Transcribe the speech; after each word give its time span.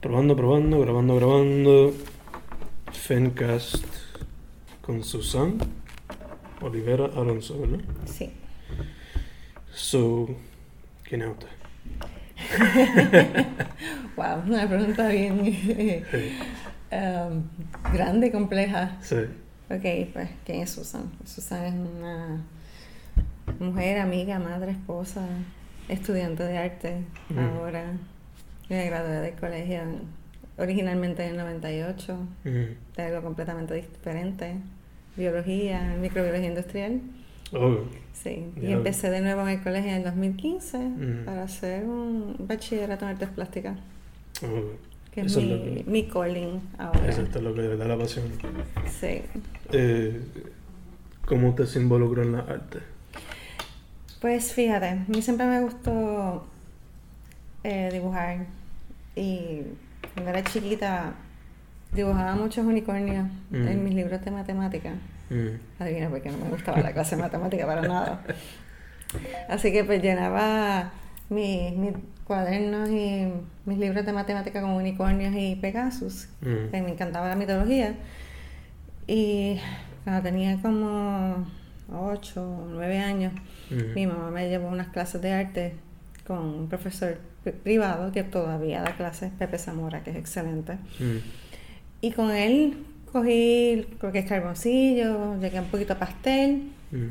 Probando, 0.00 0.36
probando, 0.36 0.78
grabando, 0.80 1.16
grabando. 1.16 1.94
Fencast 2.92 3.84
con 4.80 5.02
Susan 5.02 5.58
Olivera 6.60 7.06
Alonso, 7.06 7.60
¿verdad? 7.60 7.80
Sí. 8.06 8.30
So, 9.72 10.28
¿quién 11.02 11.22
es 11.22 11.28
usted? 11.30 11.48
wow, 14.16 14.40
una 14.46 14.68
pregunta 14.68 15.08
bien 15.08 15.40
um, 16.92 17.42
grande 17.92 18.28
y 18.28 18.30
compleja. 18.30 18.98
Sí. 19.00 19.16
Ok, 19.68 20.12
pues, 20.12 20.30
¿quién 20.44 20.62
es 20.62 20.70
Susan? 20.70 21.10
Susan 21.24 21.64
es 21.64 21.74
una 21.74 22.44
mujer, 23.58 23.98
amiga, 23.98 24.38
madre, 24.38 24.70
esposa, 24.70 25.26
estudiante 25.88 26.44
de 26.44 26.56
arte. 26.56 27.04
Mm. 27.30 27.38
Ahora 27.40 27.94
me 28.68 28.86
gradué 28.86 29.20
del 29.20 29.34
colegio 29.34 29.80
originalmente 30.58 31.24
en 31.24 31.30
el 31.32 31.36
98, 31.38 32.16
Mm. 32.44 32.48
de 32.96 33.02
algo 33.02 33.22
completamente 33.22 33.74
diferente. 33.74 34.56
Biología, 35.16 35.96
microbiología 36.00 36.48
industrial. 36.48 37.00
Oh, 37.52 37.78
Sí, 38.12 38.44
y 38.60 38.72
empecé 38.72 39.10
de 39.10 39.20
nuevo 39.20 39.42
en 39.42 39.48
el 39.50 39.62
colegio 39.62 39.90
en 39.90 39.98
el 39.98 40.02
2015 40.04 40.76
Mm. 40.78 41.24
para 41.24 41.44
hacer 41.44 41.84
un 41.84 42.34
bachillerato 42.40 43.04
en 43.04 43.12
artes 43.12 43.28
plásticas, 43.28 43.78
oh. 44.42 44.72
que 45.12 45.20
es 45.20 45.36
mi, 45.36 45.44
lo 45.48 45.62
que- 45.64 45.84
mi 45.86 46.08
calling 46.08 46.60
ahora. 46.78 47.08
Eso 47.08 47.22
es 47.22 47.34
lo 47.40 47.54
que 47.54 47.62
le 47.62 47.76
da 47.76 47.84
la 47.86 47.96
pasión. 47.96 48.24
Sí. 49.00 49.22
Eh, 49.72 50.20
¿Cómo 51.26 51.50
usted 51.50 51.66
se 51.66 51.78
involucró 51.80 52.22
en 52.22 52.32
la 52.32 52.40
arte? 52.40 52.80
Pues 54.20 54.52
fíjate, 54.52 54.88
a 54.88 55.04
mí 55.06 55.22
siempre 55.22 55.46
me 55.46 55.60
gustó 55.60 56.44
eh, 57.62 57.88
dibujar 57.92 58.46
y 59.18 59.62
cuando 60.14 60.30
era 60.30 60.44
chiquita 60.44 61.12
dibujaba 61.92 62.34
muchos 62.36 62.64
unicornios 62.66 63.26
Mm. 63.50 63.68
en 63.68 63.84
mis 63.84 63.94
libros 63.94 64.24
de 64.24 64.30
matemáticas. 64.30 64.94
Mm. 65.30 65.82
Adivina 65.82 66.08
por 66.08 66.20
qué 66.22 66.30
no 66.30 66.38
me 66.38 66.48
gustaba 66.50 66.78
la 66.80 66.92
clase 66.92 67.16
de 67.16 67.22
matemática 67.22 67.66
para 67.66 67.82
nada. 67.82 68.22
Así 69.48 69.72
que 69.72 69.84
pues 69.84 70.02
llenaba 70.02 70.92
mis, 71.30 71.72
mis 71.76 71.92
cuadernos 72.24 72.90
y 72.90 73.26
mis 73.64 73.78
libros 73.78 74.04
de 74.04 74.12
matemática 74.12 74.60
con 74.60 74.70
unicornios 74.70 75.34
y 75.34 75.56
Pegasus. 75.56 76.28
Mm. 76.42 76.70
que 76.70 76.82
me 76.82 76.90
encantaba 76.92 77.28
la 77.28 77.36
mitología. 77.36 77.94
Y 79.06 79.58
cuando 80.04 80.22
tenía 80.22 80.60
como 80.60 81.46
8 81.92 82.42
o 82.42 82.66
9 82.70 82.98
años, 82.98 83.32
Mm. 83.70 83.94
mi 83.94 84.06
mamá 84.06 84.30
me 84.30 84.48
llevó 84.48 84.68
a 84.68 84.72
unas 84.72 84.88
clases 84.88 85.20
de 85.22 85.32
arte 85.32 85.74
con 86.28 86.38
un 86.38 86.68
profesor 86.68 87.18
pri- 87.42 87.52
privado 87.54 88.12
que 88.12 88.22
todavía 88.22 88.82
da 88.82 88.94
clases, 88.96 89.32
Pepe 89.38 89.58
Zamora, 89.58 90.04
que 90.04 90.10
es 90.10 90.16
excelente. 90.16 90.74
Mm. 91.00 91.16
Y 92.02 92.12
con 92.12 92.30
él 92.30 92.84
cogí 93.10 93.86
lo 94.00 94.12
que 94.12 94.20
es 94.20 94.26
carboncillo, 94.28 95.40
llegué 95.40 95.58
un 95.58 95.66
poquito 95.66 95.94
a 95.94 95.98
pastel, 95.98 96.70
Mm. 96.92 97.06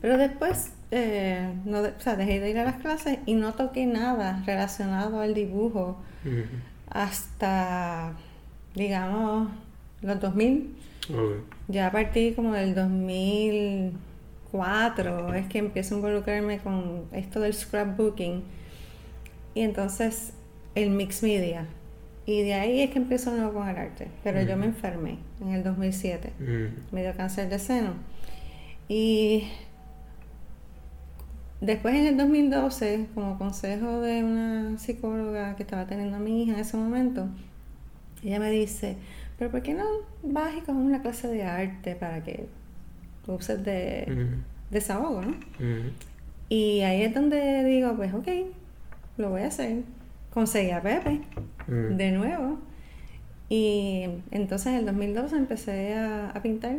pero 0.00 0.16
después 0.18 0.72
eh, 0.94 1.48
no 1.64 1.78
o 1.80 2.00
sea, 2.00 2.16
dejé 2.16 2.38
de 2.40 2.50
ir 2.50 2.58
a 2.58 2.64
las 2.64 2.74
clases 2.82 3.18
y 3.24 3.32
no 3.34 3.54
toqué 3.54 3.86
nada 3.86 4.42
relacionado 4.46 5.20
al 5.20 5.32
dibujo 5.32 5.96
Mm. 6.24 6.40
hasta, 6.90 8.12
digamos, 8.74 9.48
los 10.02 10.20
2000. 10.20 10.74
Ok. 11.10 11.44
Ya 11.68 11.86
a 11.86 11.92
partir 11.92 12.34
como 12.36 12.52
del 12.54 12.74
2004 12.74 15.34
es 15.34 15.46
que 15.48 15.58
empiezo 15.58 15.94
a 15.94 15.98
involucrarme 15.98 16.58
con 16.58 17.02
esto 17.12 17.40
del 17.40 17.54
scrapbooking 17.54 18.42
y 19.54 19.60
entonces 19.62 20.32
el 20.74 20.90
mix 20.90 21.22
media. 21.22 21.66
Y 22.24 22.42
de 22.42 22.54
ahí 22.54 22.80
es 22.82 22.90
que 22.90 22.98
empiezo 22.98 23.32
nuevo 23.32 23.52
con 23.54 23.68
el 23.68 23.76
arte. 23.76 24.08
Pero 24.22 24.42
yo 24.42 24.56
me 24.56 24.66
enfermé 24.66 25.18
en 25.40 25.48
el 25.48 25.64
2007. 25.64 26.32
Mm. 26.38 26.94
Me 26.94 27.02
dio 27.02 27.14
cáncer 27.16 27.48
de 27.48 27.58
seno. 27.58 27.94
Y 28.88 29.48
después 31.60 31.94
en 31.94 32.06
el 32.06 32.16
2012, 32.16 33.06
como 33.14 33.38
consejo 33.38 34.00
de 34.00 34.22
una 34.24 34.78
psicóloga 34.78 35.56
que 35.56 35.62
estaba 35.62 35.86
teniendo 35.86 36.16
a 36.16 36.20
mi 36.20 36.42
hija 36.42 36.54
en 36.54 36.60
ese 36.60 36.76
momento, 36.76 37.26
ella 38.22 38.38
me 38.38 38.50
dice, 38.50 38.96
pero 39.38 39.50
¿por 39.50 39.62
qué 39.62 39.74
no 39.74 39.84
vas 40.22 40.52
y 40.56 40.60
coges 40.60 40.74
una 40.76 41.02
clase 41.02 41.28
de 41.28 41.42
arte 41.42 41.96
para 41.96 42.22
que 42.22 42.46
uses 43.26 43.64
de 43.64 44.06
Mm. 44.08 44.72
desahogo, 44.72 45.22
¿no? 45.22 45.34
Y 46.48 46.80
ahí 46.82 47.02
es 47.02 47.14
donde 47.14 47.64
digo, 47.64 47.94
pues 47.96 48.12
ok, 48.14 48.28
lo 49.22 49.30
voy 49.30 49.42
a 49.42 49.46
hacer. 49.46 49.82
Conseguí 50.34 50.70
a 50.70 50.82
Pepe 50.82 51.20
Mm. 51.68 51.96
de 51.96 52.10
nuevo. 52.12 52.58
Y 53.48 54.04
entonces 54.30 54.68
en 54.68 54.74
el 54.76 54.86
2012 54.86 55.36
empecé 55.36 55.94
a, 55.94 56.30
a 56.30 56.42
pintar, 56.42 56.76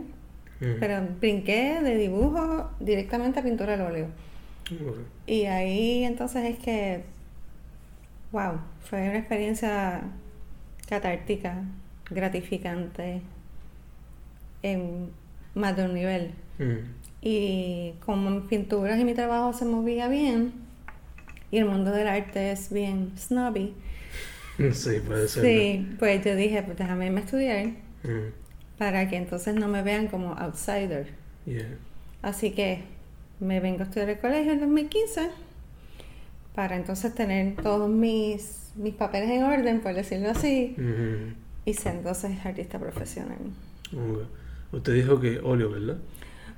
Mm. 0.59 0.79
pero 0.79 1.07
brinqué 1.19 1.79
de 1.81 1.95
dibujo 1.97 2.69
directamente 2.79 3.39
a 3.39 3.43
pintura 3.43 3.73
al 3.75 3.81
óleo. 3.81 4.07
Ok. 4.71 4.97
Y 5.27 5.45
ahí 5.45 6.03
entonces 6.03 6.43
es 6.45 6.57
que, 6.59 7.03
wow, 8.31 8.53
fue 8.81 9.01
una 9.09 9.17
experiencia 9.19 10.01
catártica, 10.87 11.63
gratificante, 12.09 13.21
en 14.61 15.09
más 15.55 15.75
de 15.75 15.85
un 15.85 15.93
nivel. 15.93 16.31
Mm. 16.59 16.73
Y 17.21 17.93
como 18.05 18.29
mis 18.29 18.43
pinturas 18.45 18.99
y 18.99 19.05
mi 19.05 19.13
trabajo 19.13 19.53
se 19.53 19.65
movía 19.65 20.07
bien, 20.07 20.53
y 21.53 21.59
el 21.59 21.65
mundo 21.65 21.91
del 21.91 22.07
arte 22.07 22.51
es 22.51 22.71
bien 22.73 23.11
snobby, 23.17 23.73
Sí, 24.71 24.99
puede 25.05 25.27
ser. 25.27 25.43
sí, 25.45 25.95
pues 25.99 26.23
yo 26.25 26.35
dije, 26.35 26.63
pues 26.63 26.77
déjame 26.77 27.05
irme 27.07 27.21
a 27.21 27.23
estudiar 27.23 27.67
Mm. 28.03 28.31
para 28.77 29.07
que 29.07 29.17
entonces 29.17 29.53
no 29.55 29.67
me 29.67 29.81
vean 29.83 30.07
como 30.07 30.33
outsider. 30.33 31.07
Yeah. 31.45 31.67
Así 32.23 32.51
que 32.51 32.83
me 33.39 33.59
vengo 33.59 33.81
a 33.81 33.83
estudiar 33.83 34.09
el 34.09 34.19
colegio 34.19 34.51
en 34.53 34.59
2015 34.61 35.29
para 36.55 36.75
entonces 36.75 37.13
tener 37.15 37.55
todos 37.61 37.89
mis, 37.89 38.71
mis 38.75 38.93
papeles 38.95 39.29
en 39.29 39.43
orden, 39.43 39.79
por 39.81 39.93
decirlo 39.93 40.29
así, 40.31 40.75
Mm. 40.77 41.33
y 41.65 41.73
ser 41.75 41.95
entonces 41.97 42.31
artista 42.45 42.79
profesional. 42.79 43.37
Usted 44.71 44.93
dijo 44.95 45.19
que 45.19 45.39
óleo, 45.39 45.69
¿verdad? 45.69 45.97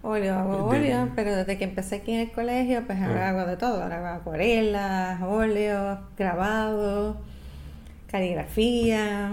Óleo, 0.08 0.36
hago 0.38 0.66
óleo, 0.68 1.10
pero 1.16 1.36
desde 1.36 1.58
que 1.58 1.64
empecé 1.64 1.96
aquí 1.96 2.12
en 2.14 2.20
el 2.20 2.32
colegio, 2.32 2.84
pues 2.86 3.00
ahora 3.02 3.26
Ah. 3.26 3.30
hago 3.30 3.50
de 3.50 3.58
todo. 3.58 3.82
Ahora 3.82 3.98
hago 3.98 4.20
acuarelas, 4.22 5.20
óleos, 5.24 5.98
grabado, 6.16 7.18
caligrafía. 8.12 9.32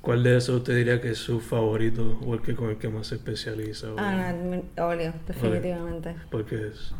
¿Cuál 0.00 0.24
de 0.24 0.36
esos 0.36 0.56
usted 0.56 0.74
diría 0.74 1.00
que 1.00 1.10
es 1.12 1.18
su 1.18 1.40
favorito 1.40 2.18
o 2.26 2.34
el 2.34 2.42
que 2.42 2.56
con 2.56 2.70
el 2.70 2.76
que 2.78 2.88
más 2.88 3.06
se 3.06 3.14
especializa? 3.14 3.86
Ah, 3.98 4.32
no, 4.32 4.84
óleo, 4.84 5.12
definitivamente. 5.28 6.16
Porque 6.30 6.56
es. 6.68 6.92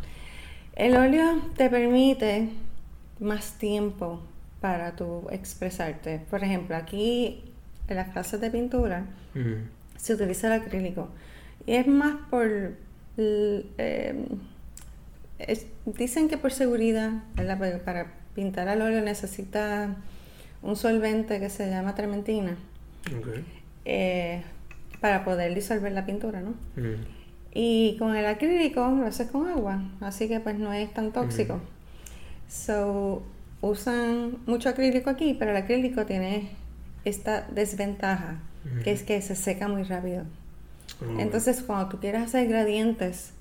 El 0.76 0.96
óleo 0.96 1.42
te 1.56 1.68
permite 1.68 2.48
más 3.18 3.58
tiempo 3.58 4.20
para 4.60 4.94
tu 4.94 5.26
expresarte. 5.30 6.20
Por 6.30 6.44
ejemplo, 6.44 6.76
aquí 6.76 7.42
en 7.88 7.96
las 7.96 8.10
clases 8.10 8.40
de 8.40 8.50
pintura 8.52 9.06
Mm. 9.34 9.66
se 9.96 10.14
utiliza 10.14 10.46
el 10.54 10.62
acrílico. 10.62 11.08
Y 11.66 11.74
es 11.74 11.86
más 11.86 12.16
por... 12.30 12.74
eh, 13.16 14.24
es- 15.38 15.66
dicen 15.86 16.28
que 16.28 16.38
por 16.38 16.52
seguridad, 16.52 17.12
para 17.84 18.12
pintar 18.34 18.68
al 18.68 18.82
óleo 18.82 19.00
necesita 19.02 19.96
un 20.62 20.76
solvente 20.76 21.40
que 21.40 21.50
se 21.50 21.68
llama 21.68 21.94
trementina 21.94 22.56
eh, 23.84 24.42
para 25.00 25.24
poder 25.24 25.54
disolver 25.54 25.92
la 25.92 26.06
pintura, 26.06 26.40
¿no? 26.40 26.50
Mm. 26.76 27.04
Y 27.54 27.96
con 27.98 28.16
el 28.16 28.24
acrílico 28.26 28.80
lo 28.88 29.06
haces 29.06 29.30
con 29.30 29.48
agua, 29.48 29.82
así 30.00 30.28
que 30.28 30.40
pues 30.40 30.56
no 30.58 30.72
es 30.72 30.92
tan 30.94 31.12
tóxico. 31.12 31.54
Ujú. 31.54 31.62
So, 32.48 33.22
usan 33.60 34.38
mucho 34.46 34.68
acrílico 34.68 35.10
aquí, 35.10 35.34
pero 35.38 35.50
el 35.50 35.56
acrílico 35.56 36.06
tiene 36.06 36.48
esta 37.04 37.42
desventaja, 37.52 38.36
que 38.84 38.92
es 38.92 39.02
que 39.02 39.20
se 39.20 39.34
seca 39.34 39.68
muy 39.68 39.82
rápido. 39.82 40.24
Ok. 41.02 41.20
Entonces, 41.20 41.62
cuando 41.62 41.88
tú 41.88 41.98
quieres 42.00 42.22
hacer 42.22 42.48
gradientes 42.48 43.32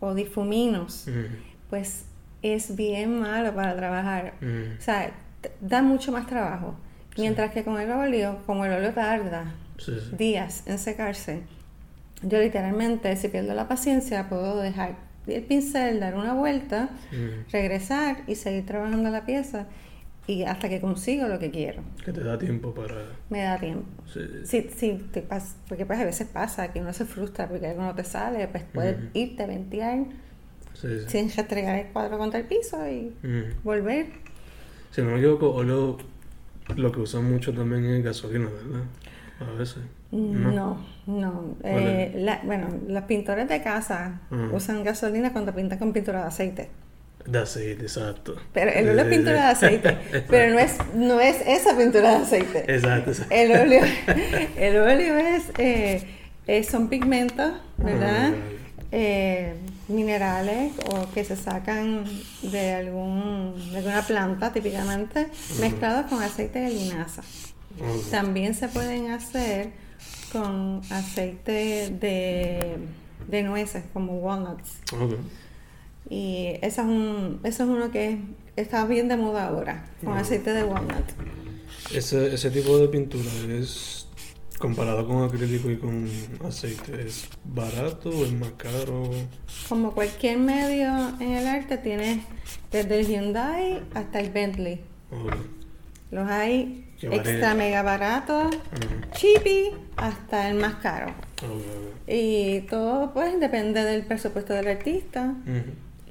o 0.00 0.14
difuminos, 0.14 1.06
Mm. 1.08 1.34
pues 1.70 2.04
es 2.42 2.76
bien 2.76 3.20
malo 3.20 3.54
para 3.54 3.74
trabajar. 3.76 4.34
Mm. 4.40 4.78
O 4.78 4.82
sea, 4.82 5.12
da 5.60 5.82
mucho 5.82 6.12
más 6.12 6.26
trabajo. 6.26 6.74
Sí. 7.14 7.20
Mientras 7.22 7.52
que 7.52 7.64
con 7.64 7.80
el 7.80 7.90
óleo, 7.90 8.38
como 8.46 8.64
el 8.64 8.72
óleo 8.72 8.92
tarda 8.92 9.54
Sí, 9.78 9.92
sí. 10.10 10.16
días 10.16 10.62
en 10.66 10.78
secarse, 10.78 11.42
yo 12.22 12.38
literalmente, 12.40 13.14
si 13.16 13.28
pierdo 13.28 13.54
la 13.54 13.66
paciencia, 13.68 14.28
puedo 14.28 14.56
dejar 14.60 14.96
el 15.26 15.42
pincel, 15.42 16.00
dar 16.00 16.14
una 16.16 16.34
vuelta, 16.34 16.90
Mm. 17.12 17.50
regresar 17.50 18.18
y 18.26 18.34
seguir 18.34 18.66
trabajando 18.66 19.10
la 19.10 19.24
pieza 19.24 19.66
y 20.26 20.42
hasta 20.44 20.68
que 20.68 20.80
consigo 20.80 21.28
lo 21.28 21.38
que 21.38 21.50
quiero. 21.50 21.82
Que 22.04 22.12
te 22.12 22.22
da 22.24 22.38
tiempo 22.38 22.72
para. 22.74 22.94
Me 23.30 23.42
da 23.42 23.58
tiempo. 23.58 23.84
Sí. 24.06 24.20
Sí, 24.44 24.70
sí, 24.74 25.06
te 25.12 25.26
porque 25.68 25.84
pues 25.86 25.98
a 26.00 26.04
veces 26.04 26.26
pasa 26.28 26.72
que 26.72 26.80
uno 26.80 26.92
se 26.92 27.04
frustra 27.04 27.48
porque 27.48 27.66
algo 27.66 27.82
no 27.82 27.94
te 27.94 28.04
sale, 28.04 28.46
pues 28.48 28.64
puedes 28.72 28.96
Ujú. 28.98 29.06
irte, 29.14 29.46
ventear, 29.46 29.98
Sí, 30.72 30.88
sí. 31.00 31.04
sin 31.08 31.30
restregar 31.30 31.76
el 31.78 31.86
cuadro 31.92 32.18
contra 32.18 32.40
el 32.40 32.46
piso 32.46 32.78
y 32.88 33.12
Mm. 33.26 33.62
volver. 33.64 34.06
Si 34.90 35.02
no 35.02 35.10
me 35.10 35.18
equivoco, 35.18 35.50
óleo 35.52 35.98
Lo 36.76 36.90
que 36.90 37.00
usan 37.00 37.30
mucho 37.30 37.52
también 37.52 37.84
es 37.84 38.02
gasolina, 38.02 38.46
¿verdad? 38.48 38.84
A 39.40 39.58
veces. 39.58 39.82
No, 40.12 40.78
no. 41.06 41.56
Eh, 41.62 42.12
la- 42.16 42.40
bueno, 42.42 42.68
los 42.88 43.02
pintores 43.04 43.46
de 43.50 43.62
casa 43.62 44.22
Ujú. 44.30 44.56
usan 44.56 44.82
gasolina 44.82 45.30
cuando 45.30 45.54
pintan 45.54 45.78
con 45.78 45.92
pintura 45.92 46.22
de 46.22 46.28
aceite. 46.28 46.70
De 47.26 47.38
aceite, 47.38 47.82
exacto. 47.82 48.36
Pero 48.52 48.70
el 48.70 48.88
óleo 48.90 49.04
es 49.04 49.10
pintura 49.10 49.36
de 49.36 49.52
aceite. 49.52 49.98
pero 50.28 50.52
no 50.52 50.58
es, 50.58 50.76
no 50.94 51.20
es 51.20 51.36
esa 51.46 51.76
pintura 51.76 52.10
de 52.10 52.16
aceite. 52.16 52.64
Exacto, 52.68 53.10
exacto. 53.12 53.34
El 53.34 53.52
óleo, 53.52 53.82
el 54.56 54.76
óleo 54.76 55.16
es, 55.18 55.44
eh, 55.58 56.02
eh, 56.46 56.64
son 56.64 56.88
pigmentos, 56.88 57.52
¿verdad? 57.78 58.32
Eh, 58.92 59.54
minerales 59.88 60.72
o 60.90 61.10
que 61.12 61.24
se 61.24 61.36
sacan 61.36 62.04
de, 62.42 62.72
algún, 62.72 63.54
de 63.72 63.78
alguna 63.78 64.02
planta 64.02 64.52
típicamente 64.52 65.28
mezclados 65.60 66.10
con 66.10 66.22
aceite 66.22 66.60
de 66.60 66.70
linaza. 66.70 67.22
También 68.10 68.54
se 68.54 68.68
pueden 68.68 69.10
hacer 69.10 69.70
con 70.30 70.80
aceite 70.90 71.90
de, 71.90 72.76
de 73.26 73.42
nueces 73.42 73.84
como 73.92 74.18
walnuts. 74.18 74.78
Y 76.10 76.48
ese 76.60 76.66
es, 76.82 76.86
un, 76.86 77.40
ese 77.44 77.62
es 77.62 77.68
uno 77.68 77.90
que 77.90 78.18
está 78.56 78.84
bien 78.86 79.08
de 79.08 79.16
moda 79.16 79.48
ahora, 79.48 79.86
con 80.04 80.14
aceite 80.16 80.52
de 80.52 80.64
walnut. 80.64 81.04
Ese, 81.92 82.34
ese 82.34 82.50
tipo 82.50 82.78
de 82.78 82.88
pintura 82.88 83.30
es 83.48 84.06
comparado 84.58 85.06
con 85.06 85.24
acrílico 85.24 85.70
y 85.70 85.76
con 85.76 86.08
aceite, 86.46 87.06
¿es 87.06 87.28
barato 87.44 88.10
o 88.10 88.24
es 88.24 88.32
más 88.32 88.52
caro? 88.52 89.10
Como 89.68 89.92
cualquier 89.92 90.38
medio 90.38 90.88
en 91.20 91.32
el 91.32 91.46
arte, 91.46 91.78
tienes 91.78 92.20
desde 92.70 93.00
el 93.00 93.06
Hyundai 93.06 93.82
hasta 93.94 94.20
el 94.20 94.30
Bentley. 94.30 94.80
Los 96.10 96.28
hay 96.30 96.86
extra 97.00 97.54
mega 97.54 97.82
baratos, 97.82 98.54
Ujú. 98.54 99.10
cheapy, 99.12 99.70
hasta 99.96 100.48
el 100.48 100.56
más 100.56 100.76
caro. 100.76 101.12
Y 102.06 102.60
todo 102.62 103.12
pues 103.12 103.38
depende 103.40 103.82
del 103.82 104.04
presupuesto 104.04 104.54
del 104.54 104.68
artista. 104.68 105.34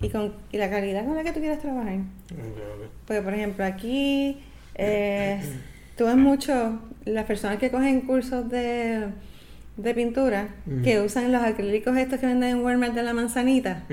Y, 0.03 0.09
con, 0.09 0.33
y 0.51 0.57
la 0.57 0.69
calidad 0.69 1.05
con 1.05 1.15
la 1.15 1.23
que 1.23 1.31
tú 1.31 1.39
quieras 1.39 1.59
trabajar. 1.59 1.95
Ok, 1.95 2.39
ok. 2.39 2.89
Porque 3.07 3.21
por 3.21 3.33
ejemplo 3.33 3.65
aquí 3.65 4.37
eh, 4.75 5.41
tú 5.97 6.05
ves 6.05 6.17
mucho 6.17 6.79
las 7.05 7.25
personas 7.25 7.57
que 7.57 7.71
cogen 7.71 8.01
cursos 8.01 8.49
de, 8.49 9.07
de 9.77 9.93
pintura 9.93 10.49
que 10.83 11.01
usan 11.01 11.31
los 11.31 11.41
acrílicos 11.41 11.97
estos 11.97 12.19
que 12.19 12.27
venden 12.27 12.49
en 12.49 12.63
Walmart 12.63 12.93
de 12.93 13.03
la 13.03 13.13
manzanita. 13.13 13.83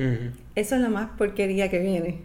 Eso 0.55 0.75
es 0.77 0.81
lo 0.81 0.91
más 0.91 1.11
porquería 1.17 1.71
que 1.71 1.79
viene. 1.79 2.19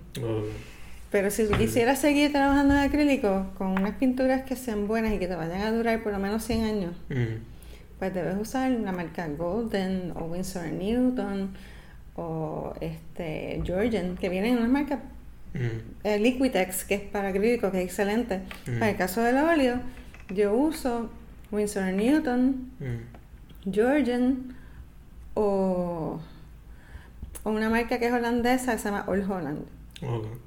Pero 1.12 1.32
si 1.32 1.48
tú 1.48 1.58
quisieras 1.58 2.00
seguir 2.00 2.32
trabajando 2.32 2.74
en 2.74 2.82
acrílico 2.82 3.48
con 3.58 3.70
unas 3.70 3.96
pinturas 3.96 4.44
que 4.44 4.56
sean 4.56 4.88
buenas 4.88 5.14
y 5.14 5.18
que 5.18 5.28
te 5.28 5.36
vayan 5.36 5.62
a 5.62 5.72
durar 5.72 6.04
por 6.04 6.12
lo 6.12 6.20
menos 6.20 6.44
100 6.44 6.64
años, 6.64 6.92
pues 8.00 8.14
debes 8.14 8.36
usar 8.38 8.72
la 8.72 8.92
marca 8.92 9.28
Golden 9.28 10.12
o 10.16 10.26
Winsor 10.26 10.68
Newton 10.74 11.52
o 12.16 12.74
este 12.82 13.62
Georgian, 13.66 14.16
que 14.18 14.30
vienen 14.30 14.54
en 14.54 14.58
unas 14.60 14.70
marcas 14.72 15.00
Ujú. 15.54 15.64
eh, 16.04 16.20
Liquitex, 16.20 16.84
que 16.86 16.96
es 16.96 17.02
para 17.02 17.30
acrílico, 17.30 17.72
que 17.72 17.80
es 17.80 17.86
excelente. 17.86 18.42
Mm. 18.68 18.80
Para 18.80 18.92
el 18.92 18.98
caso 18.98 19.22
del 19.22 19.38
óleo, 19.38 19.80
yo 20.30 20.54
uso 20.54 21.10
Winsor 21.52 21.94
Newton, 21.94 22.72
Ujú. 22.80 23.72
Georgian 23.74 24.56
o, 25.34 26.20
o 27.44 27.50
una 27.50 27.70
marca 27.70 28.00
que 28.00 28.08
es 28.08 28.14
holandesa 28.14 28.74
que 28.74 28.80
se 28.80 28.86
llama 28.86 29.06
Old 29.08 29.30
Holland. 29.30 29.60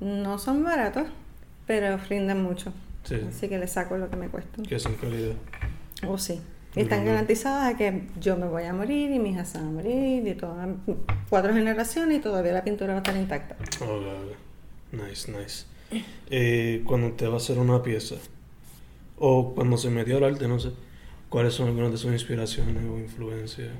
No 0.00 0.38
son 0.38 0.62
baratos, 0.62 1.08
pero 1.66 1.96
rinden 2.08 2.42
mucho. 2.42 2.72
Sí. 3.04 3.20
Así 3.28 3.48
que 3.48 3.58
le 3.58 3.66
saco 3.66 3.96
lo 3.96 4.08
que 4.10 4.16
me 4.16 4.28
cuesta. 4.28 4.62
Que 4.62 4.78
son 4.78 4.94
calidad. 4.94 5.34
O 6.06 6.18
sí. 6.18 6.40
Están 6.82 7.04
garantizadas 7.04 7.74
a 7.74 7.76
que 7.76 8.08
yo 8.20 8.36
me 8.36 8.46
voy 8.46 8.64
a 8.64 8.72
morir 8.72 9.10
y 9.10 9.18
mis 9.18 9.32
hijas 9.32 9.48
se 9.48 9.58
van 9.58 9.68
a 9.68 9.70
morir 9.70 10.26
y 10.26 10.34
todas 10.34 10.68
cuatro 11.28 11.52
generaciones 11.52 12.18
y 12.18 12.20
todavía 12.20 12.52
la 12.52 12.64
pintura 12.64 12.94
va 12.94 13.00
a 13.00 13.02
estar 13.02 13.16
intacta. 13.16 13.56
Ok, 13.84 13.90
ok. 13.90 14.36
Nice, 14.92 15.30
nice. 15.30 15.66
Eh, 16.30 16.82
cuando 16.86 17.08
usted 17.08 17.28
va 17.28 17.34
a 17.34 17.36
hacer 17.38 17.58
una 17.58 17.82
pieza, 17.82 18.16
o 19.18 19.54
cuando 19.54 19.76
se 19.76 19.90
metió 19.90 20.18
al 20.18 20.24
arte, 20.24 20.46
no 20.46 20.58
sé, 20.58 20.70
¿cuáles 21.28 21.54
son 21.54 21.68
algunas 21.68 21.90
de 21.92 21.98
sus 21.98 22.12
inspiraciones 22.12 22.84
o 22.84 22.98
influencias? 22.98 23.70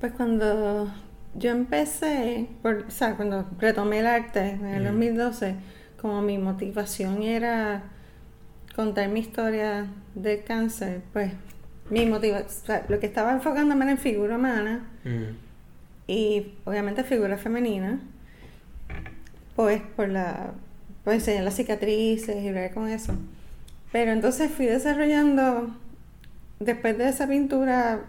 Pues 0.00 0.12
cuando 0.12 0.92
yo 1.34 1.50
empecé, 1.50 2.48
por, 2.62 2.84
o 2.88 2.90
sea, 2.90 3.16
cuando 3.16 3.46
retomé 3.58 4.00
el 4.00 4.06
arte 4.06 4.50
en 4.50 4.66
el 4.66 4.82
Ujú. 4.82 4.92
2012, 4.92 5.54
como 6.00 6.22
mi 6.22 6.38
motivación 6.38 7.22
era 7.22 7.84
contar 8.74 9.08
mi 9.08 9.20
historia 9.20 9.86
del 10.14 10.42
cáncer, 10.44 11.02
pues 11.12 11.32
mi 11.90 12.06
motivación, 12.06 12.46
o 12.46 12.66
sea, 12.66 12.86
lo 12.88 12.98
que 13.00 13.06
estaba 13.06 13.32
enfocándome 13.32 13.84
era 13.84 13.92
en 13.92 13.98
figura 13.98 14.36
humana 14.36 14.86
Mm, 15.04 15.36
y 16.06 16.54
obviamente 16.64 17.04
figura 17.04 17.38
femenina, 17.38 18.00
pues 19.54 19.80
por 19.96 20.08
la, 20.08 20.52
por 21.04 21.14
enseñar 21.14 21.44
las 21.44 21.54
cicatrices 21.54 22.44
y 22.44 22.50
ver 22.50 22.74
con 22.74 22.88
eso. 22.88 23.14
Pero 23.92 24.12
entonces 24.12 24.50
fui 24.50 24.66
desarrollando, 24.66 25.74
después 26.58 26.98
de 26.98 27.08
esa 27.08 27.28
pintura, 27.28 28.00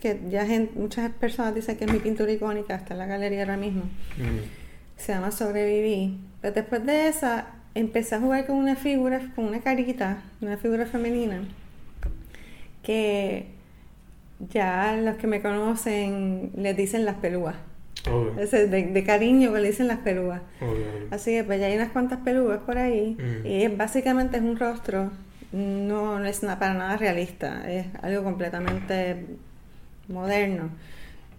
que 0.00 0.20
ya 0.28 0.46
muchas 0.74 1.12
personas 1.12 1.54
dicen 1.54 1.76
que 1.76 1.84
es 1.84 1.92
mi 1.92 1.98
pintura 1.98 2.32
icónica, 2.32 2.74
está 2.74 2.94
en 2.94 2.98
la 2.98 3.06
galería 3.06 3.40
ahora 3.40 3.56
mismo, 3.56 3.82
mm, 3.82 4.96
se 4.96 5.12
llama 5.12 5.30
Sobreviví. 5.30 6.18
Pero 6.40 6.54
después 6.54 6.84
de 6.84 7.08
esa, 7.08 7.46
empecé 7.74 8.16
a 8.16 8.20
jugar 8.20 8.46
con 8.46 8.56
una 8.56 8.76
figura, 8.76 9.32
con 9.34 9.46
una 9.46 9.60
carita, 9.60 10.22
una 10.40 10.56
figura 10.56 10.86
femenina, 10.86 11.42
que 12.84 13.48
ya 14.52 14.96
los 14.96 15.16
que 15.16 15.26
me 15.26 15.40
conocen 15.42 16.52
les 16.56 16.76
dicen 16.76 17.04
las 17.04 17.16
pelúas. 17.16 17.56
de, 18.04 18.66
de 18.68 19.04
cariño 19.04 19.52
que 19.52 19.60
le 19.60 19.68
dicen 19.68 19.88
las 19.88 19.98
pelúas. 19.98 20.40
Así 21.10 21.30
que 21.32 21.44
pues 21.44 21.58
ya 21.60 21.66
hay 21.66 21.76
unas 21.76 21.90
cuantas 21.90 22.18
pelúas 22.20 22.58
por 22.60 22.76
ahí. 22.78 23.16
Mm. 23.18 23.46
Y 23.46 23.62
es- 23.64 23.76
básicamente 23.76 24.36
es 24.36 24.42
un 24.42 24.58
rostro, 24.58 25.10
no, 25.52 26.18
no 26.18 26.24
es 26.26 26.42
na- 26.42 26.58
para 26.58 26.74
nada 26.74 26.96
realista, 26.98 27.70
es 27.70 27.86
algo 28.02 28.22
completamente 28.22 29.24
moderno. 30.08 30.68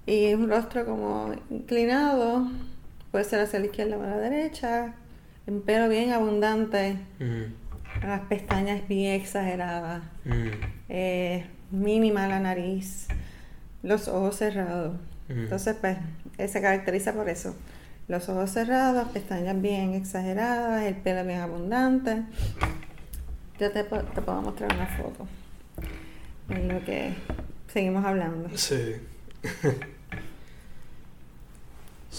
Y 0.08 0.26
es 0.26 0.36
un 0.36 0.50
rostro 0.50 0.86
como 0.86 1.34
inclinado, 1.50 2.48
puede 3.12 3.26
ser 3.26 3.42
hacia 3.42 3.60
la 3.60 3.66
izquierda 3.68 3.98
o 3.98 4.04
a 4.04 4.08
la 4.08 4.18
derecha, 4.18 4.94
un 5.48 5.62
pelo 5.62 5.88
bien 5.90 6.12
abundante, 6.14 6.98
Mm, 7.20 8.06
las 8.08 8.22
pestañas 8.22 8.88
bien 8.88 9.14
exageradas, 9.22 10.02
mm, 10.26 10.48
eh, 10.90 11.46
mínima 11.72 12.28
la 12.28 12.40
nariz, 12.40 13.08
los 13.84 14.08
ojos 14.08 14.38
cerrados. 14.38 14.98
Entonces, 15.28 15.76
pues, 15.82 15.98
eh, 16.38 16.48
se 16.48 16.62
caracteriza 16.62 17.14
por 17.14 17.30
eso. 17.30 17.56
Los 18.08 18.30
ojos 18.30 18.52
cerrados, 18.52 19.08
pestañas 19.10 19.60
bien 19.60 19.96
exageradas, 19.96 20.84
el 20.84 20.96
pelo 20.96 21.26
bien 21.26 21.40
abundante. 21.40 22.24
Yo 23.60 23.72
te, 23.72 23.84
puedo 23.84 24.42
mostrar 24.42 24.74
una 24.76 24.86
foto 24.86 25.28
en 26.50 26.68
lo 26.68 26.84
que 26.86 27.14
seguimos 27.68 28.06
hablando. 28.06 28.50
Sí. 28.56 28.98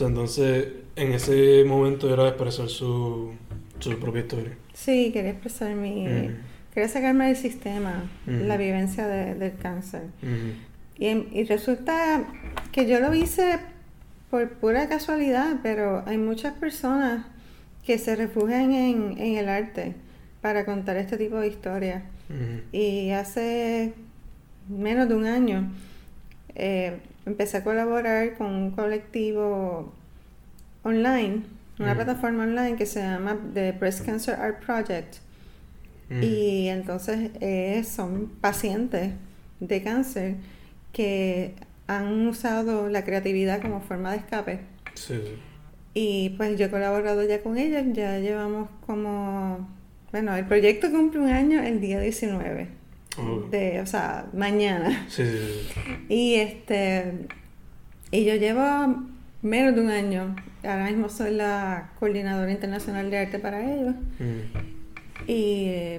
Entonces, 0.00 0.68
en 0.96 1.12
ese 1.12 1.64
momento 1.64 2.12
era 2.12 2.28
expresar 2.28 2.68
su, 2.68 3.32
su 3.78 3.99
propia 3.99 4.23
historia. 4.23 4.56
Sí, 4.75 5.11
quería 5.12 5.30
expresar 5.30 5.75
mi... 5.75 6.06
Mm. 6.06 6.37
Quería 6.76 6.90
sacarme 6.90 7.28
del 7.28 7.37
sistema 7.37 8.04
la 8.26 8.59
vivencia 8.59 9.06
de- 9.06 9.35
del 9.35 9.56
cáncer. 9.56 10.02
Y, 10.99 11.06
y 11.33 11.45
resulta 11.45 12.25
que 12.71 12.87
yo 12.87 13.00
lo 13.00 13.14
hice 13.14 13.59
por 14.30 14.50
pura 14.50 14.87
casualidad, 14.87 15.56
pero 15.62 16.02
hay 16.06 16.18
muchas 16.18 16.52
personas 16.52 17.25
que 17.87 17.97
se 17.97 18.14
refugian 18.14 18.73
en, 18.73 19.14
en 19.18 19.37
el 19.38 19.49
arte 19.49 19.95
para 20.42 20.66
contar 20.66 20.99
este 20.99 21.16
tipo 21.16 21.37
de 21.40 21.49
historias. 21.49 22.02
Y 22.73 23.11
hace 23.12 23.95
menos 24.68 25.09
de 25.09 25.14
un 25.14 25.25
año 25.25 25.73
eh, 26.56 26.99
empecé 27.25 27.56
a 27.56 27.64
colaborar 27.64 28.35
con 28.35 28.49
un 28.52 28.71
colectivo 28.73 29.95
online, 30.83 31.42
una 31.78 31.95
plataforma 31.95 32.42
online 32.45 32.76
que 32.76 32.85
se 32.85 33.00
llama 33.00 33.38
The 33.54 33.73
Breast 33.73 34.04
Cancer 34.04 34.35
Art 34.35 34.62
Project. 34.64 35.16
Mm. 36.10 36.22
Y 36.22 36.68
entonces 36.68 37.30
eh, 37.40 37.84
son 37.84 38.28
pacientes 38.40 39.12
de 39.60 39.82
cáncer 39.82 40.34
que 40.92 41.54
han 41.86 42.26
usado 42.26 42.88
la 42.88 43.04
creatividad 43.04 43.60
como 43.62 43.80
forma 43.80 44.12
de 44.12 44.18
escape. 44.18 44.60
Sí. 44.94 45.20
Y 45.94 46.30
pues 46.36 46.58
yo 46.58 46.66
he 46.66 46.70
colaborado 46.70 47.22
ya 47.26 47.42
con 47.42 47.56
ellos, 47.56 47.82
ya 47.92 48.18
llevamos 48.18 48.68
como, 48.86 49.68
bueno, 50.12 50.36
el 50.36 50.44
proyecto 50.46 50.90
cumple 50.90 51.20
un 51.20 51.28
año 51.30 51.62
el 51.62 51.80
día 51.80 52.00
19, 52.00 52.68
Ok. 53.18 53.50
de, 53.50 53.80
o 53.80 53.86
sea, 53.86 54.26
mañana. 54.34 55.06
Sí, 55.08 55.25
sí, 55.25 55.68
sí. 55.72 56.14
Y 56.14 56.34
este, 56.34 57.12
y 58.10 58.25
yo 58.25 58.34
llevo 58.34 58.62
menos 59.42 59.75
de 59.75 59.80
un 59.80 59.90
año, 59.90 60.36
ahora 60.64 60.86
mismo 60.86 61.08
soy 61.08 61.32
la 61.34 61.90
coordinadora 61.98 62.50
internacional 62.50 63.10
de 63.10 63.18
arte 63.18 63.38
para 63.38 63.62
ellos. 63.64 63.94
Mm, 64.18 64.75
Y 65.26 65.99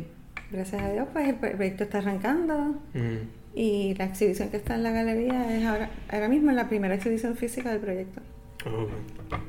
gracias 0.52 0.82
a 0.82 0.92
Dios, 0.92 1.08
pues 1.14 1.28
el 1.30 1.36
proyecto 1.36 1.84
está 1.84 1.98
arrancando 2.00 2.76
Mm. 2.94 3.28
y 3.56 3.94
la 3.96 4.06
exhibición 4.06 4.50
que 4.50 4.58
está 4.58 4.76
en 4.76 4.84
la 4.84 4.92
galería 4.92 5.58
es 5.58 5.66
ahora, 5.66 5.90
ahora 6.10 6.30
mismo 6.30 6.52
la 6.52 6.68
primera 6.70 6.96
exhibición 6.96 7.36
física 7.36 7.72
del 7.72 7.80
proyecto. 7.80 8.22
Ok. 8.66 8.90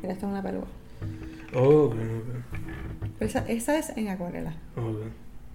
Mira, 0.03 0.13
esta 0.15 0.27
es 0.27 0.33
una 0.33 0.43
pelúa. 0.43 0.67
Ok, 1.55 1.95
ok. 1.95 1.99
Pero 3.19 3.29
esa, 3.31 3.41
esa 3.49 3.79
es 3.79 3.97
en 3.97 4.09
acuarela. 4.09 4.53
Ok. 4.77 5.05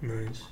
Nice. 0.02 0.42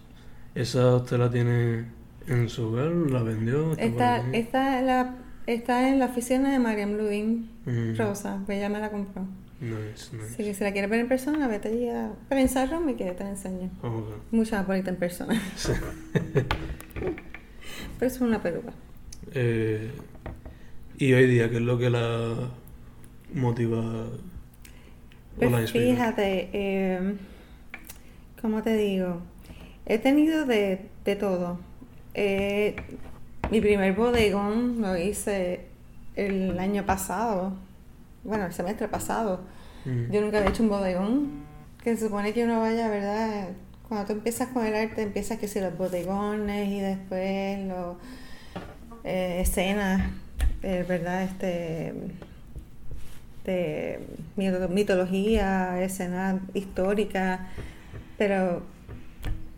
¿Esa 0.54 0.96
usted 0.96 1.18
la 1.18 1.30
tiene 1.30 1.84
en 2.26 2.48
su 2.48 2.68
hogar? 2.68 2.88
¿La 2.92 3.22
vendió? 3.22 3.72
¿Está 3.72 4.22
Está, 4.32 4.80
la, 4.82 5.14
está 5.46 5.88
en 5.88 5.98
la 5.98 6.06
oficina 6.06 6.52
de 6.52 6.58
Mariam 6.58 6.92
Ludin 6.96 7.50
Mm. 7.64 7.96
Rosa, 7.96 8.40
pues 8.44 8.58
ella 8.58 8.68
me 8.68 8.80
la 8.80 8.90
compró. 8.90 9.22
Nice, 9.62 10.10
nice. 10.12 10.34
Así 10.34 10.42
que 10.42 10.54
si 10.54 10.64
la 10.64 10.72
quieres 10.72 10.90
ver 10.90 10.98
en 10.98 11.08
persona, 11.08 11.46
vete 11.46 11.68
allí 11.68 11.88
a 11.88 12.10
Prensa 12.28 12.66
Roma 12.66 12.90
y 12.90 12.94
que 12.94 13.12
te 13.12 13.22
la 13.22 13.30
enseñe. 13.30 13.70
Ok. 13.80 14.08
Mucho 14.32 14.56
más 14.56 14.66
bonita 14.66 14.90
en 14.90 14.96
persona. 14.96 15.40
Sí. 15.54 15.70
Pero 17.98 18.12
es 18.12 18.20
una 18.20 18.42
peluca. 18.42 18.72
Eh, 19.32 19.88
y 20.98 21.12
hoy 21.12 21.28
día, 21.28 21.48
¿qué 21.48 21.56
es 21.56 21.62
lo 21.62 21.78
que 21.78 21.90
la 21.90 22.50
motiva 23.32 23.78
o 25.38 25.44
la 25.44 25.50
Pues 25.58 25.70
fíjate, 25.70 26.50
eh, 26.52 27.14
¿cómo 28.40 28.64
te 28.64 28.76
digo? 28.76 29.22
He 29.86 29.98
tenido 29.98 30.44
de, 30.44 30.88
de 31.04 31.14
todo. 31.14 31.60
Eh, 32.14 32.74
mi 33.52 33.60
primer 33.60 33.92
bodegón 33.94 34.80
lo 34.80 34.96
hice 34.96 35.66
el 36.16 36.58
año 36.58 36.84
pasado, 36.84 37.54
bueno, 38.24 38.46
el 38.46 38.52
semestre 38.52 38.88
pasado. 38.88 39.40
Mm. 39.84 40.10
Yo 40.12 40.20
nunca 40.20 40.38
había 40.38 40.50
hecho 40.50 40.62
un 40.62 40.68
bodegón, 40.68 41.30
que 41.82 41.96
se 41.96 42.06
supone 42.06 42.32
que 42.32 42.44
uno 42.44 42.60
vaya, 42.60 42.88
¿verdad? 42.88 43.48
Cuando 43.88 44.06
tú 44.06 44.12
empiezas 44.14 44.48
con 44.48 44.64
el 44.64 44.74
arte, 44.74 45.02
empiezas 45.02 45.38
que 45.38 45.48
si 45.48 45.60
los 45.60 45.76
bodegones 45.76 46.68
y 46.68 46.80
después 46.80 47.66
los 47.66 47.96
eh, 49.04 49.38
escenas, 49.40 50.10
eh, 50.62 50.84
¿verdad? 50.88 51.24
Este 51.24 51.92
de 53.44 53.98
mito- 54.36 54.68
mitología, 54.68 55.82
escenas 55.82 56.36
históricas, 56.54 57.40
pero 58.16 58.62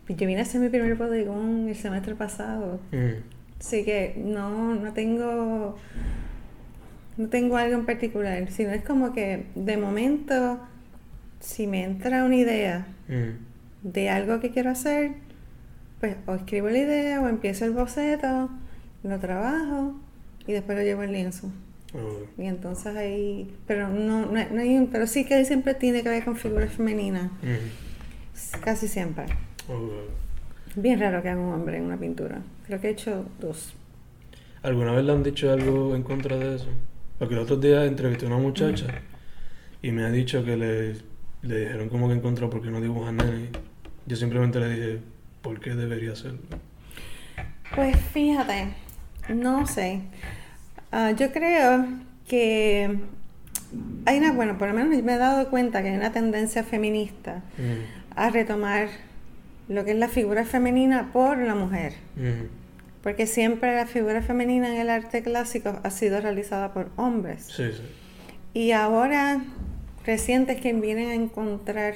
yo 0.09 0.27
vine 0.27 0.39
a 0.39 0.41
hacer 0.41 0.59
mi 0.61 0.69
primer 0.69 0.95
bodegón 0.95 1.69
el 1.69 1.75
semestre 1.75 2.15
pasado, 2.15 2.79
Mm. 2.91 3.21
así 3.59 3.85
que 3.85 4.15
no, 4.17 4.73
no 4.75 4.91
tengo 4.93 5.77
no 7.17 7.27
tengo 7.29 7.57
algo 7.57 7.75
en 7.75 7.85
particular, 7.85 8.49
sino 8.51 8.71
es 8.71 8.83
como 8.83 9.13
que 9.13 9.45
de 9.55 9.77
momento 9.77 10.59
si 11.39 11.67
me 11.67 11.83
entra 11.83 12.23
una 12.25 12.35
idea 12.35 12.87
Mm. 13.07 13.87
de 13.87 14.09
algo 14.09 14.39
que 14.39 14.49
quiero 14.51 14.71
hacer, 14.71 15.11
pues 15.99 16.15
o 16.25 16.33
escribo 16.35 16.69
la 16.69 16.79
idea 16.79 17.21
o 17.21 17.27
empiezo 17.27 17.65
el 17.65 17.71
boceto, 17.71 18.49
lo 19.03 19.19
trabajo 19.19 19.93
y 20.47 20.53
después 20.53 20.77
lo 20.77 20.83
llevo 20.83 21.01
al 21.03 21.11
lienzo. 21.11 21.47
Ok. 21.93 22.29
Y 22.39 22.45
entonces 22.45 22.95
ahí, 22.95 23.55
pero 23.67 23.87
no, 23.89 24.25
no, 24.25 24.37
hay- 24.39 24.47
no 24.51 24.59
hay 24.61 24.75
un, 24.77 24.87
pero 24.87 25.07
sí 25.07 25.23
que 25.25 25.45
siempre 25.45 25.73
tiene 25.75 26.03
que 26.03 26.09
ver 26.09 26.25
con 26.25 26.35
figuras 26.35 26.71
femeninas, 26.73 27.31
Mm. 27.43 28.59
casi 28.61 28.87
siempre. 28.87 29.25
Ok. 29.69 29.91
Bien 30.75 30.99
raro 30.99 31.21
que 31.21 31.29
haga 31.29 31.39
un 31.39 31.53
hombre 31.53 31.77
en 31.77 31.83
una 31.83 31.97
pintura. 31.97 32.41
Creo 32.67 32.81
que 32.81 32.87
he 32.87 32.91
hecho 32.91 33.25
dos. 33.39 33.75
¿Alguna 34.63 34.91
vez 34.93 35.05
le 35.05 35.11
han 35.13 35.23
dicho 35.23 35.49
algo 35.51 35.95
en 35.95 36.03
contra 36.03 36.35
de 36.37 36.55
eso? 36.55 36.67
Porque 37.19 37.33
el 37.33 37.39
otro 37.41 37.55
día 37.57 37.85
entrevisté 37.85 38.25
a 38.25 38.29
una 38.29 38.37
muchacha 38.37 38.87
y 39.81 39.91
me 39.91 40.03
ha 40.03 40.09
dicho 40.11 40.43
que 40.43 40.57
le, 40.57 40.93
le 41.43 41.59
dijeron 41.59 41.89
como 41.89 42.07
que 42.07 42.13
en 42.15 42.21
contra 42.21 42.49
porque 42.49 42.69
no 42.69 42.81
dibujan 42.81 43.17
nene. 43.17 43.49
Yo 44.05 44.15
simplemente 44.15 44.59
le 44.59 44.69
dije, 44.69 44.99
¿por 45.41 45.59
qué 45.59 45.71
debería 45.75 46.11
hacerlo? 46.11 46.39
Pues 47.75 47.95
fíjate, 48.13 48.67
no 49.29 49.65
sé. 49.65 50.01
Ah, 50.91 51.11
yo 51.11 51.31
creo 51.31 51.85
que 52.27 52.99
hay 54.05 54.17
una, 54.17 54.31
bueno, 54.33 54.57
por 54.57 54.67
lo 54.69 54.73
menos 54.73 55.01
me 55.03 55.13
he 55.13 55.17
dado 55.17 55.49
cuenta 55.49 55.81
que 55.81 55.89
hay 55.89 55.95
una 55.97 56.11
tendencia 56.11 56.63
feminista 56.63 57.43
Mm. 57.57 58.17
a 58.17 58.29
retomar 58.29 58.87
lo 59.67 59.83
que 59.83 59.91
es 59.91 59.97
la 59.97 60.07
figura 60.07 60.45
femenina 60.45 61.11
por 61.11 61.37
la 61.37 61.55
mujer. 61.55 61.93
Mm. 62.15 62.64
Porque 63.05 63.27
siempre 63.27 63.73
la 63.75 63.85
figura 63.85 64.21
femenina 64.23 64.67
en 64.73 64.81
el 64.81 64.89
arte 64.89 65.21
clásico 65.21 65.79
ha 65.83 65.91
sido 65.91 66.19
realizada 66.19 66.73
por 66.73 66.89
hombres. 66.97 67.43
Sí, 67.55 67.65
sí. 67.71 67.83
Y 68.55 68.71
ahora, 68.71 69.43
recientes 70.05 70.59
que 70.59 70.73
vienen 70.73 71.09
a 71.09 71.13
encontrar 71.13 71.93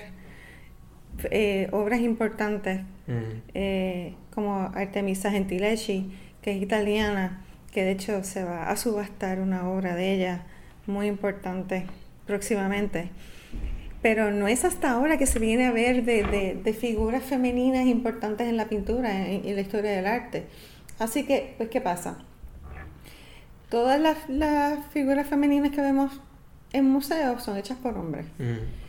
eh, 1.32 1.68
obras 1.72 2.00
importantes, 2.02 2.82
Mm. 3.08 3.42
eh, 3.56 4.14
como 4.34 4.72
Artemisa 4.76 5.32
Gentileschi, 5.32 6.12
que 6.44 6.52
es 6.56 6.62
italiana, 6.62 7.42
que 7.74 7.84
de 7.84 7.92
hecho 7.92 8.24
se 8.24 8.44
va 8.44 8.70
a 8.70 8.78
subastar 8.78 9.40
una 9.40 9.68
obra 9.68 9.96
de 9.96 10.14
ella 10.14 10.44
muy 10.86 11.08
importante 11.08 11.86
próximamente. 12.28 13.10
Pero 14.04 14.30
no 14.32 14.48
es 14.48 14.64
hasta 14.64 14.92
ahora 14.92 15.18
que 15.18 15.26
se 15.26 15.40
viene 15.40 15.66
a 15.66 15.72
ver 15.72 16.06
de, 16.06 16.24
de- 16.24 16.60
de 16.64 16.74
figuras 16.74 17.24
femeninas 17.24 17.88
importantes 17.88 18.48
en 18.48 18.56
la 18.58 18.66
pintura, 18.70 19.28
en, 19.28 19.44
en 19.46 19.56
la 19.56 19.62
historia 19.62 19.92
del 19.92 20.06
arte. 20.06 20.46
Así 21.00 21.26
que, 21.26 21.56
pues, 21.58 21.70
¿qué 21.70 21.82
pasa? 21.82 22.20
Todas 23.70 24.00
las, 24.00 24.30
las 24.30 24.86
figuras 24.88 25.28
femeninas 25.28 25.72
que 25.72 25.82
vemos 25.82 26.20
en 26.74 26.86
museos 26.86 27.44
son 27.44 27.58
hechas 27.58 27.78
por 27.78 27.98
hombres. 27.98 28.26
Mm. 28.38 28.80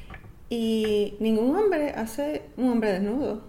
Y 0.48 1.14
ningún 1.20 1.54
hombre 1.54 1.90
hace 1.90 2.42
un 2.56 2.70
hombre 2.70 2.92
desnudo. 2.92 3.42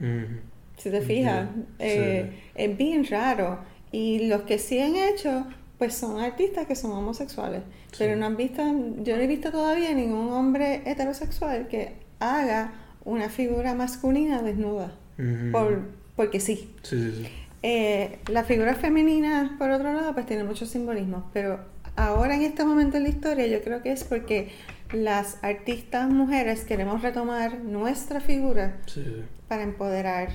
Mm. 0.00 0.38
Si 0.76 0.90
te 0.90 1.00
fijas, 1.00 1.48
eh, 1.78 2.42
es 2.54 2.76
bien 2.76 3.06
raro. 3.06 3.60
Y 3.92 4.26
los 4.26 4.42
que 4.42 4.58
sí 4.58 4.78
han 4.78 4.96
hecho, 4.96 5.46
pues 5.78 5.94
son 5.94 6.20
artistas 6.20 6.66
que 6.66 6.74
son 6.74 6.92
homosexuales. 6.92 7.62
Sí. 7.92 7.96
Pero 7.98 8.16
no 8.16 8.26
han 8.26 8.36
visto, 8.36 8.62
yo 9.02 9.16
no 9.16 9.22
he 9.22 9.26
visto 9.26 9.50
todavía 9.50 9.94
ningún 9.94 10.32
hombre 10.32 10.82
heterosexual 10.84 11.68
que 11.68 11.94
haga 12.18 12.72
una 13.04 13.28
figura 13.28 13.74
masculina 13.74 14.42
desnuda. 14.42 14.96
Mm. 15.18 15.52
Por, 15.52 15.88
porque 16.16 16.40
sí. 16.40 16.74
Sí, 16.82 16.98
sí, 16.98 17.24
sí. 17.24 17.41
Eh, 17.62 18.18
la 18.28 18.42
figura 18.44 18.74
femenina, 18.74 19.54
por 19.58 19.70
otro 19.70 19.92
lado, 19.92 20.12
pues 20.14 20.26
tiene 20.26 20.42
muchos 20.44 20.68
simbolismos, 20.68 21.24
pero 21.32 21.60
ahora 21.96 22.34
en 22.34 22.42
este 22.42 22.64
momento 22.64 22.96
en 22.96 23.04
la 23.04 23.08
historia 23.10 23.46
yo 23.46 23.62
creo 23.62 23.82
que 23.82 23.92
es 23.92 24.02
porque 24.04 24.50
las 24.92 25.38
artistas 25.42 26.08
mujeres 26.10 26.64
queremos 26.64 27.02
retomar 27.02 27.60
nuestra 27.60 28.20
figura 28.20 28.78
Sí, 28.86 29.04
para 29.48 29.62
empoderar 29.62 30.30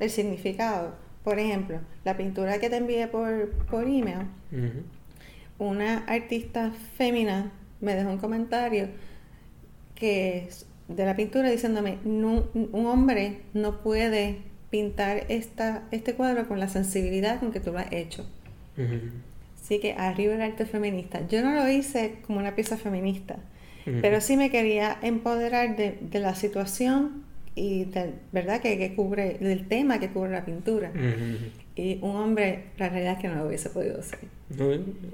el 0.00 0.10
significado. 0.10 0.94
Por 1.22 1.38
ejemplo, 1.38 1.78
la 2.04 2.16
pintura 2.16 2.58
que 2.58 2.68
te 2.68 2.76
envié 2.78 3.06
por, 3.06 3.50
por 3.70 3.84
email, 3.84 4.26
una 5.58 5.98
artista 6.06 6.72
fémina 6.96 7.52
me 7.80 7.94
dejó 7.94 8.10
un 8.10 8.18
comentario 8.18 8.88
que 9.94 10.48
de 10.88 11.04
la 11.06 11.14
pintura 11.14 11.48
diciéndome, 11.50 11.98
"No- 12.04 12.48
un 12.54 12.86
hombre 12.86 13.42
no 13.54 13.82
puede 13.82 14.38
pintar 14.72 15.26
esta, 15.28 15.82
este 15.90 16.14
cuadro 16.14 16.48
con 16.48 16.58
la 16.58 16.66
sensibilidad 16.66 17.38
con 17.38 17.52
que 17.52 17.60
tú 17.60 17.72
lo 17.72 17.78
has 17.78 17.92
hecho. 17.92 18.26
Así 19.62 19.78
que 19.78 19.92
arriba 19.92 20.34
el 20.34 20.40
arte 20.40 20.64
feminista. 20.64 21.28
Yo 21.28 21.42
no 21.42 21.52
lo 21.52 21.68
hice 21.68 22.16
como 22.26 22.38
una 22.38 22.56
pieza 22.56 22.78
feminista, 22.78 23.36
pero 24.00 24.22
sí 24.22 24.38
me 24.38 24.50
quería 24.50 24.96
empoderar 25.02 25.76
de, 25.76 25.98
de 26.00 26.18
la 26.20 26.34
situación 26.34 27.22
y 27.54 27.84
del, 27.84 28.14
¿verdad? 28.32 28.62
Que, 28.62 28.78
que 28.78 28.94
cubre, 28.94 29.36
del 29.40 29.68
tema 29.68 30.00
que 30.00 30.08
cubre 30.08 30.30
la 30.30 30.44
pintura. 30.46 30.90
Y 31.76 31.98
un 32.00 32.16
hombre, 32.16 32.64
la 32.78 32.88
realidad 32.88 33.12
es 33.14 33.18
que 33.18 33.28
no 33.28 33.34
lo 33.36 33.46
hubiese 33.48 33.68
podido 33.68 34.00
hacer. 34.00 34.20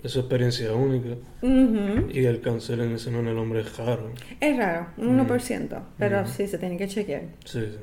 Es 0.04 0.14
experiencia 0.14 0.72
única. 0.72 1.16
Ujú. 1.42 2.10
Y 2.12 2.24
el 2.26 2.40
cáncer 2.40 2.78
en 2.78 2.92
ese 2.92 3.10
no 3.10 3.18
en 3.20 3.26
el 3.26 3.38
hombre 3.38 3.62
es 3.62 3.76
raro. 3.76 4.12
Es 4.40 4.56
raro, 4.56 4.86
un 4.98 5.18
1%, 5.18 5.80
pero 5.98 6.26
sí 6.28 6.46
se 6.46 6.58
tiene 6.58 6.76
que 6.76 6.86
chequear. 6.86 7.22
Sí, 7.44 7.60
sí. 7.60 7.78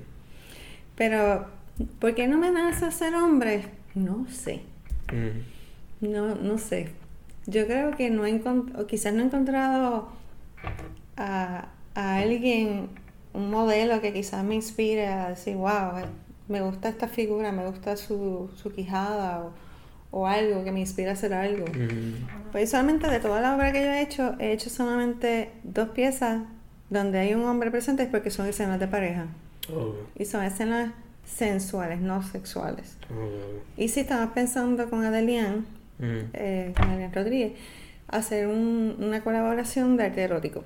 Pero, 0.96 1.48
¿por 2.00 2.16
qué 2.16 2.28
no 2.28 2.38
me 2.38 2.52
nace 2.52 2.92
ser 2.92 3.16
hombre? 3.16 3.66
No 3.96 4.26
sé. 4.30 4.62
Ujú. 5.10 6.10
No, 6.12 6.36
no 6.36 6.58
sé. 6.58 6.90
Yo 7.48 7.66
creo 7.68 7.96
que 7.96 8.10
no 8.10 8.26
he 8.26 8.32
encont- 8.42 8.78
o 8.80 8.88
quizás 8.88 9.14
no 9.14 9.22
he 9.22 9.26
encontrado 9.26 10.10
a, 11.18 11.68
a 11.94 12.18
alguien, 12.18 12.90
un 13.34 13.50
modelo 13.52 14.02
que 14.02 14.14
quizás 14.14 14.44
me 14.44 14.56
inspire 14.56 15.08
a 15.08 15.30
decir, 15.30 15.56
wow, 15.56 15.98
eh, 16.00 16.06
me 16.48 16.62
gusta 16.62 16.90
esta 16.90 17.08
figura, 17.08 17.52
me 17.52 17.66
gusta 17.68 17.98
su, 17.98 18.50
su 18.56 18.72
quijada 18.72 19.42
o, 19.42 19.52
o 20.12 20.28
algo 20.28 20.64
que 20.64 20.72
me 20.72 20.80
inspire 20.80 21.10
a 21.10 21.14
hacer 21.14 21.34
algo. 21.34 21.66
Ujú. 21.66 22.52
Pues 22.52 22.72
solamente 22.72 23.08
de 23.10 23.20
toda 23.20 23.42
la 23.42 23.56
obra 23.56 23.72
que 23.72 23.84
yo 23.84 23.90
he 23.92 24.02
hecho, 24.02 24.36
he 24.40 24.52
hecho 24.52 24.70
solamente 24.70 25.52
dos 25.64 25.90
piezas 25.90 26.42
donde 26.90 27.20
hay 27.20 27.34
un 27.34 27.44
hombre 27.46 27.72
presente 27.72 28.04
es 28.04 28.10
porque 28.10 28.30
son 28.32 28.48
escenas 28.48 28.80
de 28.80 28.88
pareja. 28.88 29.26
Ok, 29.74 29.96
Y 30.20 30.26
son 30.26 30.44
escenas 30.44 30.94
sensuales, 31.26 32.00
no 32.02 32.24
sexuales. 32.24 32.98
Y 33.78 33.90
sí, 33.90 34.00
estaba 34.02 34.34
pensando 34.34 34.90
con 34.90 35.04
Adelian, 35.04 35.66
eh, 36.00 36.74
con 36.76 36.90
Adelian 36.90 37.14
Rodríguez, 37.14 37.54
hacer 38.08 38.48
un- 38.48 38.96
una 39.00 39.24
colaboración 39.24 39.98
de 39.98 40.06
arte 40.06 40.22
erótico. 40.24 40.64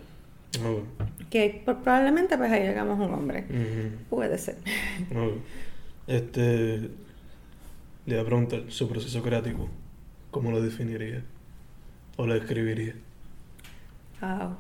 Que 1.30 1.62
probablemente 1.66 2.38
pues 2.38 2.52
ahí 2.52 2.64
llegamos 2.64 3.00
a 3.00 3.04
un 3.04 3.14
hombre. 3.14 3.46
Puede 4.10 4.38
ser. 4.38 4.58
Este. 6.08 6.90
Le 8.06 8.16
voy 8.16 8.24
a 8.24 8.26
preguntar 8.26 8.64
su 8.70 8.90
proceso 8.90 9.22
creativo. 9.22 9.70
¿Cómo 10.32 10.50
lo 10.52 10.62
definiría? 10.62 11.24
¿O 12.18 12.26
lo 12.26 12.34
describiría? 12.34 12.96
Wow. 14.22 14.56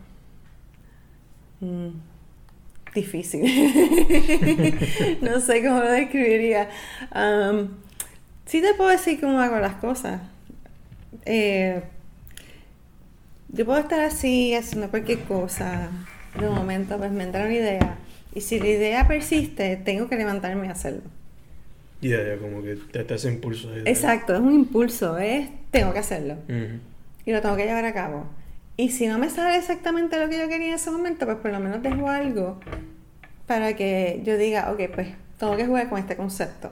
Mm, 1.61 1.89
Difícil. 2.99 3.41
no 5.21 5.39
sé 5.39 5.63
cómo 5.63 5.79
lo 5.79 5.91
describiría. 5.91 6.69
Um, 7.15 7.69
sí 8.45 8.61
te 8.61 8.73
puedo 8.73 8.89
decir 8.89 9.19
cómo 9.21 9.39
hago 9.39 9.57
las 9.59 9.75
cosas. 9.75 10.21
Eh, 11.25 11.81
yo 13.49 13.65
puedo 13.65 13.79
estar 13.79 14.01
así 14.01 14.53
haciendo 14.53 14.89
cualquier 14.89 15.19
cosa. 15.19 15.89
De 16.39 16.49
momento 16.49 16.97
pues 16.97 17.11
me 17.11 17.23
entra 17.23 17.45
una 17.45 17.53
idea. 17.53 17.97
Y 18.35 18.41
si 18.41 18.59
la 18.59 18.67
idea 18.67 19.07
persiste, 19.07 19.77
tengo 19.77 20.09
que 20.09 20.15
levantarme 20.17 20.67
a 20.67 20.71
hacerlo. 20.73 21.03
Ya, 22.01 22.23
ya, 22.23 22.37
como 22.37 22.61
que 22.61 22.75
te, 22.75 23.13
hace 23.13 23.27
impulso 23.27 23.75
Exacto, 23.85 24.33
es 24.33 24.39
un 24.39 24.53
impulso, 24.53 25.17
es 25.17 25.49
tengo 25.71 25.91
que 25.91 25.99
hacerlo. 25.99 26.35
Ujú. 26.47 26.79
y 27.25 27.31
lo 27.31 27.41
tengo 27.41 27.55
que 27.55 27.65
llevar 27.65 27.85
a 27.85 27.93
cabo. 27.93 28.25
Y 28.79 28.89
si 28.91 29.07
no 29.07 29.17
me 29.17 29.29
sale 29.29 29.57
exactamente 29.57 30.17
lo 30.17 30.29
que 30.29 30.37
yo 30.37 30.47
quería 30.47 30.69
en 30.69 30.73
ese 30.75 30.89
momento, 30.89 31.25
pues 31.25 31.37
por 31.39 31.51
lo 31.51 31.59
menos 31.59 31.81
dejo 31.83 32.07
algo 32.09 32.59
para 33.45 33.75
que 33.75 34.21
yo 34.23 34.37
diga, 34.37 34.71
ok, 34.71 34.79
pues 34.95 35.09
tengo 35.37 35.57
que 35.57 35.65
jugar 35.65 35.89
con 35.89 35.99
este 35.99 36.15
concepto. 36.15 36.71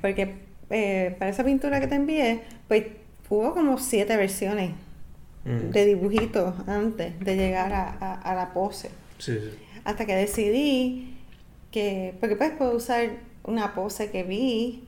Porque 0.00 0.36
eh, 0.70 1.16
para 1.18 1.30
esa 1.30 1.42
pintura 1.44 1.80
que 1.80 1.88
te 1.88 1.96
envié, 1.96 2.42
pues 2.68 2.84
hubo 3.28 3.52
como 3.52 3.78
siete 3.78 4.16
versiones 4.16 4.72
de 5.72 5.86
dibujitos 5.86 6.54
antes 6.68 7.18
de 7.20 7.36
llegar 7.36 7.72
a, 7.72 7.88
a- 8.00 8.14
a 8.20 8.34
la 8.34 8.52
pose. 8.52 8.90
Sí, 9.18 9.38
sí. 9.40 9.58
Hasta 9.84 10.04
que 10.06 10.14
decidí 10.14 11.16
que, 11.72 12.14
porque 12.20 12.36
pues 12.36 12.50
puedo 12.52 12.76
usar 12.76 13.10
una 13.44 13.74
pose 13.74 14.10
que 14.10 14.22
vi 14.24 14.84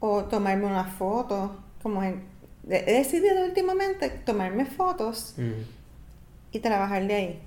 o 0.00 0.24
tomarme 0.24 0.64
una 0.66 0.84
foto, 0.84 1.56
como 1.82 2.02
en, 2.02 2.22
he 2.68 2.92
decidido 2.92 3.44
últimamente 3.44 4.08
tomarme 4.10 4.66
fotos 4.66 5.34
Ujú. 5.38 5.54
y 6.52 6.58
trabajar 6.60 7.06
de 7.06 7.14
ahí. 7.14 7.38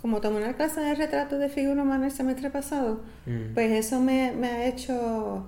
Como 0.00 0.20
tomé 0.20 0.36
una 0.38 0.54
clase 0.54 0.80
de 0.80 0.94
retrato 0.94 1.38
de 1.38 1.48
figura 1.48 1.82
humana 1.82 2.06
el 2.06 2.12
semestre 2.12 2.50
pasado, 2.50 3.00
Ujú. 3.26 3.54
pues 3.54 3.72
eso 3.72 4.00
me, 4.00 4.32
me 4.32 4.48
ha 4.48 4.66
hecho 4.66 5.46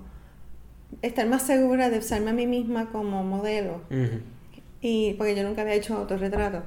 estar 1.02 1.26
más 1.26 1.42
segura 1.42 1.90
de 1.90 1.98
usarme 1.98 2.30
a 2.30 2.34
mí 2.34 2.46
misma 2.46 2.90
como 2.90 3.22
modelo. 3.22 3.82
Ujú. 3.90 4.20
Y 4.80 5.14
porque 5.14 5.34
yo 5.36 5.42
nunca 5.42 5.62
había 5.62 5.74
hecho 5.74 5.96
autorretrato. 5.96 6.62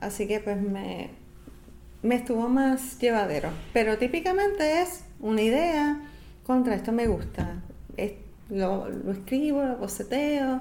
Así 0.00 0.26
que 0.26 0.40
pues 0.40 0.60
me, 0.60 1.10
me 2.02 2.14
estuvo 2.16 2.48
más 2.48 2.98
llevadero. 2.98 3.50
Pero 3.72 3.98
típicamente 3.98 4.80
es 4.82 5.04
una 5.20 5.42
idea 5.42 6.00
contra 6.44 6.74
esto 6.74 6.92
me 6.92 7.06
gusta. 7.06 7.60
Es- 7.96 8.12
lo, 8.50 8.88
lo 8.88 9.12
escribo, 9.12 9.62
lo 9.64 9.78
boceteo 9.78 10.60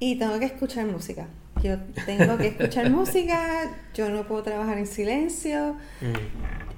y 0.00 0.16
tengo 0.16 0.38
que 0.40 0.46
escuchar 0.46 0.86
música. 0.86 1.28
Yo 1.62 1.76
tengo 2.06 2.36
que 2.38 2.48
escuchar 2.48 2.90
música, 2.90 3.70
yo 3.94 4.08
no 4.08 4.26
puedo 4.26 4.42
trabajar 4.42 4.78
en 4.78 4.86
silencio. 4.86 5.76
Ujú. 6.00 6.20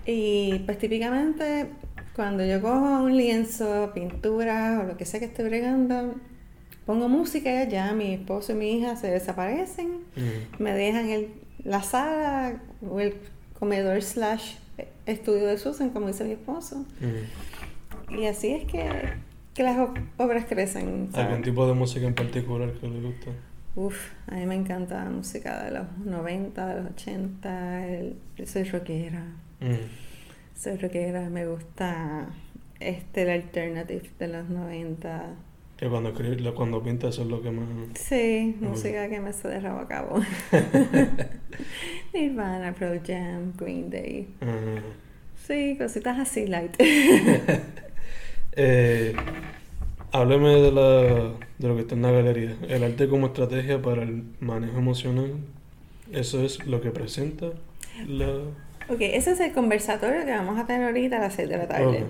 Y 0.04 0.58
pues 0.66 0.78
típicamente 0.78 1.68
cuando 2.14 2.44
yo 2.44 2.60
cojo 2.60 3.02
un 3.04 3.16
lienzo, 3.16 3.92
pintura 3.94 4.80
o 4.82 4.86
lo 4.86 4.96
que 4.96 5.06
sea 5.06 5.20
que 5.20 5.26
esté 5.26 5.42
bregando, 5.44 6.14
pongo 6.84 7.08
música 7.08 7.64
ya 7.64 7.92
mi 7.92 8.12
esposo 8.14 8.52
y 8.52 8.54
mi 8.56 8.72
hija 8.76 8.96
se 8.96 9.06
desaparecen, 9.10 9.88
Ujú. 10.16 10.62
me 10.62 10.72
dejan 10.74 11.08
el, 11.08 11.28
la 11.64 11.82
sala 11.82 12.60
o 12.86 13.00
el 13.00 13.14
comedor 13.58 14.02
slash 14.02 14.56
estudio 15.06 15.46
de 15.46 15.56
Susan, 15.58 15.90
como 15.90 16.08
dice 16.08 16.24
mi 16.24 16.32
esposo. 16.32 16.84
Ujú. 17.00 18.18
Y 18.20 18.26
así 18.26 18.48
es 18.48 18.64
que, 18.64 18.84
que 19.54 19.62
las 19.62 19.76
obras 20.16 20.44
crecen. 20.48 21.08
¿sabes? 21.12 21.26
¿Algún 21.26 21.42
tipo 21.42 21.66
de 21.66 21.74
música 21.74 22.06
en 22.06 22.14
particular 22.14 22.72
que 22.72 22.88
le 22.88 23.00
gusta? 23.00 23.30
Uf, 23.74 24.10
a 24.26 24.34
mí 24.34 24.44
me 24.46 24.54
encanta 24.54 25.04
la 25.04 25.10
música 25.10 25.62
de 25.64 25.70
los 25.70 25.98
90, 26.04 26.66
de 26.66 26.82
los 26.82 26.90
80, 26.92 27.86
el- 27.88 28.16
soy 28.46 28.64
rockera. 28.64 29.24
Ujú. 29.60 29.76
Soy 30.54 30.76
rockera, 30.76 31.28
me 31.30 31.46
gusta 31.46 32.26
este, 32.80 33.22
el 33.22 33.30
alternative 33.30 34.10
de 34.18 34.28
los 34.28 34.48
90. 34.48 35.26
Que 35.76 35.88
cuando, 35.88 36.12
cuando 36.54 36.82
pinta 36.82 37.08
eso 37.08 37.22
es 37.22 37.28
lo 37.28 37.42
que 37.42 37.50
más... 37.50 37.64
Sí, 37.94 38.56
música 38.60 39.08
que 39.08 39.18
me 39.20 39.32
se 39.32 39.48
de 39.48 39.58
rabo 39.58 39.80
a 39.80 39.88
cabo. 39.88 40.20
Nirvana, 42.14 42.72
Pro 42.72 42.90
Jam, 43.04 43.52
Green 43.56 43.90
Day. 43.90 44.28
Sí, 45.46 45.76
cositas 45.78 46.18
así 46.18 46.46
light. 46.46 46.76
Eh, 48.54 49.14
hábleme 50.12 50.50
de, 50.60 50.72
la, 50.72 51.32
de 51.58 51.68
lo 51.68 51.74
que 51.74 51.82
está 51.82 51.94
en 51.94 52.02
la 52.02 52.10
galería. 52.10 52.56
El 52.68 52.84
arte 52.84 53.08
como 53.08 53.26
estrategia 53.28 53.80
para 53.80 54.02
el 54.02 54.24
manejo 54.40 54.78
emocional. 54.78 55.32
Eso 56.12 56.44
es 56.44 56.66
lo 56.66 56.80
que 56.80 56.90
presenta 56.90 57.46
la... 58.06 58.28
ok, 58.88 58.98
ese 59.00 59.32
es 59.32 59.40
el 59.40 59.52
conversatorio 59.52 60.24
que 60.24 60.30
vamos 60.30 60.58
a 60.58 60.66
tener 60.66 60.86
ahorita 60.86 61.16
a 61.16 61.20
las 61.20 61.34
6 61.34 61.48
de 61.48 61.56
la 61.56 61.68
tarde. 61.68 62.04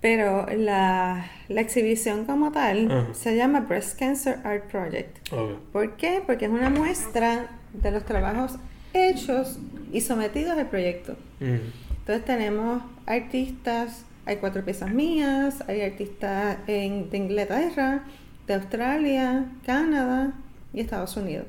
Pero 0.00 0.46
la, 0.56 1.28
la 1.48 1.60
exhibición 1.60 2.26
como 2.26 2.52
tal 2.52 2.90
Ajá. 2.90 3.14
se 3.14 3.34
llama 3.34 3.60
Breast 3.60 3.98
Cancer 3.98 4.38
Art 4.44 4.70
Project. 4.70 5.32
Ok. 5.32 5.58
¿Por 5.72 5.96
qué? 5.96 6.22
Porque 6.24 6.44
es 6.44 6.50
una 6.50 6.70
muestra 6.70 7.48
de 7.72 7.90
los 7.90 8.04
trabajos 8.04 8.56
hechos 8.92 9.58
y 9.92 10.00
sometidos 10.02 10.56
al 10.56 10.68
proyecto. 10.68 11.16
Entonces 11.40 12.24
tenemos 12.24 12.82
artistas, 13.06 14.04
hay 14.26 14.36
cuatro 14.36 14.64
piezas 14.64 14.92
mías, 14.92 15.62
hay 15.68 15.80
artistas 15.82 16.58
en- 16.66 17.08
de 17.10 17.16
Inglaterra, 17.16 18.04
de 18.46 18.54
Australia, 18.54 19.46
Canadá 19.64 20.32
y 20.74 20.80
Estados 20.80 21.16
Unidos. 21.16 21.46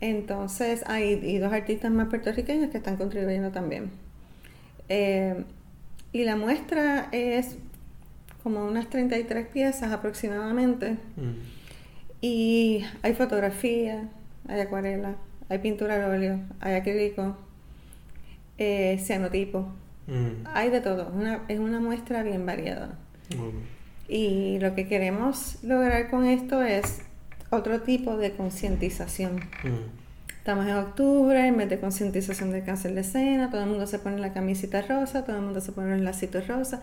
Entonces 0.00 0.82
hay 0.86 1.20
y 1.22 1.38
dos 1.38 1.52
artistas 1.52 1.90
más 1.90 2.08
puertorriqueños 2.08 2.70
que 2.70 2.78
están 2.78 2.96
contribuyendo 2.96 3.50
también. 3.50 3.90
Eh, 4.88 5.44
y 6.12 6.24
la 6.24 6.36
muestra 6.36 7.08
es 7.12 7.56
como 8.42 8.64
unas 8.66 8.90
33 8.90 9.46
piezas 9.46 9.92
aproximadamente. 9.92 10.96
Ujú. 11.16 11.26
Y 12.20 12.84
hay 13.02 13.14
fotografía, 13.14 14.08
hay 14.48 14.60
acuarela, 14.60 15.14
hay 15.48 15.58
pintura 15.58 15.94
al 16.04 16.10
óleo, 16.10 16.40
hay 16.60 16.74
acrílico, 16.74 17.36
eh, 18.58 18.98
cianotipo. 19.02 19.68
Ujú. 20.08 20.48
Hay 20.52 20.70
de 20.70 20.80
todo, 20.80 21.02
es 21.02 21.14
una, 21.14 21.42
es 21.48 21.58
una 21.58 21.80
muestra 21.80 22.22
bien 22.22 22.44
variada. 22.46 22.98
Y 24.08 24.58
lo 24.58 24.74
que 24.74 24.86
queremos 24.86 25.62
lograr 25.62 26.10
con 26.10 26.26
esto 26.26 26.62
es 26.62 27.00
otro 27.50 27.80
tipo 27.80 28.16
de 28.16 28.32
concientización. 28.32 29.36
Ujú. 29.36 30.02
Estamos 30.38 30.66
en 30.66 30.74
octubre, 30.74 31.48
el 31.48 31.54
mes 31.54 31.70
de 31.70 31.78
concientización 31.78 32.50
del 32.50 32.64
cáncer 32.64 32.94
de 32.94 33.04
seno, 33.04 33.48
todo 33.48 33.62
el 33.62 33.68
mundo 33.68 33.86
se 33.86 34.00
pone 34.00 34.18
la 34.18 34.32
camisita 34.32 34.82
rosa, 34.82 35.24
todo 35.24 35.36
el 35.36 35.42
mundo 35.42 35.60
se 35.60 35.70
pone 35.70 35.94
el 35.94 36.04
lacito 36.04 36.40
rosa, 36.40 36.82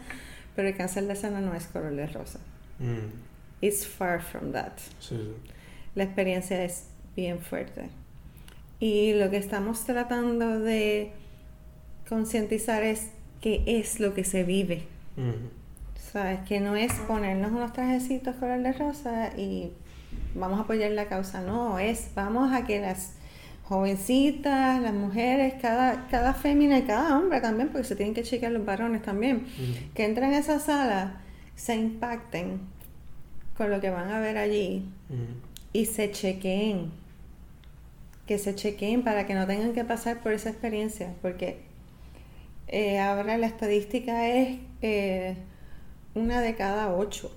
pero 0.56 0.70
el 0.70 0.78
cáncer 0.78 1.08
de 1.08 1.16
seno 1.16 1.42
no 1.42 1.54
es 1.54 1.66
color 1.68 1.94
de 1.94 2.08
rosa. 2.08 2.40
Ujú. 2.80 3.12
It's 3.62 3.86
far 3.86 4.22
from 4.22 4.54
that. 4.54 4.72
Sí, 5.00 5.16
sí. 5.18 5.52
La 5.96 6.06
experiencia 6.06 6.64
es 6.64 6.86
bien 7.16 7.40
fuerte. 7.40 7.90
Y 8.80 9.14
lo 9.14 9.30
que 9.30 9.38
estamos 9.38 9.84
tratando 9.84 10.60
de 10.62 11.12
concientizar 12.10 12.84
es 12.84 13.12
qué 13.40 13.64
es 13.66 14.00
lo 14.00 14.14
que 14.14 14.24
se 14.24 14.44
vive. 14.44 14.84
Ujú. 15.16 15.50
¿Sabes? 16.12 16.40
Que 16.48 16.60
no 16.60 16.76
es 16.76 16.92
ponernos 17.08 17.52
unos 17.52 17.72
trajecitos 17.72 18.36
color 18.36 18.62
de 18.62 18.74
rosa 18.74 19.30
y 19.38 19.72
vamos 20.34 20.60
a 20.60 20.64
apoyar 20.64 20.92
la 20.92 21.06
causa. 21.06 21.42
No, 21.42 21.78
es 21.78 22.10
vamos 22.16 22.52
a 22.52 22.66
que 22.66 22.82
las 22.82 23.14
jovencitas, 23.64 24.82
las 24.82 24.94
mujeres, 24.94 25.54
cada, 25.62 26.08
cada 26.08 26.34
fémina 26.34 26.80
y 26.80 26.82
cada 26.84 27.18
hombre 27.18 27.40
también, 27.40 27.70
porque 27.70 27.88
se 27.88 27.96
tienen 27.96 28.16
que 28.16 28.24
chequear 28.24 28.52
los 28.52 28.66
varones 28.66 29.04
también, 29.04 29.46
que 29.94 30.06
entren 30.06 30.34
a 30.34 30.40
esa 30.40 30.60
sala, 30.60 31.22
se 31.56 31.76
impacten 31.76 32.62
con 33.56 33.70
lo 33.70 33.80
que 33.80 33.92
van 33.92 34.10
a 34.10 34.20
ver 34.20 34.40
allí 34.40 34.86
y 35.72 35.86
se 35.86 36.12
chequeen. 36.12 36.92
Que 38.26 38.40
se 38.40 38.56
chequeen 38.56 39.04
para 39.04 39.28
que 39.28 39.36
no 39.36 39.46
tengan 39.46 39.74
que 39.74 39.84
pasar 39.84 40.22
por 40.22 40.34
esa 40.34 40.50
experiencia, 40.50 41.14
porque 41.22 41.69
eh, 42.70 43.00
ahora 43.00 43.38
la 43.38 43.48
estadística 43.48 44.28
es 44.28 44.60
eh, 44.82 45.36
una 46.16 46.42
de 46.42 46.56
cada 46.56 46.94
ocho 46.94 47.36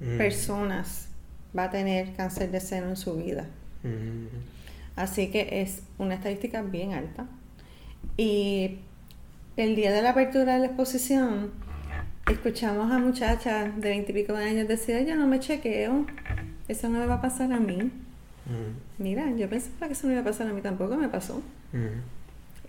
Ujú. 0.00 0.16
personas 0.16 1.08
va 1.56 1.64
a 1.64 1.70
tener 1.70 2.14
cáncer 2.14 2.50
de 2.50 2.60
seno 2.60 2.88
en 2.90 2.96
su 2.96 3.16
vida. 3.16 3.46
Ujú. 3.82 4.28
Así 4.96 5.28
que 5.28 5.62
es 5.62 5.82
una 5.98 6.14
estadística 6.14 6.62
bien 6.62 6.92
alta. 6.92 7.26
Y 8.16 8.78
el 9.56 9.76
día 9.76 9.92
de 9.92 10.02
la 10.02 10.10
apertura 10.10 10.54
de 10.54 10.60
la 10.60 10.66
exposición, 10.66 11.52
escuchamos 12.30 12.90
a 12.92 12.98
muchachas 12.98 13.74
de 13.80 13.88
veintipico 13.88 14.32
de 14.34 14.44
años 14.44 14.68
decir, 14.68 15.06
yo 15.06 15.16
no 15.16 15.26
me 15.26 15.40
chequeo, 15.40 16.06
eso 16.68 16.88
no 16.88 16.98
me 16.98 17.06
va 17.06 17.14
a 17.14 17.20
pasar 17.20 17.52
a 17.52 17.60
mí. 17.60 17.76
Ujú. 17.76 17.92
Mira, 18.98 19.30
yo 19.36 19.48
pensaba 19.48 19.86
que 19.86 19.92
eso 19.92 20.06
no 20.06 20.12
iba 20.12 20.22
a 20.22 20.24
pasar 20.24 20.48
a 20.48 20.52
mí 20.52 20.60
tampoco, 20.60 20.96
me 20.96 21.08
pasó. 21.08 21.42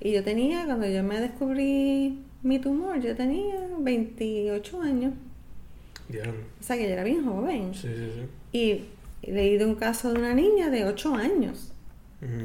Y 0.01 0.11
yo 0.11 0.23
tenía, 0.23 0.65
cuando 0.65 0.87
yo 0.87 1.03
me 1.03 1.19
descubrí 1.19 2.19
mi 2.41 2.59
tumor, 2.59 2.99
yo 3.01 3.15
tenía 3.15 3.55
28 3.79 4.81
años. 4.81 5.13
Diablo. 6.07 6.41
O 6.59 6.63
sea 6.63 6.77
que 6.77 6.83
yo 6.83 6.89
era 6.89 7.03
bien 7.03 7.25
joven. 7.25 7.73
Sí, 7.73 7.87
sí, 7.87 8.11
sí. 8.15 8.57
Y 8.57 9.31
leí 9.31 9.57
de 9.57 9.65
un 9.65 9.75
caso 9.75 10.11
de 10.13 10.19
una 10.19 10.33
niña 10.33 10.69
de 10.69 10.85
8 10.85 11.15
años 11.15 11.73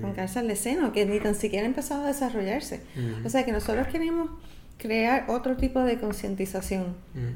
con 0.00 0.12
cáncer 0.12 0.46
de 0.46 0.54
seno, 0.54 0.92
que 0.92 1.04
ni 1.04 1.18
tan 1.18 1.34
siquiera 1.34 1.64
ha 1.64 1.68
empezado 1.68 2.04
a 2.04 2.08
desarrollarse. 2.08 2.80
O 3.24 3.28
sea 3.28 3.44
que 3.44 3.50
nosotros 3.50 3.88
queremos 3.88 4.30
crear 4.78 5.24
otro 5.28 5.56
tipo 5.56 5.80
de 5.80 5.98
concientización. 5.98 6.94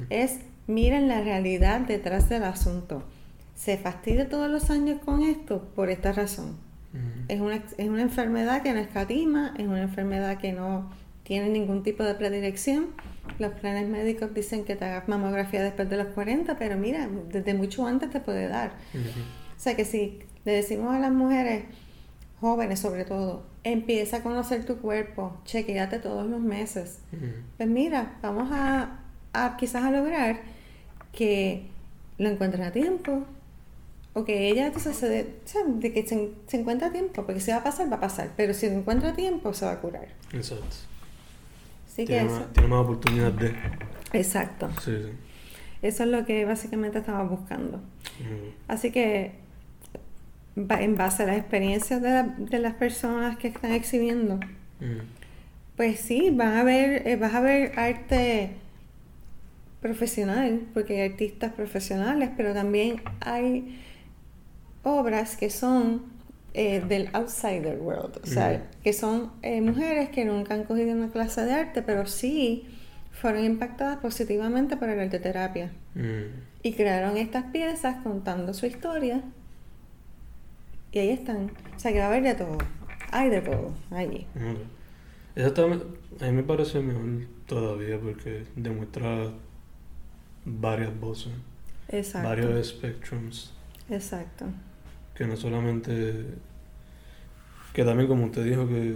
Es, 0.09 0.39
miren 0.67 1.09
la 1.09 1.21
realidad 1.21 1.81
detrás 1.81 2.29
del 2.29 2.45
asunto. 2.45 3.03
Se 3.57 3.77
fastidia 3.77 4.29
todos 4.29 4.49
los 4.49 4.71
años 4.71 5.01
con 5.05 5.23
esto 5.23 5.69
por 5.75 5.91
esta 5.91 6.13
razón. 6.13 6.57
Es 7.29 7.41
una, 7.41 7.57
es 7.57 7.89
una 7.89 8.03
enfermedad 8.03 8.63
que 8.63 8.73
no 8.73 8.81
escatima, 8.81 9.55
es 9.59 9.67
una 9.67 9.83
enfermedad 9.83 10.39
que 10.39 10.53
no 10.53 10.91
tiene 11.23 11.51
ningún 11.51 11.83
tipo 11.83 12.03
de 12.03 12.15
predilección. 12.15 12.87
Los 13.39 13.53
planes 13.53 13.87
médicos 13.89 14.33
dicen 14.33 14.65
que 14.65 14.77
te 14.77 14.87
hagas 14.87 15.09
mamografía 15.09 15.63
después 15.63 15.91
de 15.91 15.99
los 15.99 16.07
40, 16.09 16.57
pero 16.59 16.77
mira, 16.77 17.09
desde 17.31 17.53
mucho 17.53 17.87
antes 17.87 18.11
te 18.11 18.21
puede 18.21 18.49
dar. 18.49 18.73
O 19.57 19.61
sea 19.61 19.77
que 19.77 19.85
si 19.85 20.21
le 20.45 20.53
decimos 20.53 20.95
a 20.95 20.99
las 20.99 21.13
mujeres, 21.13 21.65
jóvenes 22.41 22.81
sobre 22.81 23.05
todo, 23.05 23.45
empieza 23.65 24.19
a 24.19 24.23
conocer 24.23 24.65
tu 24.65 24.79
cuerpo, 24.79 25.39
chequeate 25.45 25.99
todos 25.99 26.27
los 26.27 26.41
meses. 26.41 27.01
Pues 27.59 27.69
mira, 27.69 28.17
vamos 28.23 28.49
a, 28.51 29.01
a 29.35 29.57
quizás 29.59 29.85
a 29.85 29.91
lograr 29.91 30.41
que 31.13 31.67
lo 32.17 32.31
encuentren 32.31 32.65
a 32.65 32.73
tiempo. 32.73 33.25
O 34.19 34.25
que 34.25 34.49
ella 34.49 34.67
entonces 34.67 34.97
se 34.97 35.09
de, 35.09 35.21
o 35.45 35.49
sea, 35.49 35.61
de 35.65 35.93
que 35.93 36.05
se, 36.07 36.31
se 36.49 36.59
encuentre 36.59 36.89
a 36.89 36.93
tiempo, 36.93 37.25
porque 37.25 37.41
si 37.41 37.51
va 37.51 37.59
a 37.59 37.63
pasar, 37.65 37.91
va 37.93 37.97
a 37.97 38.01
pasar. 38.01 38.31
Pero 38.37 38.53
si 38.55 38.67
lo 38.67 38.73
encuentra 38.73 39.15
tiempo, 39.15 39.53
se 39.55 39.65
va 39.67 39.73
a 39.73 39.81
curar. 39.81 40.09
Exacto. 40.33 40.65
Así 41.87 42.03
que 42.05 42.15
Tiene 42.15 42.27
eso. 42.27 42.41
más, 42.41 42.53
tiene 42.53 42.69
más 42.69 42.81
oportunidad 42.85 43.33
de. 43.33 43.55
Exacto. 44.13 44.71
Sí, 44.85 44.91
sí. 44.97 45.13
Eso 45.83 46.03
es 46.03 46.09
lo 46.09 46.25
que 46.27 46.45
básicamente 46.45 46.99
estamos 46.99 47.31
buscando. 47.31 47.81
Así 48.67 48.91
que 48.91 49.33
en 50.57 50.97
base 50.97 51.23
a 51.23 51.27
las 51.27 51.37
experiencias 51.39 52.03
de, 52.03 52.11
la- 52.11 52.35
de 52.37 52.59
las 52.59 52.75
personas 52.75 53.37
que 53.39 53.47
están 53.49 53.71
exhibiendo, 53.73 54.41
pues 55.77 56.01
sí, 56.01 56.31
van 56.33 56.57
a 56.57 56.65
ver, 56.65 57.07
eh, 57.07 57.15
vas 57.15 57.33
a 57.35 57.41
ver 57.41 57.79
arte 57.79 58.51
profesional, 59.81 60.63
porque 60.75 61.01
hay 61.03 61.11
artistas 61.11 61.53
profesionales, 61.53 62.31
pero 62.37 62.53
también 62.53 63.01
hay 63.21 63.81
obras 64.89 65.37
que 65.37 65.51
son 65.51 66.03
eh, 66.55 66.81
del 66.81 67.09
outsider 67.13 67.79
world, 67.79 68.19
o 68.23 68.27
sea, 68.27 68.69
que 68.83 68.93
son 68.93 69.31
eh, 69.43 69.61
mujeres 69.61 70.09
que 70.09 70.25
nunca 70.25 70.55
han 70.55 70.65
cogido 70.65 70.93
una 70.93 71.11
clase 71.11 71.45
de 71.45 71.53
arte, 71.53 71.83
pero 71.83 72.07
sí 72.07 72.67
fueron 73.13 73.45
impactadas 73.45 73.99
positivamente 73.99 74.77
por 74.77 74.89
el 74.89 74.99
arte 75.01 75.19
terapia. 75.19 75.71
Ujú. 75.95 76.31
y 76.63 76.73
crearon 76.75 77.17
estas 77.17 77.45
piezas 77.53 78.03
contando 78.03 78.53
su 78.55 78.67
historia. 78.67 79.23
Y 80.93 80.99
ahí 80.99 81.11
están, 81.11 81.51
o 81.77 81.79
sea 81.79 81.93
que 81.93 81.99
va 81.99 82.07
a 82.07 82.09
haber 82.09 82.23
de 82.25 82.35
todo, 82.35 82.59
hay 83.13 83.29
de 83.31 83.41
todo 83.43 83.73
allí. 83.91 84.27
Esa 85.37 85.49
está- 85.49 85.63
a 85.63 85.67
mí 86.31 86.33
me 86.33 86.43
parece 86.43 86.81
mejor 86.81 87.27
todavía 87.47 87.99
porque 88.01 88.45
demuestra 88.57 89.31
varias 90.45 90.99
voces, 90.99 91.33
Exacto. 91.89 92.29
varios 92.29 92.69
spectrums, 92.69 93.53
Exacto. 93.91 94.47
Que 95.19 95.27
no 95.27 95.37
solamente... 95.37 96.25
Que 97.73 97.85
también 97.85 98.09
como 98.09 98.27
usted 98.27 98.45
dijo 98.45 98.67
que 98.69 98.95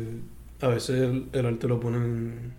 a 0.61 0.69
veces 0.69 1.01
el, 1.03 1.29
el 1.33 1.47
arte 1.47 1.69
lo 1.69 1.81
ponen 1.81 2.55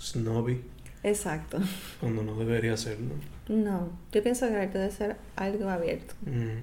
snobby 0.00 0.62
Exacto. 1.02 1.58
cuando 2.00 2.22
no 2.22 2.36
debería 2.36 2.76
serlo. 2.76 3.14
No, 3.48 3.90
yo 4.12 4.22
pienso 4.22 4.46
que 4.46 4.54
el 4.54 4.60
arte 4.60 4.78
debe 4.78 4.92
ser 4.92 5.16
algo 5.36 5.68
abierto. 5.68 6.14
Mm. 6.24 6.62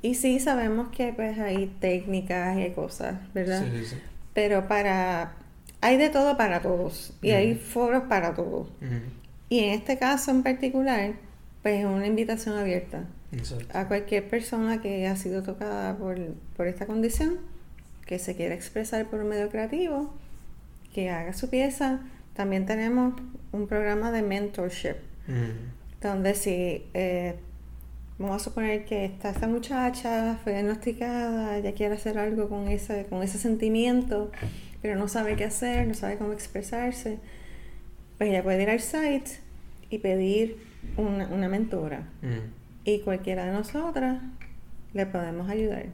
Y 0.00 0.14
sí 0.14 0.40
sabemos 0.40 0.88
que 0.88 1.12
pues 1.12 1.38
hay 1.38 1.66
técnicas 1.80 2.56
y 2.56 2.62
hay 2.62 2.72
cosas, 2.72 3.16
¿verdad? 3.34 3.64
Sí, 3.70 3.84
sí. 3.84 3.96
Pero 4.34 4.66
para 4.66 5.34
hay 5.80 5.96
de 5.96 6.08
todo 6.08 6.36
para 6.36 6.60
todos 6.60 7.12
y 7.22 7.30
hay 7.30 7.52
Ujú. 7.52 7.60
foros 7.60 8.02
para 8.08 8.34
todos. 8.34 8.68
Ujú. 8.80 9.00
Y 9.48 9.60
en 9.60 9.70
este 9.70 9.98
caso 9.98 10.30
en 10.30 10.42
particular, 10.42 11.12
pues 11.62 11.80
es 11.80 11.84
una 11.86 12.06
invitación 12.06 12.56
abierta 12.56 13.04
Exacto. 13.32 13.76
a 13.76 13.88
cualquier 13.88 14.28
persona 14.28 14.80
que 14.82 15.06
ha 15.06 15.16
sido 15.16 15.42
tocada 15.42 15.96
por, 15.96 16.18
por 16.56 16.66
esta 16.66 16.86
condición, 16.86 17.38
que 18.06 18.18
se 18.18 18.36
quiera 18.36 18.54
expresar 18.54 19.06
por 19.08 19.20
un 19.20 19.28
medio 19.28 19.48
creativo, 19.48 20.12
que 20.94 21.10
haga 21.10 21.32
su 21.32 21.48
pieza. 21.48 22.00
También 22.34 22.66
tenemos 22.66 23.14
un 23.52 23.66
programa 23.66 24.10
de 24.12 24.22
mentorship, 24.22 24.96
Ujú. 25.28 25.52
donde 26.00 26.34
si 26.34 26.84
eh, 26.94 27.34
vamos 28.18 28.40
a 28.42 28.44
suponer 28.44 28.84
que 28.84 29.04
está 29.06 29.30
esta 29.30 29.48
muchacha, 29.48 30.38
fue 30.42 30.52
diagnosticada, 30.52 31.56
ella 31.58 31.72
quiere 31.74 31.94
hacer 31.94 32.18
algo 32.18 32.48
con 32.48 32.68
ese, 32.68 33.06
con 33.06 33.22
ese 33.22 33.38
sentimiento, 33.38 34.30
pero 34.82 34.96
no 34.96 35.08
sabe 35.08 35.36
qué 35.36 35.44
hacer, 35.44 35.86
no 35.86 35.94
sabe 35.94 36.16
cómo 36.18 36.32
expresarse, 36.32 37.18
pues 38.18 38.30
ella 38.30 38.42
puede 38.42 38.62
ir 38.62 38.70
al 38.70 38.80
site 38.80 39.38
y 39.90 39.98
pedir 39.98 40.56
una, 40.96 41.28
una 41.28 41.48
mentora. 41.48 42.08
Ujú. 42.22 42.40
Y 42.84 43.00
cualquiera 43.00 43.46
de 43.46 43.52
nosotras 43.52 44.20
le 44.92 45.06
podemos 45.06 45.48
ayudar. 45.48 45.86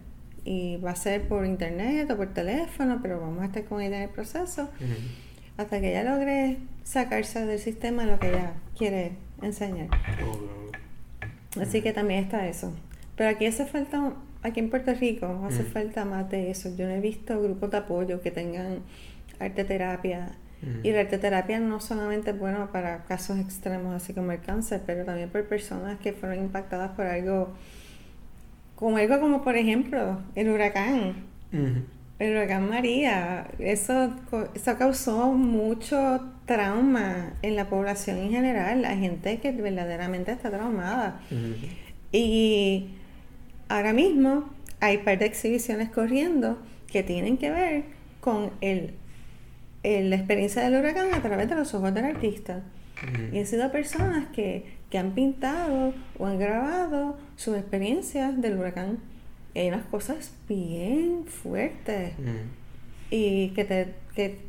Y 0.44 0.78
va 0.78 0.92
a 0.92 0.96
ser 0.96 1.28
por 1.28 1.44
internet 1.44 2.10
o 2.10 2.16
por 2.16 2.32
teléfono, 2.32 3.00
pero 3.02 3.20
vamos 3.20 3.42
a 3.42 3.46
estar 3.46 3.64
con 3.64 3.80
ella 3.80 3.98
en 3.98 4.02
el 4.04 4.10
proceso 4.10 4.68
hasta 5.58 5.80
que 5.80 5.90
ella 5.90 6.04
logre 6.04 6.58
sacarse 6.84 7.44
del 7.44 7.58
sistema 7.58 8.06
lo 8.06 8.18
que 8.18 8.28
ella 8.30 8.52
quiere 8.76 9.12
enseñar. 9.42 9.88
Así 11.60 11.82
que 11.82 11.92
también 11.92 12.24
está 12.24 12.46
eso. 12.46 12.72
Pero 13.16 13.30
aquí 13.30 13.44
hace 13.46 13.66
falta, 13.66 14.12
aquí 14.42 14.60
en 14.60 14.70
Puerto 14.70 14.94
Rico, 14.94 15.44
hace 15.44 15.64
falta 15.64 16.04
más 16.04 16.30
de 16.30 16.50
eso. 16.50 16.74
Yo 16.76 16.86
no 16.86 16.92
he 16.92 17.00
visto 17.00 17.42
grupos 17.42 17.72
de 17.72 17.76
apoyo 17.78 18.22
que 18.22 18.30
tengan 18.30 18.78
arte 19.40 19.64
terapia. 19.64 20.36
Ujú. 20.62 20.80
Y 20.82 20.90
la 20.92 21.00
arte 21.00 21.18
terapia 21.18 21.60
no 21.60 21.80
solamente 21.80 22.30
es 22.30 22.38
bueno 22.38 22.70
para 22.72 23.04
casos 23.04 23.38
extremos, 23.38 23.94
así 23.94 24.12
como 24.12 24.32
el 24.32 24.40
cáncer, 24.40 24.82
pero 24.86 25.04
también 25.04 25.28
por 25.30 25.44
personas 25.44 25.98
que 26.00 26.12
fueron 26.12 26.38
impactadas 26.38 26.90
por 26.92 27.06
algo, 27.06 27.50
como 28.74 28.96
algo 28.96 29.20
como 29.20 29.42
por 29.42 29.56
ejemplo 29.56 30.20
el 30.34 30.48
huracán. 30.50 31.14
El 32.18 32.32
huracán 32.32 32.68
María, 32.68 33.46
eso, 33.60 34.12
eso 34.54 34.76
causó 34.76 35.32
mucho 35.32 36.20
trauma 36.46 37.32
en 37.42 37.54
la 37.54 37.68
población 37.68 38.18
en 38.18 38.30
general, 38.30 38.82
la 38.82 38.96
gente 38.96 39.38
que 39.38 39.52
verdaderamente 39.52 40.32
está 40.32 40.50
traumada. 40.50 41.20
Y 42.10 42.88
ahora 43.68 43.92
mismo 43.92 44.50
hay 44.80 44.96
un 44.96 45.04
par 45.04 45.18
de 45.18 45.26
exhibiciones 45.26 45.90
corriendo 45.90 46.58
que 46.90 47.02
tienen 47.02 47.36
que 47.36 47.50
ver 47.50 47.84
con 48.20 48.50
el- 48.60 48.94
la 49.82 50.16
experiencia 50.16 50.62
del 50.62 50.80
huracán 50.80 51.14
a 51.14 51.22
través 51.22 51.48
de 51.48 51.54
los 51.54 51.72
ojos 51.74 51.94
del 51.94 52.04
artista. 52.04 52.62
Y 53.32 53.38
han 53.38 53.46
sido 53.46 53.70
personas 53.70 54.26
que, 54.28 54.64
que 54.90 54.98
han 54.98 55.12
pintado 55.12 55.94
o 56.18 56.26
han 56.26 56.38
grabado 56.38 57.16
sus 57.36 57.56
experiencias 57.56 58.40
del 58.40 58.58
huracán. 58.58 58.98
Y 59.54 59.60
hay 59.60 59.68
unas 59.68 59.86
cosas 59.86 60.32
bien 60.48 61.24
fuertes. 61.26 62.12
Y 63.10 63.50
que 63.50 63.64
te 63.64 63.94
que 64.14 64.40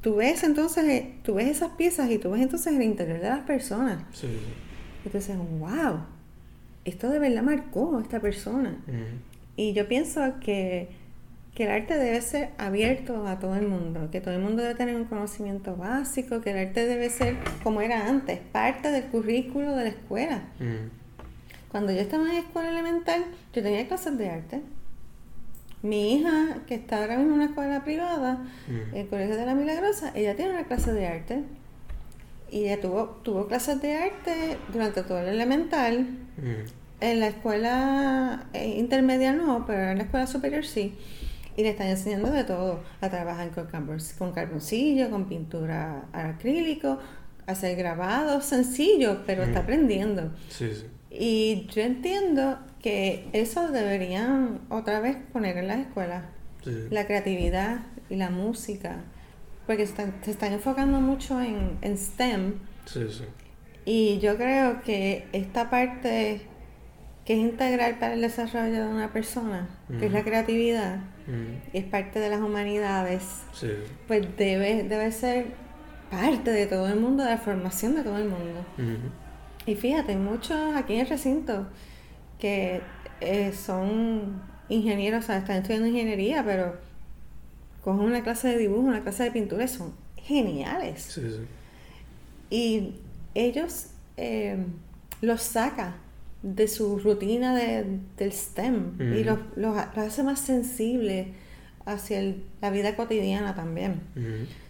tú 0.00 0.16
ves 0.16 0.42
entonces 0.42 0.84
eh, 0.84 1.14
tú 1.22 1.34
ves 1.34 1.48
esas 1.48 1.72
piezas 1.72 2.10
y 2.10 2.18
tú 2.18 2.30
ves 2.30 2.40
entonces 2.40 2.72
el 2.72 2.82
interior 2.82 3.20
de 3.20 3.28
las 3.28 3.40
personas. 3.40 4.02
Sí, 4.12 4.26
y 5.04 5.08
tú 5.10 5.18
dices 5.18 5.36
wow 5.58 6.00
esto 6.88 7.10
de 7.10 7.18
verdad 7.18 7.42
marcó 7.42 7.98
a 7.98 8.02
esta 8.02 8.20
persona. 8.20 8.76
Y 9.56 9.72
yo 9.72 9.88
pienso 9.88 10.20
que 10.40 10.88
que 11.58 11.64
el 11.64 11.70
arte 11.72 11.98
debe 11.98 12.20
ser 12.20 12.50
abierto 12.56 13.26
a 13.26 13.40
todo 13.40 13.56
el 13.56 13.66
mundo, 13.66 14.10
que 14.12 14.20
todo 14.20 14.32
el 14.32 14.40
mundo 14.40 14.62
debe 14.62 14.76
tener 14.76 14.94
un 14.94 15.06
conocimiento 15.06 15.74
básico, 15.74 16.40
que 16.40 16.52
el 16.52 16.68
arte 16.68 16.86
debe 16.86 17.10
ser 17.10 17.34
como 17.64 17.80
era 17.80 18.06
antes, 18.06 18.38
parte 18.38 18.92
del 18.92 19.06
currículo 19.06 19.74
de 19.74 19.82
la 19.82 19.90
escuela. 19.90 20.42
Ujú. 20.60 20.88
Cuando 21.72 21.90
yo 21.90 21.98
estaba 21.98 22.30
en 22.30 22.36
escuela 22.36 22.68
elemental, 22.68 23.24
yo 23.52 23.60
tenía 23.60 23.88
clases 23.88 24.16
de 24.16 24.30
arte. 24.30 24.60
Mi 25.82 26.14
hija, 26.14 26.58
que 26.68 26.76
está 26.76 26.98
ahora 26.98 27.16
mismo 27.16 27.32
en 27.32 27.40
una 27.40 27.46
escuela 27.46 27.82
privada, 27.82 28.46
Ujú. 28.68 28.96
el 28.96 29.08
Colegio 29.08 29.34
de 29.34 29.44
la 29.44 29.56
Milagrosa, 29.56 30.12
ella 30.14 30.36
tiene 30.36 30.52
una 30.52 30.62
clase 30.62 30.92
de 30.92 31.08
arte. 31.08 31.42
Y 32.52 32.66
ella 32.66 32.80
tuvo, 32.80 33.18
tuvo 33.24 33.48
clases 33.48 33.82
de 33.82 33.96
arte 33.96 34.58
durante 34.72 35.02
todo 35.02 35.18
el 35.18 35.26
elemental. 35.26 36.06
Ujú. 36.38 36.72
En 37.00 37.18
la 37.18 37.26
escuela 37.26 38.46
eh, 38.52 38.76
intermedia 38.78 39.32
no, 39.32 39.66
pero 39.66 39.90
en 39.90 39.98
la 39.98 40.04
escuela 40.04 40.28
superior 40.28 40.64
sí. 40.64 40.96
Y 41.58 41.62
le 41.64 41.70
están 41.70 41.88
enseñando 41.88 42.30
de 42.30 42.44
todo. 42.44 42.80
A 43.00 43.08
trabajar 43.10 43.50
con, 43.50 43.66
con 44.18 44.32
carboncillo, 44.32 45.10
con 45.10 45.24
pintura 45.28 46.04
acrílico, 46.12 46.98
hacer 47.46 47.76
grabados 47.76 48.44
sencillos, 48.44 49.18
pero 49.26 49.42
está 49.42 49.60
Mm. 49.60 49.62
aprendiendo. 49.64 50.32
Sí, 50.48 50.70
sí. 50.72 50.86
Y 51.10 51.66
yo 51.74 51.82
entiendo 51.82 52.58
que 52.80 53.28
eso 53.32 53.68
deberían 53.72 54.60
otra 54.68 55.00
vez 55.00 55.16
poner 55.32 55.56
en 55.56 55.66
las 55.66 55.78
escuelas. 55.80 56.24
Sí. 56.62 56.70
La 56.90 57.06
creatividad 57.06 57.80
y 58.08 58.16
la 58.16 58.30
música 58.30 58.96
porque 59.66 59.84
se 59.84 59.90
están, 59.92 60.14
se 60.22 60.30
están 60.30 60.52
enfocando 60.52 61.00
mucho 61.00 61.40
en, 61.42 61.76
en 61.82 61.98
STEM. 61.98 62.54
Sí, 62.86 63.00
sí. 63.10 63.24
Y 63.84 64.18
yo 64.20 64.36
creo 64.36 64.80
que 64.82 65.26
esta 65.32 65.70
parte 65.70 66.42
que 67.24 67.34
es 67.34 67.38
integral 67.40 67.98
para 67.98 68.14
el 68.14 68.20
desarrollo 68.22 68.84
de 68.84 68.86
una 68.88 69.12
persona, 69.12 69.68
que 69.98 70.06
es 70.06 70.12
la 70.12 70.22
creatividad, 70.24 71.00
Mm, 71.28 71.74
y 71.74 71.78
es 71.78 71.84
parte 71.84 72.18
de 72.18 72.30
las 72.30 72.40
humanidades, 72.40 73.22
Sí. 73.52 73.70
pues 74.08 74.26
debe, 74.36 74.82
debe 74.82 75.12
ser 75.12 75.46
parte 76.10 76.50
de 76.50 76.66
todo 76.66 76.88
el 76.88 76.98
mundo, 76.98 77.22
de 77.22 77.30
la 77.30 77.38
formación 77.38 77.94
de 77.94 78.02
todo 78.02 78.16
el 78.16 78.28
mundo. 78.28 78.64
Ujú. 78.78 79.10
Y 79.66 79.74
fíjate, 79.76 80.16
muchos 80.16 80.74
aquí 80.74 80.94
en 80.94 81.00
el 81.00 81.06
recinto 81.08 81.66
que 82.38 82.80
eh, 83.20 83.52
son 83.52 84.40
ingenieros, 84.70 85.24
o 85.24 85.26
sea, 85.26 85.38
están 85.38 85.56
estudiando 85.58 85.86
ingeniería, 85.86 86.42
pero 86.44 86.76
cogen 87.84 88.00
una 88.06 88.22
clase 88.22 88.48
de 88.48 88.58
dibujo, 88.58 88.82
una 88.88 89.02
clase 89.02 89.24
de 89.24 89.30
pintura, 89.30 89.64
y 89.64 89.68
son 89.68 89.92
geniales. 90.16 91.02
Sí, 91.02 91.20
sí. 91.20 91.46
Y 92.50 92.94
ellos 93.34 93.88
eh, 94.16 94.56
los 95.20 95.42
saca 95.42 95.96
de 96.42 96.68
su 96.68 96.98
rutina 96.98 97.54
de- 97.56 97.84
del 98.16 98.32
STEM 98.32 98.92
y 99.18 99.24
los, 99.24 99.38
los 99.56 99.76
ha- 99.76 99.92
los 99.96 100.06
hace 100.06 100.22
más 100.22 100.40
sensibles 100.40 101.28
hacia 101.84 102.20
el- 102.20 102.42
la 102.62 102.70
vida 102.70 102.94
cotidiana 102.96 103.54
también. 103.54 104.00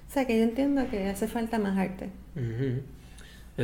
O 0.09 0.11
sea 0.13 0.27
que 0.27 0.39
yo 0.39 0.45
entiendo 0.45 0.89
que 0.91 1.07
hace 1.09 1.29
falta 1.29 1.59
más 1.59 1.77
arte. 1.77 2.09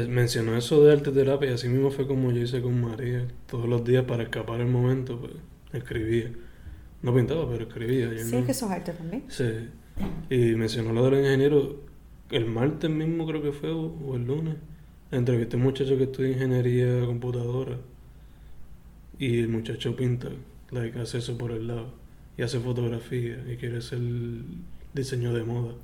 Mencionó 0.08 0.56
eso 0.56 0.82
de 0.84 0.92
arte 0.92 1.12
terapia 1.12 1.50
y 1.50 1.54
así 1.54 1.68
mismo 1.68 1.90
fue 1.90 2.06
como 2.08 2.32
yo 2.32 2.42
hice 2.42 2.60
con 2.60 2.80
María. 2.80 3.26
Todos 3.48 3.68
los 3.68 3.84
días 3.84 4.04
para 4.04 4.24
escapar 4.24 4.60
el 4.60 4.66
momento, 4.66 5.20
pues, 5.20 5.32
escribía. 5.72 6.32
No 7.02 7.14
pintaba, 7.14 7.48
pero 7.48 7.64
escribía. 7.68 8.12
yo 8.12 8.18
Sí, 8.24 8.32
no- 8.32 8.38
es 8.38 8.44
que 8.44 8.50
eso 8.52 8.66
es 8.66 8.72
arte 8.72 8.92
también. 8.92 9.22
Sí. 9.28 9.44
Y 10.30 10.56
mencionó 10.56 10.92
lo 10.92 11.08
del 11.08 11.20
ingeniero. 11.20 11.80
El 12.30 12.46
martes 12.46 12.90
mismo 12.90 13.24
creo 13.26 13.40
que 13.40 13.52
fue, 13.52 13.70
o, 13.70 13.82
o 14.04 14.16
el 14.16 14.24
lunes. 14.26 14.56
Entrevisté 15.12 15.54
a 15.54 15.58
un 15.58 15.62
muchacho 15.64 15.96
que 15.96 16.04
estudia 16.04 16.32
ingeniería 16.32 17.06
computadora. 17.06 17.78
Y 19.18 19.40
el 19.40 19.48
muchacho 19.48 19.94
pinta, 19.96 20.28
like, 20.70 20.98
hace 20.98 21.18
eso 21.18 21.36
por 21.38 21.52
el 21.52 21.66
lado. 21.68 21.92
Y 22.36 22.42
hace 22.42 22.58
fotografía 22.58 23.38
y 23.50 23.56
quiere 23.56 23.78
hacer 23.78 24.00
diseño 24.92 25.32
de 25.32 25.44
moda. 25.44 25.74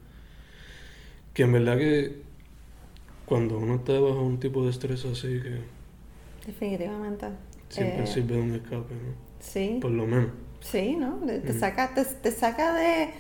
Que 1.35 1.45
en 1.45 1.53
verdad 1.53 1.79
que 1.79 2.23
cuando 3.27 3.59
uno 3.59 3.77
está 3.77 3.93
bajo 4.01 4.23
un 4.23 4.40
tipo 4.40 4.64
de 4.64 4.71
estrés 4.71 5.05
así, 5.05 5.40
que 5.40 5.61
Definitivamente. 6.47 7.27
siempre 7.69 8.03
Eh, 8.03 8.07
sirve 8.07 8.35
de 8.37 8.43
un 8.43 8.55
escape, 8.55 8.95
¿no? 8.95 9.14
Sí, 9.38 9.79
Por 9.81 9.93
lo 9.93 10.07
menos. 10.07 10.31
sí, 10.61 10.97
¿no? 10.97 11.19
Te, 11.25 11.53
Mm. 11.53 11.59
saca, 11.61 11.95
te, 11.95 12.05
te 12.05 12.33
saca 12.33 12.75
de, 12.75 13.11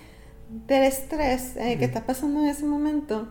del 0.66 0.82
estrés 0.84 1.56
eh, 1.56 1.76
que 1.78 1.86
Mm. 1.86 1.90
estás 1.90 2.02
pasando 2.04 2.40
en 2.40 2.46
ese 2.48 2.64
momento 2.66 3.28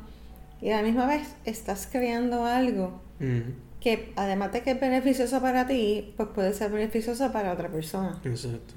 y 0.61 0.69
a 0.69 0.77
la 0.77 0.83
misma 0.83 1.05
vez 1.07 1.35
estás 1.45 1.87
creando 1.91 2.45
algo 2.45 3.01
Ujú. 3.19 3.51
Que 3.79 4.11
además 4.15 4.51
de 4.51 4.61
que 4.61 4.71
es 4.71 4.79
beneficioso 4.79 5.41
para 5.41 5.67
ti, 5.67 6.13
pues 6.17 6.29
puede 6.29 6.53
ser 6.53 6.71
beneficioso 6.71 7.31
para 7.31 7.53
otra 7.53 7.69
persona. 7.69 8.19
Exacto. 8.23 8.73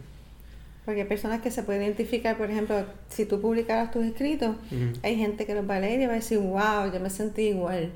Porque 0.85 1.03
hay 1.03 1.07
personas 1.07 1.41
que 1.41 1.51
se 1.51 1.63
pueden 1.63 1.83
identificar, 1.83 2.37
por 2.37 2.51
ejemplo, 2.51 2.85
si 3.09 3.25
tú 3.25 3.41
publicaras 3.41 3.93
tus 3.93 4.05
escritos, 4.05 4.57
hay 5.03 5.17
gente 5.17 5.47
que 5.47 5.55
los 5.55 5.69
va 5.69 5.77
a 5.77 5.81
leer 5.81 6.01
y 6.01 6.07
va 6.07 6.13
a 6.13 6.17
decir, 6.17 6.39
wow, 6.39 6.93
yo 6.93 6.99
me 7.01 7.09
sentí 7.09 7.43
igual. 7.49 7.93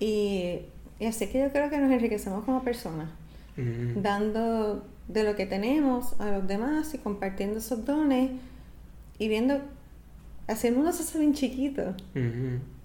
Y, 0.00 0.60
y 0.98 1.06
así 1.06 1.26
que 1.26 1.40
yo 1.40 1.52
creo 1.52 1.68
que 1.68 1.78
nos 1.78 1.90
enriquecemos 1.90 2.44
como 2.44 2.62
personas, 2.62 3.10
dando 3.56 4.86
de 5.08 5.24
lo 5.24 5.36
que 5.36 5.46
tenemos 5.46 6.18
a 6.20 6.30
los 6.30 6.46
demás 6.46 6.94
y 6.94 6.98
compartiendo 6.98 7.58
esos 7.58 7.84
dones 7.84 8.30
y 9.18 9.28
viendo, 9.28 9.60
así 10.46 10.68
el 10.68 10.74
mundo 10.74 10.92
se 10.92 11.02
hace 11.02 11.18
bien 11.18 11.34
chiquito. 11.34 11.94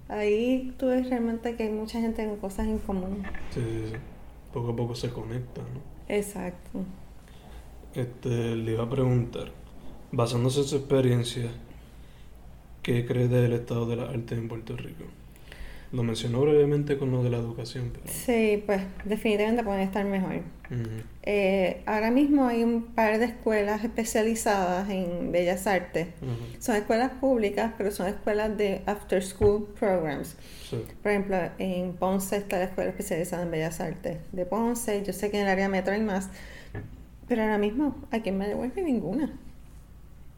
Ahí 0.09 0.73
tú 0.77 0.87
ves 0.87 1.09
realmente 1.09 1.55
que 1.55 1.63
hay 1.63 1.71
mucha 1.71 1.99
gente 1.99 2.25
con 2.25 2.37
cosas 2.37 2.67
en 2.67 2.79
común. 2.79 3.23
Sí, 3.51 3.61
sí, 3.61 3.91
sí. 3.91 3.97
Poco 4.53 4.71
a 4.71 4.75
poco 4.75 4.95
se 4.95 5.09
conecta, 5.09 5.61
¿no? 5.61 5.81
Exacto. 6.13 6.83
Este, 7.95 8.55
le 8.55 8.73
iba 8.73 8.83
a 8.83 8.89
preguntar, 8.89 9.51
basándose 10.11 10.59
en 10.61 10.65
su 10.65 10.75
experiencia, 10.77 11.51
¿qué 12.81 13.05
cree 13.05 13.27
del 13.27 13.53
estado 13.53 13.85
de 13.87 13.95
la 13.95 14.03
arte 14.09 14.35
en 14.35 14.47
Puerto 14.47 14.75
Rico? 14.75 15.05
Lo 15.93 16.01
mencionó 16.01 16.41
brevemente 16.41 16.97
con 16.97 17.11
lo 17.11 17.21
de 17.21 17.29
la 17.29 17.37
educación, 17.37 17.91
pero... 17.93 18.11
Sí, 18.11 18.63
pues 18.65 18.81
definitivamente 19.05 19.63
pueden 19.63 19.81
estar 19.81 20.03
mejor. 20.03 20.41
Eh, 21.21 21.83
ahora 21.85 22.09
mismo 22.09 22.47
hay 22.47 22.63
un 22.63 22.81
par 22.81 23.19
de 23.19 23.25
escuelas 23.25 23.83
especializadas 23.83 24.89
en 24.89 25.31
bellas 25.31 25.67
artes. 25.67 26.07
Son 26.57 26.75
escuelas 26.75 27.11
públicas, 27.11 27.73
pero 27.77 27.91
son 27.91 28.07
escuelas 28.07 28.57
de 28.57 28.81
after 28.87 29.23
school 29.23 29.67
programs. 29.79 30.35
Sí. 30.67 30.83
Por 31.03 31.11
ejemplo, 31.11 31.37
en 31.59 31.93
Ponce 31.93 32.37
está 32.37 32.57
la 32.57 32.65
escuela 32.65 32.89
especializada 32.89 33.43
en 33.43 33.51
bellas 33.51 33.79
artes 33.79 34.17
de 34.31 34.45
Ponce. 34.47 35.03
Yo 35.05 35.13
sé 35.13 35.29
que 35.29 35.37
en 35.37 35.43
el 35.43 35.49
área 35.49 35.69
metro 35.69 35.93
hay 35.93 36.01
más, 36.01 36.29
pero 37.27 37.43
ahora 37.43 37.59
mismo 37.59 37.95
aquí 38.09 38.29
en 38.29 38.39
Mayagüez 38.39 38.71
no 38.75 38.79
hay 38.79 38.91
ninguna. 38.91 39.39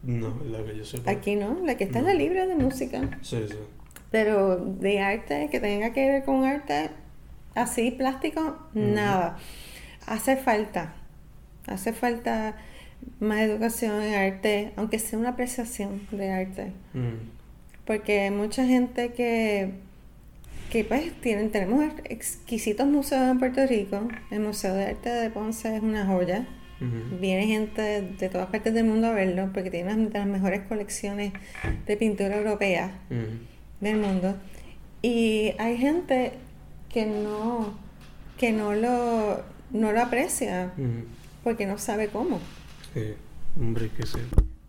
No, 0.02 0.38
la 0.44 0.62
que 0.62 0.76
yo 0.76 0.84
sepa. 0.84 1.10
Aquí 1.10 1.34
no, 1.34 1.58
la 1.64 1.78
que 1.78 1.84
está 1.84 2.00
en 2.00 2.04
la 2.04 2.14
libre 2.14 2.46
de 2.46 2.56
música. 2.56 3.18
Sí, 3.22 3.38
sí. 3.48 3.56
Pero 4.10 4.56
de 4.56 5.00
arte, 5.00 5.48
que 5.50 5.60
tenga 5.60 5.92
que 5.92 6.08
ver 6.08 6.24
con 6.24 6.44
arte 6.44 6.90
así, 7.56 7.90
plástico, 7.90 8.58
nada. 8.74 9.38
Hace 10.06 10.36
falta, 10.36 10.94
hace 11.66 11.92
falta 11.92 12.56
más 13.18 13.40
educación 13.40 14.00
en 14.02 14.14
arte, 14.14 14.72
aunque 14.76 14.98
sea 14.98 15.18
una 15.18 15.30
apreciación 15.30 16.06
de 16.12 16.30
arte. 16.30 16.72
Ujú. 16.94 17.16
Porque 17.84 18.20
hay 18.20 18.30
mucha 18.30 18.64
gente 18.66 19.12
que, 19.12 19.72
que 20.70 20.84
pues 20.84 21.12
tienen, 21.20 21.50
tenemos 21.50 21.84
exquisitos 22.04 22.86
museos 22.86 23.30
en 23.30 23.38
Puerto 23.38 23.66
Rico. 23.66 24.08
El 24.30 24.40
Museo 24.40 24.74
de 24.74 24.86
Arte 24.86 25.10
de 25.10 25.30
Ponce 25.30 25.76
es 25.76 25.82
una 25.82 26.06
joya. 26.06 26.46
Viene 26.78 27.46
gente 27.46 28.02
de 28.02 28.28
todas 28.28 28.48
partes 28.48 28.74
del 28.74 28.84
mundo 28.84 29.06
a 29.06 29.12
verlo 29.12 29.48
porque 29.54 29.70
tiene 29.70 29.94
una 29.94 30.10
de 30.10 30.18
las 30.18 30.28
mejores 30.28 30.60
colecciones 30.68 31.32
de 31.86 31.96
pintura 31.96 32.36
europea. 32.36 33.00
Del 33.80 33.96
mundo. 33.98 34.34
Y 35.02 35.52
hay 35.58 35.76
gente 35.78 36.32
que 36.88 37.06
no, 37.06 37.74
que 38.38 38.52
no 38.52 38.72
lo, 38.74 39.42
no 39.70 39.92
lo 39.92 40.00
aprecia 40.02 40.72
porque 41.44 41.66
no 41.66 41.78
sabe 41.78 42.08
cómo. 42.08 42.38
Sí, 42.94 43.14
hombre, 43.60 43.90
que 43.90 44.06
sí. 44.06 44.18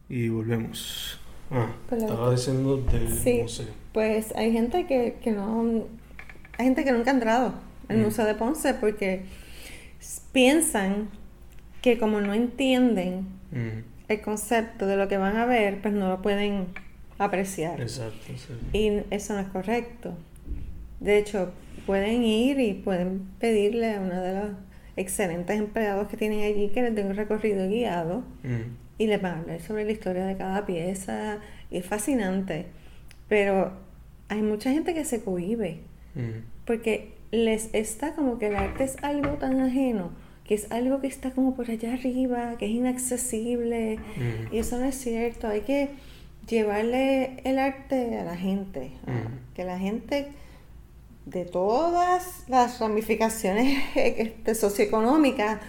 Y 0.10 0.30
volvemos. 0.30 1.20
Ah, 1.52 1.68
la- 1.92 1.98
estaba 1.98 2.32
diciendo 2.32 2.78
del 2.78 3.08
Sí. 3.18 3.40
museo. 3.42 3.68
Pues 3.94 4.34
hay 4.36 4.52
gente 4.52 4.86
que, 4.86 5.18
que 5.24 5.32
no, 5.32 5.86
hay 6.58 6.66
gente 6.66 6.84
que 6.84 6.92
nunca 6.92 7.12
ha 7.12 7.14
entrado 7.14 7.54
al 7.88 7.98
Mm. 7.98 8.02
Museo 8.04 8.26
de 8.26 8.36
Ponce 8.36 8.74
porque 8.74 9.24
piensan 10.34 11.10
que 11.82 11.98
como 11.98 12.22
no 12.22 12.34
entienden 12.34 13.28
el 14.08 14.22
concepto 14.22 14.86
de 14.88 14.98
lo 14.98 15.08
que 15.08 15.18
van 15.18 15.38
a 15.38 15.46
ver, 15.46 15.82
pues 15.82 15.94
no 15.94 16.10
lo 16.10 16.22
pueden 16.22 16.68
apreciar. 17.20 17.82
Exacto, 17.82 18.34
sí. 18.36 18.54
Y 18.78 19.02
eso 19.14 19.34
no 19.34 19.40
es 19.40 19.48
correcto. 19.48 20.14
De 21.00 21.18
hecho, 21.18 21.52
pueden 21.86 22.24
ir 22.24 22.60
y 22.60 22.74
pueden 22.74 23.28
pedirle 23.40 23.94
a 23.96 24.02
uno 24.02 24.22
de 24.22 24.34
los 24.34 24.50
excelentes 24.96 25.58
empleados 25.58 26.08
que 26.08 26.18
tienen 26.18 26.44
allí 26.44 26.70
que 26.70 26.82
les 26.82 26.96
dé 26.96 27.04
un 27.04 27.16
recorrido 27.16 27.68
guiado 27.70 28.18
Ujú. 28.44 28.64
y 28.98 29.08
les 29.08 29.22
van 29.22 29.34
a 29.36 29.40
hablar 29.42 29.62
sobre 29.62 29.86
la 29.86 29.92
historia 29.92 30.26
de 30.26 30.36
cada 30.38 30.66
pieza. 30.66 31.40
Y 31.70 31.78
es 31.78 31.86
fascinante. 31.86 32.66
Pero 33.30 33.74
hay 34.30 34.42
mucha 34.42 34.72
gente 34.72 34.94
que 34.94 35.06
se 35.06 35.22
cohíbe 35.24 35.82
Ujú. 36.16 36.42
porque 36.66 37.14
les 37.32 37.70
está 37.74 38.14
como 38.14 38.40
que 38.40 38.48
el 38.48 38.56
arte 38.56 38.86
es 38.86 38.96
algo 39.04 39.34
tan 39.34 39.60
ajeno, 39.60 40.12
que 40.46 40.56
es 40.56 40.72
algo 40.72 41.02
que 41.02 41.08
está 41.08 41.32
como 41.32 41.56
por 41.56 41.70
allá 41.70 41.94
arriba, 41.94 42.56
que 42.58 42.66
es 42.66 42.72
inaccesible. 42.72 43.96
Ujú. 43.96 44.56
Y 44.56 44.60
eso 44.60 44.78
no 44.80 44.86
es 44.86 44.96
cierto. 44.96 45.48
Hay 45.48 45.62
que 45.62 45.90
llevarle 46.48 47.42
el 47.44 47.60
arte 47.60 48.18
a 48.20 48.24
la 48.24 48.36
gente. 48.36 48.92
Que 49.56 49.64
la 49.64 49.78
gente 49.80 50.28
de 51.26 51.46
todas 51.46 52.46
las 52.48 52.80
ramificaciones 52.80 53.84
este, 53.96 54.56
socioeconómicas, 54.56 55.60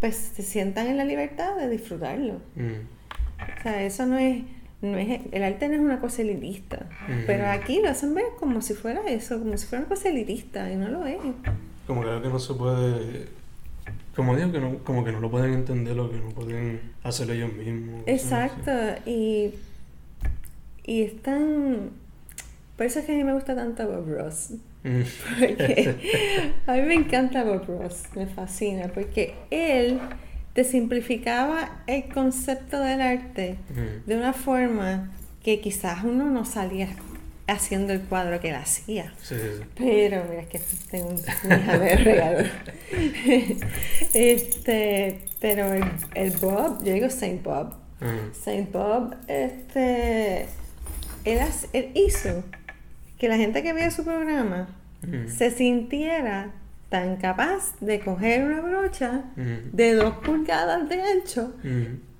pues 0.00 0.16
se 0.16 0.42
sientan 0.42 0.86
en 0.88 0.96
la 0.96 1.04
libertad 1.04 1.56
de 1.56 1.68
disfrutarlo. 1.68 2.34
O 2.34 3.62
sea, 3.62 3.82
eso 3.82 4.06
no 4.06 4.18
es, 4.18 4.42
no 4.80 4.96
es, 4.96 5.20
el 5.30 5.42
arte 5.44 5.68
no 5.68 5.74
es 5.74 5.80
una 5.80 6.00
cosa 6.00 6.22
elitista, 6.22 6.88
pero 7.26 7.48
aquí 7.48 7.80
lo 7.80 7.90
hacen 7.90 8.14
ver 8.14 8.24
como 8.38 8.62
si 8.62 8.74
fuera 8.74 9.02
eso, 9.08 9.38
como 9.38 9.56
si 9.56 9.66
fuera 9.66 9.84
una 9.84 9.94
cosa 9.94 10.08
elitista, 10.08 10.70
y 10.72 10.76
no 10.76 10.88
lo 10.88 11.06
es. 11.06 11.18
Como 11.86 12.02
que 12.02 12.28
no 12.28 12.38
se 12.38 12.54
puede. 12.54 13.26
Como 14.16 14.36
digo, 14.36 14.52
que 14.52 14.60
no, 14.60 14.78
como 14.78 15.04
que 15.04 15.12
no 15.12 15.20
lo 15.20 15.30
pueden 15.30 15.54
entender 15.54 15.98
o 15.98 16.10
que 16.10 16.18
no 16.18 16.28
pueden 16.30 16.80
hacer 17.02 17.30
ellos 17.30 17.52
mismos. 17.52 18.02
Exacto, 18.06 18.70
y, 19.06 19.54
y 20.84 21.02
es 21.02 21.20
tan... 21.22 21.90
Por 22.76 22.86
eso 22.86 22.98
es 23.00 23.04
que 23.06 23.12
a 23.12 23.16
mí 23.16 23.24
me 23.24 23.34
gusta 23.34 23.54
tanto 23.54 23.86
Bob 23.86 24.08
Ross. 24.08 24.50
Ujú. 24.84 25.04
Porque 25.38 25.94
a 26.66 26.72
mí 26.74 26.82
me 26.82 26.94
encanta 26.94 27.44
Bob 27.44 27.64
Ross, 27.66 28.02
me 28.16 28.26
fascina, 28.26 28.88
porque 28.88 29.34
él 29.50 30.00
te 30.54 30.64
simplificaba 30.64 31.82
el 31.86 32.04
concepto 32.12 32.80
del 32.80 33.00
arte 33.00 33.56
Ujú. 33.70 34.02
de 34.06 34.16
una 34.16 34.32
forma 34.32 35.12
que 35.44 35.60
quizás 35.60 36.02
uno 36.04 36.30
no 36.30 36.44
salía 36.44 36.88
haciendo 37.46 37.92
el 37.92 38.00
cuadro 38.02 38.40
que 38.40 38.50
él 38.50 38.56
hacía. 38.56 39.12
Sí, 39.22 39.34
sí, 39.36 39.40
sí. 39.58 39.64
Pero 39.76 40.24
mira, 40.28 40.42
es 40.42 40.48
que 40.48 40.60
tengo 40.90 41.08
un 41.08 41.14
mi 41.14 41.54
hija 41.56 41.78
me 41.78 41.96
regaló. 41.96 42.48
este, 44.14 45.20
pero 45.40 45.72
el, 45.72 45.84
el 46.14 46.36
Bob, 46.38 46.82
yo 46.84 46.92
digo 46.92 47.10
Saint 47.10 47.42
Bob. 47.42 47.74
Ajá. 48.00 48.18
Saint 48.32 48.72
Bob, 48.72 49.14
este, 49.28 50.46
él, 51.24 51.90
hizo 51.94 52.44
que 53.18 53.28
la 53.28 53.36
gente 53.36 53.62
que 53.62 53.72
veía 53.72 53.90
su 53.90 54.04
programa 54.04 54.68
se 55.26 55.50
sintiera 55.50 56.52
tan 56.88 57.16
capaz 57.16 57.74
de 57.80 58.00
coger 58.00 58.44
una 58.44 58.60
brocha 58.60 59.24
de 59.36 59.94
dos 59.94 60.16
pulgadas 60.18 60.88
de 60.88 61.02
ancho 61.02 61.54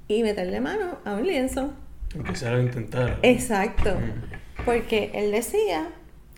y 0.09 0.23
meterle 0.23 0.61
mano 0.61 0.99
a 1.05 1.15
un 1.15 1.27
lienzo. 1.27 1.73
Empezar 2.15 2.55
a 2.55 2.62
intentar. 2.62 3.19
Exacto. 3.23 3.97
Porque 4.65 5.11
él 5.15 5.33
decía 5.33 5.88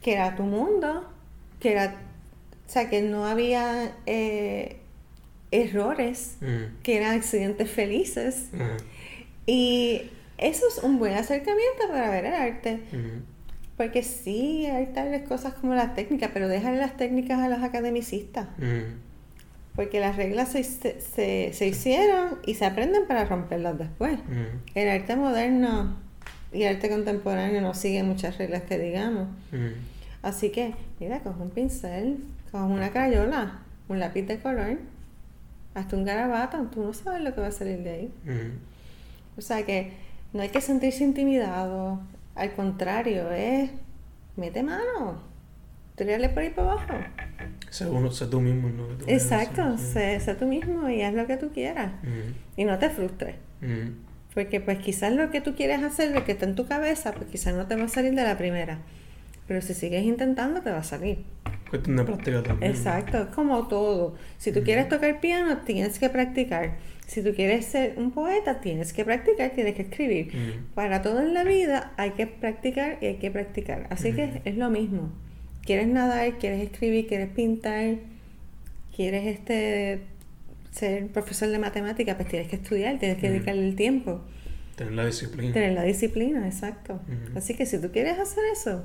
que 0.03 0.13
era 0.13 0.37
tu 0.37 0.45
mundo, 0.45 1.11
que 1.61 1.73
era, 1.73 1.97
o 2.67 2.71
sea, 2.71 2.89
que 2.89 3.03
no 3.03 3.27
había 3.27 3.93
eh, 4.07 4.77
errores, 5.51 6.37
que 6.83 6.97
eran 6.97 7.17
accidentes 7.17 7.71
felices. 7.71 8.49
Y 9.47 10.11
eso 10.39 10.65
es 10.69 10.83
un 10.83 10.99
buen 10.99 11.15
acercamiento 11.15 11.89
para 11.89 12.11
ver 12.11 12.25
el 12.27 12.35
arte. 12.35 12.81
Porque 13.77 14.03
sí, 14.03 14.67
hay 14.67 14.87
tales 14.93 15.23
cosas 15.29 15.55
como 15.55 15.75
las 15.75 15.95
técnicas, 15.95 16.31
pero 16.33 16.49
déjale 16.49 16.79
las 16.79 16.97
técnicas 16.97 17.41
a 17.41 17.49
los 17.49 17.63
academicistas. 17.63 18.47
Ujú. 18.59 18.95
Porque 19.75 19.99
las 19.99 20.15
reglas 20.17 20.51
se, 20.53 20.63
se, 20.63 21.01
se- 21.01 21.51
se 21.53 21.67
hicieron 21.67 22.39
y 22.47 22.55
se 22.55 22.65
aprenden 22.65 23.07
para 23.09 23.25
romperlas 23.25 23.77
después. 23.77 24.19
El 24.77 24.89
arte 24.89 25.17
moderno 25.17 25.97
y 26.53 26.63
el 26.63 26.77
arte 26.77 26.89
contemporáneo 26.89 27.61
no 27.61 27.75
sigue 27.75 28.05
muchas 28.05 28.39
reglas 28.39 28.63
que 28.63 28.79
digamos. 28.79 29.27
Así 30.23 30.51
que, 30.51 30.75
mira, 31.01 31.19
coge 31.21 31.43
un 31.43 31.51
pincel, 31.51 32.19
coge 32.53 32.65
una 32.65 32.91
crayola, 32.93 33.59
un 33.89 33.99
lápiz 33.99 34.23
de 34.23 34.39
color, 34.39 34.79
hasta 35.75 35.97
un 35.97 36.05
garabato, 36.05 36.59
tú 36.73 36.85
no 36.85 36.95
sabes 36.95 37.21
lo 37.23 37.35
que 37.35 37.41
va 37.41 37.49
a 37.49 37.53
salir 37.53 37.79
de 37.83 37.91
ahí. 37.91 38.13
O 39.37 39.41
sea 39.41 39.67
que 39.67 39.91
no 40.35 40.43
hay 40.43 40.51
que 40.51 40.61
sentirse 40.61 41.05
intimidado, 41.05 42.01
al 42.35 42.53
contrario, 42.55 43.31
es 43.31 43.71
mete 44.37 44.63
mano, 44.63 45.23
tírale 45.95 46.29
por 46.29 46.43
ahí 46.43 46.51
para 46.51 46.73
abajo. 46.73 46.95
Sé 47.71 47.87
uno, 47.87 48.11
sé 48.11 48.27
tú 48.27 48.41
mismo, 48.41 48.69
¿no? 48.69 48.85
Tú 48.89 49.05
Exacto, 49.09 49.79
sé, 49.79 50.19
sé 50.21 50.35
tú 50.35 50.47
mismo 50.47 50.89
y 50.91 51.03
haz 51.03 51.15
lo 51.15 51.27
que 51.27 51.37
tú 51.37 51.51
quieras. 51.53 51.93
Ujú. 52.03 52.35
Y 52.57 52.65
no 52.65 52.79
te 52.79 52.91
frustres. 52.91 53.37
Ujú. 53.63 53.93
Porque 54.35 54.61
pues 54.61 54.81
quizás 54.81 55.13
lo 55.13 55.31
que 55.31 55.41
tú 55.41 55.55
quieres 55.55 55.83
hacer, 55.83 56.11
lo 56.11 56.25
que 56.25 56.33
está 56.33 56.47
en 56.47 56.57
tu 56.57 56.67
cabeza, 56.67 57.13
pues 57.13 57.29
quizás 57.31 57.55
no 57.55 57.67
te 57.67 57.77
va 57.77 57.85
a 57.85 57.89
salir 57.89 58.15
de 58.15 58.25
la 58.25 58.37
primera. 58.37 58.79
Pero 59.47 59.61
si 59.61 59.75
sigues 59.75 60.05
intentando, 60.05 60.63
te 60.63 60.71
va 60.71 60.79
a 60.79 60.85
salir. 60.85 61.25
Cuestión 61.71 61.97
de 61.97 62.05
práctica 62.05 62.43
también. 62.43 62.73
Exacto, 62.73 63.19
es 63.19 63.27
como 63.27 63.69
todo. 63.69 64.17
Si 64.39 64.51
tú 64.51 64.63
quieres 64.65 64.89
tocar 64.89 65.21
piano, 65.21 65.59
tienes 65.59 65.99
que 65.99 66.09
practicar. 66.11 66.75
Si 67.07 67.23
tú 67.23 67.35
quieres 67.35 67.67
ser 67.67 67.95
un 67.99 68.13
poeta, 68.13 68.61
tienes 68.61 68.93
que 68.93 69.05
practicar, 69.05 69.51
tienes 69.51 69.75
que 69.75 69.83
escribir. 69.83 70.65
Para 70.75 71.03
todo 71.03 71.21
en 71.21 71.35
la 71.35 71.45
vida 71.45 71.93
hay 71.97 72.13
que 72.13 72.27
practicar 72.27 72.99
y 73.01 73.07
hay 73.07 73.17
que 73.17 73.31
practicar. 73.31 73.87
Así 73.91 74.13
que 74.13 74.41
es 74.45 74.57
lo 74.57 74.71
mismo. 74.71 75.13
Quieres 75.65 75.87
nadar, 75.87 76.39
quieres 76.39 76.63
escribir, 76.63 77.07
quieres 77.07 77.29
pintar, 77.31 77.97
quieres 78.95 79.27
este 79.27 80.03
ser 80.73 81.07
profesor 81.09 81.49
de 81.51 81.59
matemática, 81.59 82.17
pues 82.17 82.29
tienes 82.29 82.49
que 82.49 82.57
estudiar, 82.57 82.99
tienes 82.99 83.19
que 83.19 83.31
dedicarle 83.31 83.67
el 83.67 83.77
tiempo. 83.77 84.23
Tener 84.77 84.95
la 84.95 85.07
disciplina. 85.07 85.53
Tener 85.53 85.73
la 85.73 85.83
disciplina, 85.85 86.47
exacto. 86.47 87.01
Así 87.37 87.55
que 87.55 87.65
si 87.65 87.81
tú 87.81 87.93
quieres 87.93 88.19
hacer 88.19 88.43
eso, 88.53 88.85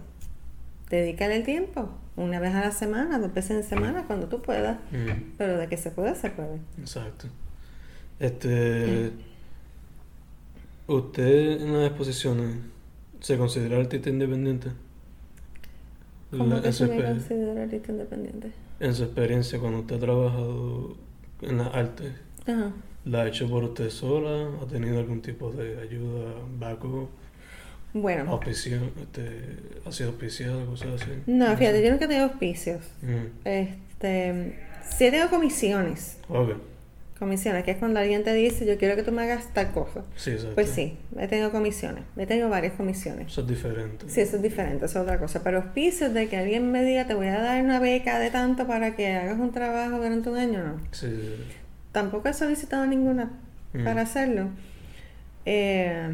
dedícale 0.89 1.36
el 1.36 1.43
tiempo. 1.43 1.89
Una 2.15 2.39
vez 2.39 2.53
a 2.53 2.62
la 2.62 2.71
semana, 2.71 3.17
dos 3.17 3.34
veces 3.34 3.51
en 3.51 3.63
semana, 3.63 4.05
cuando 4.05 4.27
tú 4.27 4.41
puedas. 4.41 4.77
Pero 5.38 5.58
de 5.58 5.67
que 5.67 5.77
se 5.77 5.89
puede, 5.89 6.15
se 6.15 6.29
puede. 6.29 6.60
Exacto. 6.79 7.27
Este. 8.19 9.12
¿Usted 10.88 11.62
en 11.62 11.73
las 11.73 11.88
exposiciones 11.88 12.55
se 13.19 13.38
considera 13.38 13.77
artista 13.77 14.10
independiente? 14.10 14.69
¿Cómo 16.32 16.62
que 16.62 16.71
se 16.71 16.88
me 16.88 17.03
considera 17.03 17.63
artista 17.63 17.91
independiente? 17.91 18.51
en 18.79 18.95
su 18.95 19.03
experiencia, 19.03 19.60
cuando 19.60 19.79
usted 19.79 19.97
ha 19.97 19.99
trabajado 19.99 20.95
en 21.41 21.58
las 21.58 21.73
artes, 21.75 22.13
Ajá. 22.47 22.71
¿la 23.05 23.21
ha 23.23 23.27
hecho 23.27 23.49
por 23.49 23.63
usted 23.65 23.89
sola? 23.89 24.49
¿Ha 24.62 24.65
tenido 24.67 24.99
algún 24.99 25.21
tipo 25.21 25.51
de 25.51 25.82
ayuda, 25.82 26.32
backup, 26.58 27.10
Bueno, 27.93 28.32
auspicio, 28.32 28.77
este, 29.01 29.58
ha 29.86 29.91
sido 29.91 30.10
auspiciado, 30.12 30.65
cosas 30.65 31.01
así? 31.01 31.12
no, 31.27 31.55
fíjate, 31.58 31.84
yo 31.84 31.91
nunca 31.91 32.05
he 32.05 32.08
tenido 32.08 32.27
auspicios. 32.27 32.82
Este, 33.43 34.58
sí 34.89 35.05
he 35.05 35.12
tenido 35.12 35.29
comisiones. 35.29 36.17
Ok, 36.29 36.51
Comisiones, 37.19 37.65
que 37.65 37.71
es 37.71 37.77
cuando 37.77 37.99
alguien 37.99 38.23
te 38.23 38.34
dice, 38.34 38.65
yo 38.65 38.77
quiero 38.77 38.95
que 38.95 39.03
tú 39.03 39.12
me 39.12 39.21
hagas 39.23 39.53
tal 39.53 39.71
cosa. 39.71 40.05
sí, 40.15 40.32
exacto. 40.32 40.55
Pues 40.55 40.69
sí, 40.69 40.97
he 41.19 41.27
tenido 41.27 41.51
comisiones. 41.51 42.05
He 42.15 42.25
tenido 42.25 42.47
varias 42.49 42.73
comisiones. 42.73 43.27
Eso 43.27 43.41
es 43.41 43.47
diferente. 43.47 44.05
Sí, 44.08 44.21
eso 44.21 44.38
es 44.38 44.41
diferente, 44.41 44.86
eso 44.86 44.99
es 44.99 45.03
otra 45.03 45.19
cosa. 45.19 45.43
Pero 45.43 45.58
auspicios 45.58 46.13
de 46.13 46.29
que 46.29 46.38
alguien 46.38 46.71
me 46.71 46.82
diga, 46.84 47.08
te 47.08 47.13
voy 47.15 47.27
a 47.27 47.39
dar 47.41 47.62
una 47.63 47.79
beca 47.79 48.19
de 48.19 48.32
tanto 48.32 48.65
para 48.67 48.95
que 48.95 49.08
hagas 49.15 49.38
un 49.38 49.51
trabajo 49.51 49.97
durante 49.97 50.29
un 50.29 50.38
año, 50.38 50.63
no. 50.63 50.77
Sí, 50.91 51.08
sí, 51.08 51.21
sí. 51.21 51.43
Tampoco 51.91 52.29
he 52.29 52.34
solicitado 52.34 52.86
ninguna 52.86 53.32
Mm. 53.73 53.84
para 53.84 54.01
hacerlo. 54.01 54.47
Eh, 55.45 56.10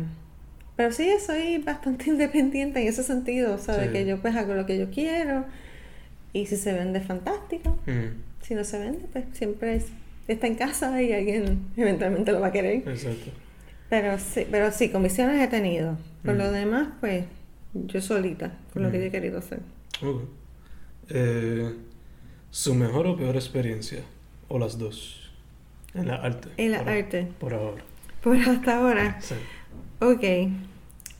pero 0.76 0.92
sí, 0.92 1.10
soy 1.26 1.58
bastante 1.60 2.06
independiente 2.10 2.82
en 2.82 2.88
ese 2.88 3.04
sentido, 3.04 3.54
o 3.54 3.58
sea, 3.58 3.78
de 3.78 3.88
Sí. 3.88 3.94
que 3.94 4.06
yo 4.06 4.20
pues 4.22 4.36
hago 4.36 4.54
lo 4.56 4.66
que 4.66 4.78
yo 4.78 4.90
quiero 4.90 5.46
y 6.34 6.48
si 6.48 6.58
se 6.58 6.74
vende, 6.74 7.00
fantástico. 7.00 7.70
Ujú. 7.88 8.10
Si 8.42 8.56
no 8.56 8.64
se 8.64 8.80
vende, 8.80 9.06
pues 9.12 9.26
siempre 9.34 9.76
es- 9.76 9.88
está 10.28 10.48
en 10.48 10.56
casa 10.56 11.02
y 11.02 11.14
alguien 11.14 11.68
eventualmente 11.78 12.32
lo 12.32 12.40
va 12.42 12.48
a 12.48 12.52
querer. 12.52 12.88
Exacto. 12.88 13.32
Pero 13.90 14.18
sí, 14.18 14.48
pero 14.50 14.72
sí, 14.72 14.90
comisiones 14.90 15.42
he 15.42 15.48
tenido. 15.48 15.98
Por 16.24 16.34
Mm. 16.36 16.38
lo 16.38 16.52
demás, 16.52 16.88
pues 17.00 17.26
yo 17.74 18.02
solita, 18.02 18.54
con 18.74 18.84
lo 18.84 18.92
que 18.92 18.98
yo 19.00 19.06
he 19.06 19.12
querido 19.12 19.38
hacer. 19.40 19.60
Ok. 20.02 20.24
Eh, 21.10 21.74
¿Su 22.50 22.74
mejor 22.74 23.06
o 23.08 23.16
peor 23.18 23.36
experiencia? 23.36 24.00
¿O 24.48 24.58
las 24.58 24.78
dos? 24.78 25.32
En 25.94 26.08
la 26.08 26.16
arte. 26.16 26.50
En 26.58 26.72
la 26.72 26.80
por- 26.80 26.90
arte. 26.90 27.28
Por 27.40 27.54
ahora. 27.54 27.84
Por 28.24 28.38
hasta 28.38 28.78
ahora. 28.78 29.22
Sí. 29.22 29.36
Ok, 30.00 30.24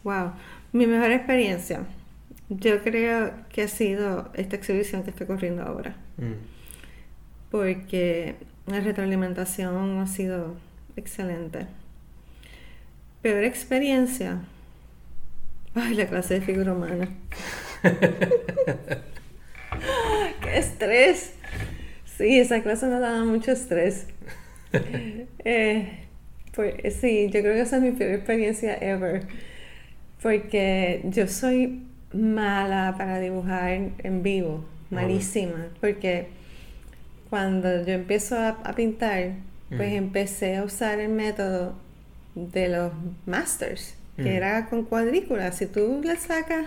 wow. 0.04 0.32
Mi 0.74 0.88
mejor 0.88 1.12
experiencia, 1.12 1.84
yo 2.50 2.82
creo 2.84 3.32
que 3.50 3.62
ha 3.64 3.68
sido 3.68 4.32
esta 4.34 4.56
exhibición 4.56 5.04
que 5.04 5.12
está 5.12 5.26
corriendo 5.28 5.62
ahora, 5.64 5.96
Mm. 6.18 6.34
porque 7.52 8.36
la 8.68 8.80
retroalimentación 8.80 10.00
ha 10.00 10.08
sido 10.08 10.56
excelente. 10.96 11.68
Peor 13.22 13.44
experiencia, 13.44 14.40
ay, 15.74 15.96
la 15.96 16.08
clase 16.08 16.36
de 16.36 16.42
figura 16.42 16.74
humana. 16.74 17.10
¡Qué 20.42 20.58
estrés! 20.58 21.34
Sí, 22.18 22.40
esa 22.40 22.62
clase 22.64 22.88
me 22.88 23.00
daba 23.00 23.24
mucho 23.24 23.52
estrés. 23.52 24.08
Eh, 25.48 26.00
pues 26.56 26.96
sí, 26.96 27.30
yo 27.32 27.42
creo 27.42 27.54
que 27.54 27.62
esa 27.62 27.78
es 27.78 27.84
mi 27.84 27.92
peor 27.92 28.16
experiencia 28.16 28.76
ever. 28.82 29.28
Porque 30.24 31.02
yo 31.06 31.28
soy 31.28 31.84
mala 32.12 32.96
para 32.98 33.20
dibujar 33.20 33.92
en 34.00 34.24
vivo, 34.24 34.66
malísima. 34.90 35.68
Porque 35.80 36.30
cuando 37.40 37.86
yo 37.86 37.92
empiezo 37.92 38.38
a, 38.40 38.48
a 38.64 38.76
pintar, 38.76 39.34
pues 39.76 39.92
empecé 39.92 40.56
a 40.56 40.64
usar 40.64 41.02
el 41.02 41.10
método 41.10 41.76
de 42.34 42.70
los 42.70 42.94
masters, 43.26 43.94
que 44.16 44.24
Mm. 44.24 44.28
era 44.28 44.66
con 44.68 44.86
cuadrículas. 44.86 45.58
Si 45.58 45.66
tú 45.66 46.00
le 46.02 46.16
sacas 46.16 46.66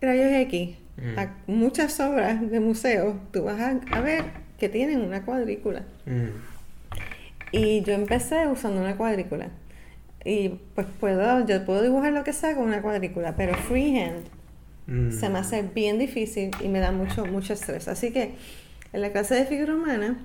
rayos 0.00 0.30
X 0.46 0.76
Mm. 0.96 1.18
a 1.18 1.34
muchas 1.48 1.98
obras 1.98 2.48
de 2.48 2.60
museo, 2.60 3.18
tú 3.32 3.42
vas 3.42 3.58
a, 3.60 3.80
a 3.90 4.00
ver 4.00 4.22
que 4.60 4.68
tienen 4.68 5.00
una 5.00 5.24
cuadrícula. 5.24 5.82
Y 7.50 7.82
yo 7.82 7.94
empecé 7.94 8.46
usando 8.46 8.80
una 8.80 8.96
cuadrícula. 8.96 9.48
Y 10.24 10.50
pues 10.76 10.86
puedo, 11.00 11.44
yo 11.46 11.64
puedo 11.64 11.82
dibujar 11.82 12.12
lo 12.12 12.22
que 12.22 12.32
sea 12.32 12.54
con 12.54 12.64
una 12.68 12.80
cuadrícula, 12.80 13.34
pero 13.34 13.56
freehand 13.56 14.22
Mm. 14.86 15.10
se 15.12 15.28
me 15.28 15.38
hace 15.38 15.62
bien 15.62 15.98
difícil 16.00 16.50
y 16.64 16.68
me 16.68 16.80
da 16.80 16.90
mucho, 16.90 17.24
mucho 17.24 17.52
estrés. 17.52 17.86
Así 17.86 18.10
que 18.12 18.32
en 18.92 19.00
la 19.00 19.12
clase 19.12 19.34
de 19.34 19.46
figura 19.46 19.74
humana, 19.74 20.18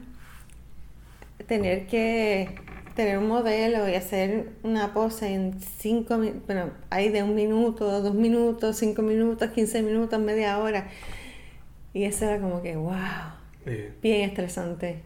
tener 1.48 1.88
que 1.88 2.50
tener 2.96 3.18
un 3.18 3.28
modelo 3.28 3.90
y 3.90 3.96
hacer 3.96 4.52
una 4.64 4.94
pose 4.94 5.34
en 5.34 5.60
cinco 5.60 6.18
bueno, 6.48 6.72
hay 6.90 7.10
de 7.10 7.24
un 7.24 7.36
minuto, 7.36 8.02
dos 8.02 8.16
minutos, 8.16 8.78
cinco 8.78 9.02
minutos, 9.02 9.52
quince 9.52 9.82
minutos, 9.84 10.20
media 10.20 10.58
hora. 10.60 10.88
Y 11.94 12.04
eso 12.04 12.26
era 12.26 12.40
como 12.40 12.62
que, 12.62 12.76
wow, 12.76 12.96
bien 14.02 14.30
estresante. 14.30 15.02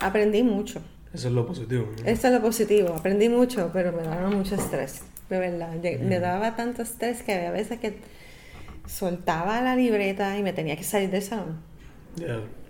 Aprendí 0.00 0.42
mucho. 0.42 0.80
Eso 1.12 1.28
es 1.28 1.34
lo 1.34 1.46
positivo. 1.46 1.88
¿no? 1.96 2.08
Eso 2.08 2.28
es 2.28 2.32
lo 2.32 2.40
positivo, 2.40 2.94
aprendí 2.94 3.28
mucho, 3.28 3.70
pero 3.72 3.92
me 3.92 4.02
daba 4.02 4.30
mucho 4.30 4.54
estrés. 4.54 5.02
de 5.28 5.38
verdad. 5.38 5.74
Me 6.00 6.20
daba 6.20 6.54
tanto 6.54 6.82
estrés 6.82 7.22
que 7.22 7.34
había 7.34 7.50
veces 7.50 7.80
que 7.80 7.98
soltaba 8.86 9.60
la 9.60 9.74
libreta 9.76 10.38
y 10.38 10.42
me 10.42 10.52
tenía 10.52 10.76
que 10.76 10.84
salir 10.84 11.10
del 11.10 11.22
salón. 11.22 11.67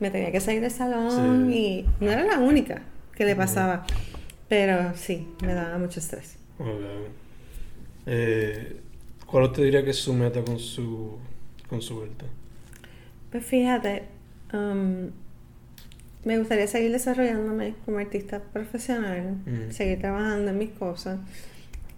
Me 0.00 0.10
tenía 0.10 0.30
que 0.32 0.40
salir 0.40 0.60
del 0.60 0.70
salón 0.70 1.48
Sí. 1.50 1.86
y 2.00 2.04
no 2.04 2.10
era 2.10 2.24
la 2.24 2.38
única 2.38 2.82
que 3.14 3.24
le 3.24 3.34
pasaba. 3.36 3.84
Pero 4.48 4.94
sí, 4.96 5.28
me 5.42 5.52
daba 5.54 5.76
mucho 5.78 6.00
estrés. 6.00 6.36
Ok, 6.58 6.66
ok. 6.68 7.10
Eh, 8.06 8.80
¿Cuál 9.26 9.44
usted 9.44 9.62
diría 9.64 9.84
que 9.84 9.90
es 9.90 9.98
su 9.98 10.14
meta 10.14 10.42
con 10.42 10.58
su, 10.58 11.18
con 11.68 11.82
su 11.82 11.96
vuelta? 11.96 12.24
Pues 13.30 13.44
fíjate, 13.44 14.04
um, 14.54 15.10
me 16.24 16.38
gustaría 16.38 16.66
seguir 16.66 16.92
desarrollándome 16.92 17.74
como 17.84 17.98
artista 17.98 18.40
profesional, 18.40 19.36
Mm. 19.44 19.70
seguir 19.70 19.98
trabajando 20.00 20.50
en 20.50 20.58
mis 20.58 20.70
cosas. 20.70 21.18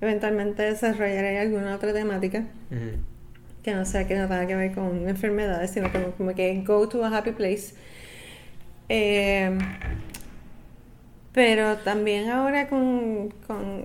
Eventualmente 0.01 0.62
desarrollaré 0.64 1.38
alguna 1.38 1.76
otra 1.76 1.92
temática. 1.92 2.44
Que 3.63 3.75
no 3.75 3.85
sea 3.85 4.07
que 4.07 4.17
no 4.17 4.27
tenga 4.29 4.47
que 4.47 4.57
ver 4.57 4.73
con 4.75 5.09
enfermedades, 5.09 5.71
sino 5.71 5.93
como, 5.93 6.13
como 6.13 6.35
que 6.35 6.63
go 6.67 6.89
to 6.89 7.05
a 7.05 7.17
happy 7.17 7.33
place. 7.33 7.75
Eh, 8.89 9.57
pero 11.33 11.77
también 11.79 12.29
ahora 12.31 12.69
con, 12.69 13.31
con 13.47 13.85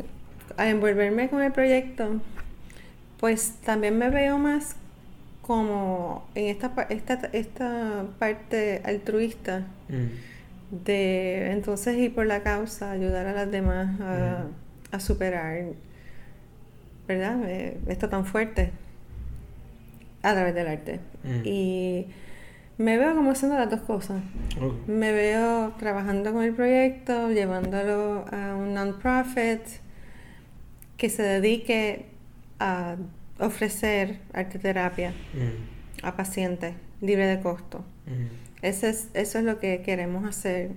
al 0.57 0.67
envolverme 0.69 1.29
con 1.29 1.41
el 1.41 1.51
proyecto, 1.51 2.21
pues 3.19 3.55
también 3.65 3.97
me 3.97 4.09
veo 4.09 4.37
más 4.39 4.75
como 5.41 6.27
en 6.33 6.45
esta, 6.45 6.87
esta, 6.89 7.13
esta 7.33 8.05
parte 8.19 8.81
altruista 8.83 9.65
Mm. 9.87 10.83
de 10.83 11.51
entonces 11.51 11.95
ir 11.97 12.15
por 12.15 12.25
la 12.25 12.41
causa, 12.41 12.89
ayudar 12.89 13.27
a 13.27 13.33
las 13.33 13.51
demás 13.51 14.01
a, 14.01 14.45
a 14.91 14.99
superar, 14.99 15.65
¿verdad? 17.07 17.37
Esto 17.87 18.09
tan 18.09 18.25
fuerte 18.25 18.71
a 20.29 20.33
través 20.33 20.55
del 20.55 20.67
arte. 20.67 20.99
Mm. 21.23 21.41
Y 21.45 22.07
me 22.77 22.97
veo 22.97 23.15
como 23.15 23.31
haciendo 23.31 23.57
las 23.57 23.69
dos 23.69 23.81
cosas. 23.81 24.21
Me 24.87 25.11
veo 25.11 25.73
trabajando 25.79 26.33
con 26.33 26.43
el 26.43 26.53
proyecto, 26.53 27.31
llevándolo 27.31 28.25
a 28.31 28.55
un 28.55 28.73
non-profit 28.73 29.61
que 30.97 31.09
se 31.09 31.23
dedique 31.23 32.05
a 32.59 32.95
ofrecer 33.39 34.19
arteterapia 34.33 35.11
Mm. 35.33 36.05
a 36.05 36.15
pacientes 36.15 36.73
libre 37.01 37.27
de 37.27 37.39
costo. 37.41 37.79
Mm. 38.07 38.27
Ese 38.61 38.89
es, 38.89 39.09
eso 39.13 39.39
es 39.39 39.43
lo 39.45 39.59
que 39.59 39.81
queremos 39.81 40.25
hacer 40.25 40.71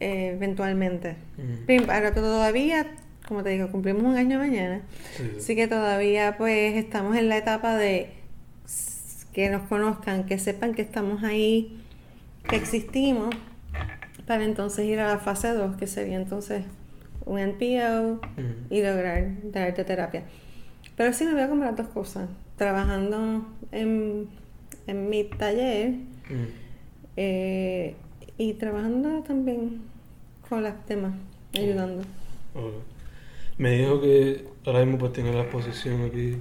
eh, 0.00 0.32
eventualmente. 0.34 1.16
Mm. 1.36 1.90
Ahora 1.90 2.12
todavía, 2.12 2.86
como 3.26 3.42
te 3.42 3.50
digo, 3.50 3.68
cumplimos 3.70 4.02
un 4.04 4.16
año 4.16 4.38
mañana. 4.38 4.82
Sí, 5.16 5.22
sí. 5.24 5.36
Así 5.38 5.56
que 5.56 5.66
todavía 5.68 6.36
pues 6.36 6.76
estamos 6.76 7.16
en 7.16 7.28
la 7.28 7.36
etapa 7.36 7.76
de 7.76 8.10
que 9.38 9.50
nos 9.50 9.62
conozcan, 9.68 10.26
que 10.26 10.36
sepan 10.36 10.74
que 10.74 10.82
estamos 10.82 11.22
ahí, 11.22 11.78
que 12.48 12.56
existimos, 12.56 13.32
para 14.26 14.42
entonces 14.44 14.84
ir 14.84 14.98
a 14.98 15.06
la 15.06 15.18
fase 15.20 15.52
2, 15.52 15.76
que 15.76 15.86
sería 15.86 16.16
entonces 16.16 16.64
un 17.24 17.38
NPO 17.38 18.14
Mm. 18.36 18.74
y 18.74 18.82
lograr 18.82 19.28
dar 19.44 19.68
arte 19.68 19.84
terapia. 19.84 20.24
Pero 20.96 21.12
sí 21.12 21.24
me 21.24 21.34
veo 21.34 21.48
como 21.48 21.62
las 21.62 21.76
dos 21.76 21.86
cosas, 21.86 22.28
trabajando 22.56 23.46
en, 23.70 24.26
en 24.88 25.08
mi 25.08 25.22
taller 25.22 25.90
Mm. 25.90 26.44
eh, 27.16 27.94
y 28.38 28.54
trabajando 28.54 29.22
también 29.22 29.82
con 30.48 30.64
las 30.64 30.84
temas, 30.84 31.12
ayudando. 31.54 32.02
Ok. 32.56 32.72
Me 33.56 33.78
dijo 33.78 34.00
que 34.00 34.46
ahora 34.66 34.80
mismo 34.84 34.98
pues 34.98 35.12
tiene 35.12 35.32
la 35.32 35.42
exposición 35.42 36.02
aquí, 36.06 36.38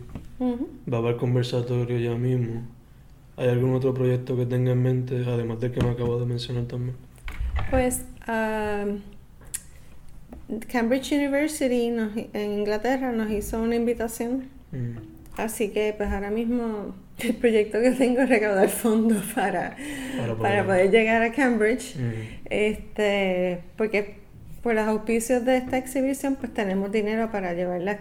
va 0.91 0.97
para 0.99 1.11
el 1.11 1.17
conversatorio 1.17 1.99
ya 1.99 2.15
mismo. 2.17 2.63
¿Hay 3.37 3.49
algún 3.49 3.73
otro 3.75 3.93
proyecto 3.93 4.35
que 4.35 4.45
tenga 4.45 4.71
en 4.71 4.81
mente, 4.81 5.23
además 5.27 5.59
del 5.59 5.71
que 5.71 5.81
me 5.83 5.91
acabo 5.91 6.19
de 6.19 6.25
mencionar 6.25 6.65
también? 6.65 6.95
Pues 7.69 8.01
Cambridge 10.71 11.11
University 11.11 11.89
nos- 11.89 12.11
en 12.33 12.51
Inglaterra 12.59 13.11
nos 13.11 13.29
hizo 13.31 13.61
una 13.61 13.75
invitación, 13.75 14.45
Mm. 14.71 14.97
así 15.37 15.69
que 15.69 15.93
pues 15.95 16.09
ahora 16.11 16.31
mismo 16.31 16.95
el 17.19 17.35
proyecto 17.35 17.79
que 17.81 17.91
tengo 17.91 18.21
es 18.21 18.29
recaudar 18.29 18.69
fondos 18.69 19.23
para, 19.35 19.75
Para 20.17 20.27
poder- 20.35 20.37
para 20.37 20.65
poder 20.65 20.91
llegar 20.91 21.21
a 21.21 21.31
Cambridge, 21.31 21.95
Mm. 21.95 22.11
este, 22.49 23.59
porque 23.75 24.15
por 24.63 24.73
los 24.75 24.87
auspicios 24.87 25.45
de 25.45 25.57
esta 25.57 25.77
exhibición 25.77 26.35
pues 26.37 26.53
tenemos 26.53 26.91
dinero 26.91 27.29
para 27.31 27.53
llevar 27.53 27.81
las, 27.81 27.97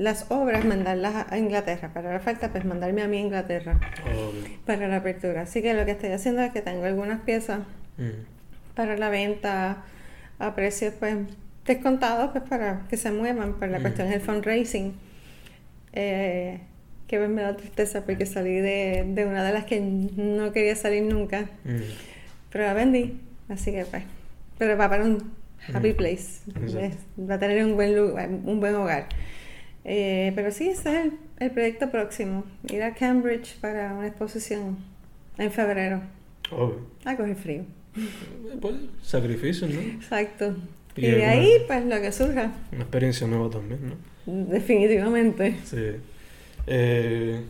las 0.00 0.26
obras, 0.30 0.64
mandarlas 0.64 1.26
a 1.30 1.36
Inglaterra, 1.38 1.90
para 1.92 2.12
la 2.12 2.20
falta 2.20 2.50
pues 2.50 2.64
mandarme 2.64 3.02
a 3.02 3.06
mí 3.08 3.18
a 3.18 3.20
Inglaterra 3.20 3.78
para 4.64 4.88
la 4.88 4.96
apertura. 4.96 5.42
Así 5.42 5.60
que 5.62 5.74
lo 5.74 5.84
que 5.84 5.90
estoy 5.92 6.10
haciendo 6.12 6.40
es 6.42 6.52
que 6.52 6.62
tengo 6.62 6.84
algunas 6.84 7.20
piezas 7.20 7.60
Mm. 7.98 8.24
para 8.74 8.96
la 8.96 9.10
venta 9.10 9.84
a 10.38 10.54
precios 10.54 10.94
pues 10.98 11.16
descontados 11.66 12.30
pues 12.32 12.44
para 12.48 12.86
que 12.88 12.96
se 12.96 13.10
muevan 13.10 13.54
para 13.58 13.72
la 13.72 13.78
Mm. 13.78 13.82
cuestión 13.82 14.08
del 14.08 14.20
fundraising 14.22 14.94
eh, 15.92 16.60
que 17.06 17.18
pues, 17.18 17.28
me 17.28 17.42
da 17.42 17.56
tristeza 17.56 18.04
porque 18.06 18.24
salí 18.24 18.54
de, 18.60 19.04
de 19.06 19.26
una 19.26 19.44
de 19.44 19.52
las 19.52 19.64
que 19.64 19.80
no 19.80 20.52
quería 20.52 20.76
salir 20.76 21.02
nunca 21.02 21.42
Mm. 21.64 21.80
pero 22.50 22.64
la 22.64 22.72
vendí 22.74 23.20
así 23.50 23.70
que 23.72 23.84
pues 23.84 24.04
pero 24.58 24.76
va 24.78 24.88
para 24.88 25.04
un 25.04 25.32
happy 25.74 25.92
place 25.92 26.40
va 27.18 27.34
a 27.34 27.38
tener 27.38 27.62
un 27.64 27.74
buen 27.74 27.94
lugar, 27.94 28.28
un 28.30 28.60
buen 28.60 28.74
hogar 28.76 29.06
Eh, 29.84 30.32
pero 30.34 30.50
sí 30.50 30.68
ese 30.68 30.90
es 30.90 31.06
el, 31.06 31.12
el 31.38 31.50
proyecto 31.52 31.90
próximo 31.90 32.44
ir 32.70 32.82
a 32.82 32.94
Cambridge 32.94 33.56
para 33.60 33.94
una 33.94 34.06
exposición 34.08 34.76
en 35.38 35.50
febrero 35.50 36.02
Ok. 36.52 36.74
a 37.06 37.16
coger 37.16 37.36
frío 37.36 37.62
Eh, 37.96 38.56
Pues, 38.60 38.74
sacrificio, 39.02 39.66
¿no? 39.68 39.80
Exacto. 39.80 40.54
Y 40.96 41.06
Y, 41.06 41.10
de 41.12 41.24
ahí, 41.24 41.50
pues 41.66 41.84
lo 41.86 42.00
que 42.00 42.12
surja, 42.12 42.52
Una 42.72 42.82
experiencia 42.82 43.26
nueva 43.26 43.48
también, 43.48 43.80
¿no? 43.88 43.94
definitivamente. 44.26 45.56
Sí. 45.64 45.92
Eh, 46.66 47.40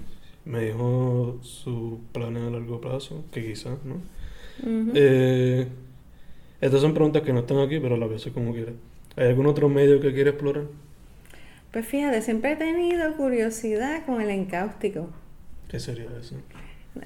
me 0.45 0.61
dijo 0.67 1.39
sus 1.43 1.99
planes 2.13 2.43
a 2.45 2.51
largo 2.51 2.81
plazo, 2.81 3.25
que 3.33 3.45
quizás, 3.45 3.79
¿no? 3.85 3.97
Eh, 4.95 5.67
estas 6.61 6.81
son 6.81 6.95
preguntas 6.95 7.23
que 7.23 7.33
no 7.33 7.41
están 7.41 7.59
aquí, 7.59 7.81
pero 7.81 7.97
a 7.97 7.99
la 7.99 8.07
vez 8.07 8.27
es 8.27 8.33
como 8.33 8.53
quiera. 8.53 8.73
¿Hay 9.17 9.27
algún 9.29 9.47
otro 9.47 9.69
medio 9.69 10.01
que 10.01 10.13
quiere 10.15 10.31
explorar? 10.31 10.65
Pues 11.73 11.87
fíjate, 11.87 12.21
siempre 12.23 12.53
he 12.53 12.57
tenido 12.57 13.17
curiosidad 13.17 14.05
con 14.05 14.21
el 14.21 14.31
encáustico. 14.31 15.09
¿Qué 15.69 15.79
sería 15.79 16.07
eso? 16.21 16.35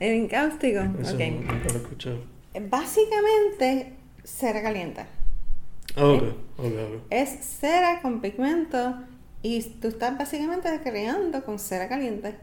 El 0.01 0.13
encáustico, 0.25 0.81
Eso 1.01 1.15
ok. 1.15 1.21
nunca 1.21 1.69
lo 1.69 1.75
he 1.75 1.83
escuchado. 1.83 2.19
Básicamente, 2.71 3.93
cera 4.23 4.63
caliente. 4.63 5.03
Ah, 5.97 6.05
ok, 6.07 6.23
ok, 6.57 6.65
ok. 6.65 7.03
Es 7.11 7.29
cera 7.61 8.01
con 8.01 8.21
pigmento 8.23 8.97
y 9.43 9.61
tú 9.63 9.89
estás 9.89 10.17
básicamente 10.17 10.69
creando 10.83 11.45
con 11.45 11.59
cera 11.59 11.89
caliente. 11.89 12.37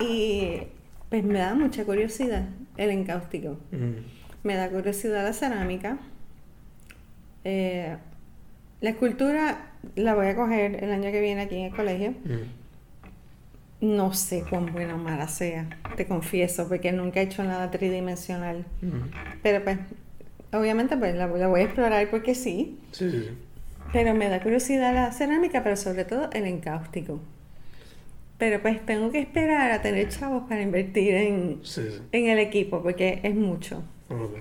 Y 0.00 0.62
pues 1.08 1.22
me 1.22 1.38
da 1.38 1.54
mucha 1.54 1.84
curiosidad 1.84 2.48
el 2.76 2.90
encáustico. 2.90 3.58
Mm, 3.70 4.02
Me 4.42 4.54
da 4.56 4.68
curiosidad 4.70 5.24
la 5.24 5.32
cerámica. 5.32 5.98
Eh, 7.44 7.96
la 8.80 8.90
escultura 8.90 9.67
la 9.96 10.14
voy 10.14 10.26
a 10.28 10.36
coger 10.36 10.82
el 10.82 10.90
año 10.90 11.10
que 11.10 11.20
viene 11.20 11.42
aquí 11.42 11.56
en 11.56 11.64
el 11.66 11.74
colegio. 11.76 12.10
mm, 12.24 13.86
No 13.96 14.12
sé 14.12 14.44
cuán 14.48 14.72
buena 14.72 14.94
o 14.94 14.98
mala 14.98 15.28
sea, 15.28 15.68
te 15.96 16.06
confieso, 16.06 16.68
porque 16.68 16.90
nunca 16.92 17.20
he 17.20 17.24
hecho 17.24 17.44
nada 17.44 17.70
tridimensional. 17.70 18.64
mm. 18.82 19.40
Pero 19.42 19.62
pues, 19.64 19.78
obviamente 20.52 20.96
pues 20.96 21.14
la, 21.14 21.26
la 21.28 21.46
voy 21.48 21.60
a 21.60 21.64
explorar 21.64 22.08
porque 22.10 22.34
sí. 22.34 22.78
Sí, 22.92 23.10
sí, 23.10 23.20
sí. 23.20 23.30
Pero 23.92 24.14
me 24.14 24.28
da 24.28 24.42
curiosidad 24.42 24.92
la 24.94 25.12
cerámica, 25.12 25.62
pero 25.62 25.76
sobre 25.76 26.04
todo 26.04 26.28
el 26.32 26.44
encáustico. 26.44 27.20
Pero 28.36 28.60
pues 28.62 28.84
tengo 28.84 29.10
que 29.10 29.18
esperar 29.20 29.70
a 29.72 29.80
tener 29.82 30.08
chavos 30.10 30.44
para 30.48 30.60
invertir 30.62 31.14
en, 31.14 31.60
Sí, 31.62 31.82
sí. 31.90 32.00
en 32.12 32.28
el 32.28 32.38
equipo, 32.38 32.82
porque 32.82 33.20
es 33.22 33.34
mucho. 33.34 33.82
Ok. 34.10 34.36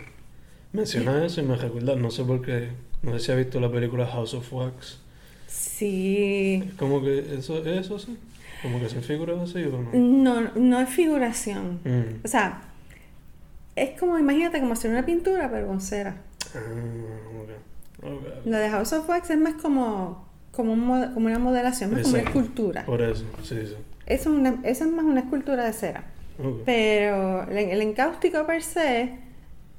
Menciona 0.73 1.25
eso 1.25 1.41
y 1.41 1.45
me 1.45 1.55
recuerda, 1.55 1.95
no 1.95 2.11
sé 2.11 2.23
por 2.23 2.41
qué, 2.41 2.69
no 3.01 3.13
sé 3.13 3.19
si 3.25 3.31
ha 3.31 3.35
visto 3.35 3.59
la 3.59 3.71
película 3.71 4.05
House 4.05 4.33
of 4.33 4.51
Wax. 4.53 4.99
Sí. 5.57 6.63
Es 6.67 6.73
como 6.75 7.01
que 7.01 7.19
eso 7.37 7.57
es 7.59 7.67
eso, 7.85 7.97
sí. 7.99 8.17
Como 8.61 8.79
que 8.79 8.89
son 8.89 9.03
figuras 9.03 9.37
así 9.39 9.63
o 9.63 9.81
no. 9.81 9.89
No, 9.93 10.51
no 10.55 10.79
es 10.79 10.89
figuración. 10.89 11.79
Mm. 11.83 12.25
O 12.25 12.27
sea, 12.27 12.61
es 13.75 13.99
como, 13.99 14.17
imagínate, 14.17 14.59
como 14.59 14.73
hacer 14.73 14.91
una 14.91 15.05
pintura, 15.05 15.49
pero 15.51 15.67
con 15.67 15.81
cera. 15.81 16.17
Ah, 16.55 16.59
ok. 17.41 17.49
Ok, 18.03 18.13
ok. 18.13 18.45
Lo 18.45 18.57
de 18.57 18.69
House 18.69 18.93
of 18.93 19.07
Wax 19.09 19.29
es 19.31 19.37
más 19.39 19.55
como, 19.55 20.27
como, 20.51 20.73
un 20.73 21.13
como 21.13 21.25
una 21.27 21.39
modelación, 21.39 21.91
más 21.91 22.01
como 22.03 22.15
una 22.15 22.23
escultura. 22.23 22.85
Por 22.85 23.01
eso, 23.01 23.25
sí, 23.43 23.55
sí. 23.65 23.75
Eso 24.05 24.29
es, 24.31 24.35
una- 24.39 24.59
eso 24.63 24.85
es 24.85 24.91
más 24.91 25.05
una 25.05 25.19
escultura 25.21 25.65
de 25.65 25.73
cera. 25.73 26.03
Pero 26.65 27.43
el, 27.49 27.57
el 27.57 27.81
encáustico 27.81 28.45
per 28.45 28.61
se 28.63 29.17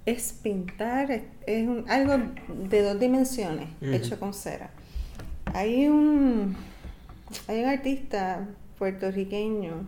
es 0.07 0.33
pintar, 0.43 1.11
es, 1.11 1.23
es 1.47 1.67
un- 1.69 1.85
algo 1.89 2.15
de 2.69 2.83
dos 2.83 2.99
dimensiones 2.99 3.69
Ujú. 3.81 3.93
hecho 3.93 4.19
con 4.19 4.35
cera. 4.35 4.71
Hay 5.55 5.89
un, 5.89 6.57
hay 7.47 7.63
un 7.63 7.69
artista 7.69 8.47
puertorriqueño 8.79 9.85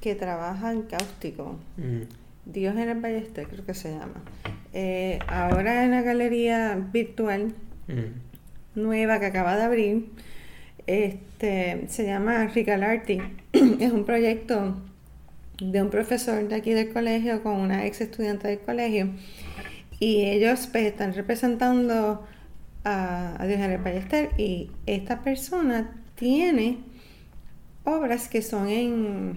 que 0.00 0.14
trabaja 0.14 0.72
en 0.72 0.82
cáustico. 0.82 1.56
Mm. 1.76 2.02
Dios 2.46 2.76
en 2.76 2.88
el 2.88 3.00
Ballester, 3.00 3.46
creo 3.48 3.64
que 3.64 3.74
se 3.74 3.92
llama. 3.92 4.22
Eh, 4.72 5.18
ahora 5.28 5.84
en 5.84 5.92
la 5.92 6.02
galería 6.02 6.76
virtual 6.92 7.54
Mm. 7.86 8.80
nueva 8.80 9.20
que 9.20 9.26
acaba 9.26 9.56
de 9.56 9.62
abrir, 9.62 10.06
este, 10.86 11.84
se 11.88 12.06
llama 12.06 12.46
Ricalarty. 12.46 13.20
es 13.52 13.92
un 13.92 14.04
proyecto 14.04 14.76
de 15.60 15.82
un 15.82 15.90
profesor 15.90 16.48
de 16.48 16.54
aquí 16.56 16.72
del 16.72 16.92
colegio 16.92 17.42
con 17.42 17.56
una 17.56 17.86
ex 17.86 18.00
estudiante 18.00 18.48
del 18.48 18.60
colegio. 18.60 19.08
Y 20.00 20.24
ellos 20.24 20.68
pues, 20.70 20.84
están 20.84 21.14
representando 21.14 22.26
a, 22.84 23.40
a 23.42 23.46
Diogenes 23.46 23.82
Ballester 23.82 24.30
y 24.38 24.70
esta 24.86 25.22
persona 25.22 25.90
tiene 26.14 26.78
obras 27.84 28.28
que 28.28 28.42
son 28.42 28.68
en, 28.68 29.36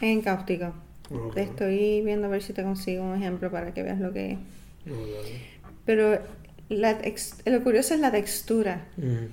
en 0.00 0.20
cáustico. 0.22 0.74
Ok. 1.10 1.36
Estoy 1.38 2.02
viendo 2.02 2.26
a 2.26 2.30
ver 2.30 2.42
si 2.42 2.52
te 2.52 2.62
consigo 2.62 3.02
un 3.04 3.16
ejemplo 3.16 3.50
para 3.50 3.72
que 3.72 3.82
veas 3.82 3.98
lo 3.98 4.12
que 4.12 4.32
es. 4.32 4.38
Ok. 4.90 5.40
Pero 5.84 6.18
la 6.68 7.00
tex- 7.00 7.36
lo 7.50 7.62
curioso 7.62 7.94
es 7.94 8.00
la 8.00 8.10
textura, 8.10 8.84
Mm. 8.96 9.26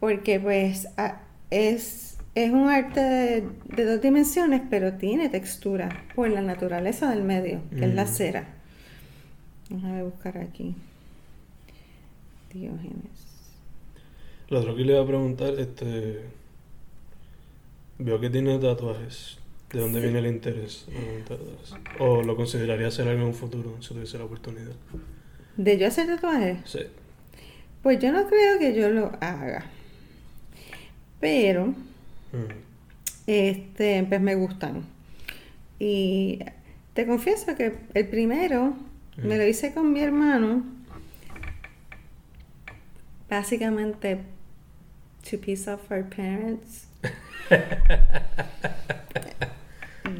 porque 0.00 0.40
pues 0.40 0.88
a- 0.96 1.20
es, 1.50 2.16
es 2.34 2.50
un 2.50 2.68
arte 2.70 3.00
de, 3.00 3.44
de 3.76 3.84
dos 3.84 4.00
dimensiones, 4.00 4.62
pero 4.68 4.94
tiene 4.94 5.28
textura 5.28 5.88
por 6.16 6.28
la 6.28 6.40
naturaleza 6.40 7.08
del 7.10 7.22
medio, 7.22 7.60
que 7.78 7.84
es 7.84 7.94
la 7.94 8.06
cera. 8.06 8.46
Déjame 9.68 10.02
buscar 10.02 10.38
aquí. 10.38 10.74
Diógenes. 12.52 13.26
Lo 14.48 14.60
otro 14.60 14.76
que 14.76 14.82
le 14.84 14.92
iba 14.92 15.02
a 15.02 15.06
preguntar, 15.06 15.54
este. 15.58 16.20
Veo 17.98 18.20
que 18.20 18.30
tiene 18.30 18.58
tatuajes. 18.58 19.38
¿De 19.72 19.80
dónde 19.80 20.00
viene 20.00 20.18
el 20.18 20.26
interés? 20.26 20.86
¿O 21.98 22.22
lo 22.22 22.36
consideraría 22.36 22.88
hacer 22.88 23.08
algo 23.08 23.22
en 23.22 23.28
un 23.28 23.34
futuro 23.34 23.76
si 23.80 23.94
tuviese 23.94 24.18
la 24.18 24.24
oportunidad? 24.24 24.72
¿De 25.56 25.78
yo 25.78 25.86
hacer 25.86 26.06
tatuajes? 26.08 26.58
Sí. 26.66 26.80
Pues 27.82 27.98
yo 27.98 28.12
no 28.12 28.26
creo 28.28 28.58
que 28.58 28.74
yo 28.74 28.90
lo 28.90 29.06
haga. 29.20 29.64
Pero 31.20 31.68
Mm. 32.32 32.52
este, 33.26 34.04
pues 34.08 34.20
me 34.20 34.34
gustan. 34.34 34.82
Y 35.78 36.40
te 36.94 37.06
confieso 37.06 37.54
que 37.56 37.74
el 37.94 38.08
primero 38.08 38.74
me 39.16 39.36
lo 39.36 39.46
hice 39.46 39.72
con 39.74 39.92
mi 39.92 40.00
hermano. 40.00 40.64
Básicamente, 43.32 44.18
to 45.30 45.38
piss 45.38 45.66
off 45.66 45.90
our 45.90 46.02
parents. 46.04 46.86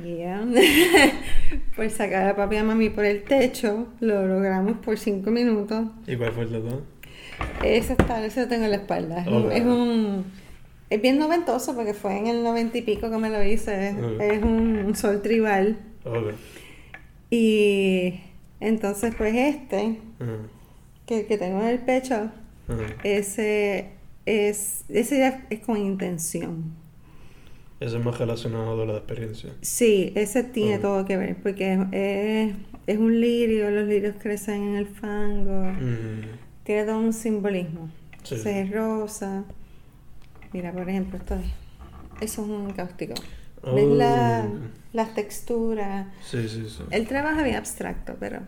Yeah. 0.02 0.46
por 1.76 1.90
sacar 1.90 2.28
a 2.28 2.34
papi 2.36 2.54
y 2.54 2.58
a 2.60 2.64
mami 2.64 2.88
por 2.88 3.04
el 3.04 3.22
techo, 3.24 3.88
lo 4.00 4.26
logramos 4.26 4.78
por 4.78 4.98
cinco 4.98 5.30
minutos. 5.30 5.88
¿Y 6.06 6.16
cuál 6.16 6.32
fue 6.32 6.44
el 6.44 6.52
tatuaje? 6.52 6.78
Ese 7.62 7.92
está, 7.92 8.24
ese 8.24 8.40
lo 8.42 8.48
tengo 8.48 8.64
en 8.64 8.70
la 8.70 8.76
espalda. 8.78 9.20
Es, 9.20 9.26
un, 9.28 9.52
es 9.52 9.62
un- 9.62 10.24
es 10.88 11.02
bien 11.02 11.18
noventoso 11.18 11.74
porque 11.74 11.92
fue 11.92 12.16
en 12.16 12.28
el 12.28 12.42
noventa 12.42 12.78
y 12.78 12.82
pico 12.82 13.10
que 13.10 13.18
me 13.18 13.28
lo 13.28 13.42
hice. 13.42 13.90
Es 14.20 14.42
un, 14.42 14.94
sol 14.96 15.20
tribal. 15.20 15.76
Ok. 16.06 16.32
Y 17.28 18.20
entonces 18.60 19.14
pues 19.14 19.34
este, 19.34 19.98
Mm. 20.18 20.46
que, 21.04 21.26
que 21.26 21.36
tengo 21.36 21.60
en 21.60 21.66
el 21.68 21.78
pecho, 21.80 22.30
Ese 23.04 23.90
es, 24.26 24.84
ese 24.88 25.18
ya 25.18 25.46
es 25.50 25.60
con 25.60 25.76
intención. 25.78 26.72
Ese 27.80 27.98
es 27.98 28.04
más 28.04 28.18
relacionado 28.18 28.82
a 28.82 28.86
la 28.86 28.96
experiencia. 28.98 29.50
Sí, 29.60 30.12
ese 30.14 30.44
tiene 30.44 30.78
todo 30.78 31.04
que 31.04 31.16
ver 31.16 31.36
porque 31.42 31.72
es, 31.72 31.80
es, 31.90 32.54
es 32.86 32.98
un 32.98 33.20
lirio, 33.20 33.70
los 33.70 33.88
lirios 33.88 34.14
crecen 34.20 34.62
en 34.62 34.76
el 34.76 34.86
fango. 34.86 35.72
Tiene 36.62 36.84
todo 36.84 36.98
un 36.98 37.12
simbolismo. 37.12 37.90
Sí. 38.22 38.36
Se 38.38 38.60
es 38.60 38.70
rosa. 38.70 39.44
Mira, 40.52 40.70
por 40.72 40.88
ejemplo, 40.88 41.18
esto 41.18 41.34
es, 41.34 41.46
eso 42.20 42.42
es 42.44 42.48
un 42.48 42.70
cáustico. 42.72 43.14
¿Ves 43.74 43.86
la- 43.88 44.46
Oh. 44.48 44.58
las 44.92 45.14
texturas? 45.14 46.06
Sí, 46.22 46.48
sí, 46.48 46.68
sí. 46.68 46.82
Él 46.90 47.06
trabaja 47.08 47.42
bien 47.42 47.56
abstracto, 47.56 48.14
pero. 48.20 48.40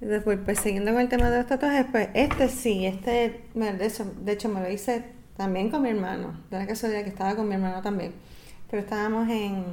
Después, 0.00 0.38
pues 0.44 0.58
siguiendo 0.60 0.92
con 0.92 1.00
el 1.00 1.08
tema 1.08 1.30
de 1.30 1.38
los 1.38 1.46
tatuajes, 1.46 1.86
pues 1.90 2.08
este 2.14 2.48
sí, 2.48 2.86
este, 2.86 3.42
de 3.54 3.86
hecho, 3.86 4.04
de 4.22 4.32
hecho 4.32 4.48
me 4.48 4.60
lo 4.60 4.70
hice 4.70 5.04
también 5.36 5.70
con 5.70 5.82
mi 5.82 5.90
hermano. 5.90 6.40
De 6.50 6.58
la 6.58 6.66
casualidad 6.66 7.02
que 7.02 7.10
estaba 7.10 7.34
con 7.36 7.48
mi 7.48 7.54
hermano 7.54 7.82
también. 7.82 8.12
Pero 8.70 8.82
estábamos 8.82 9.28
en 9.28 9.64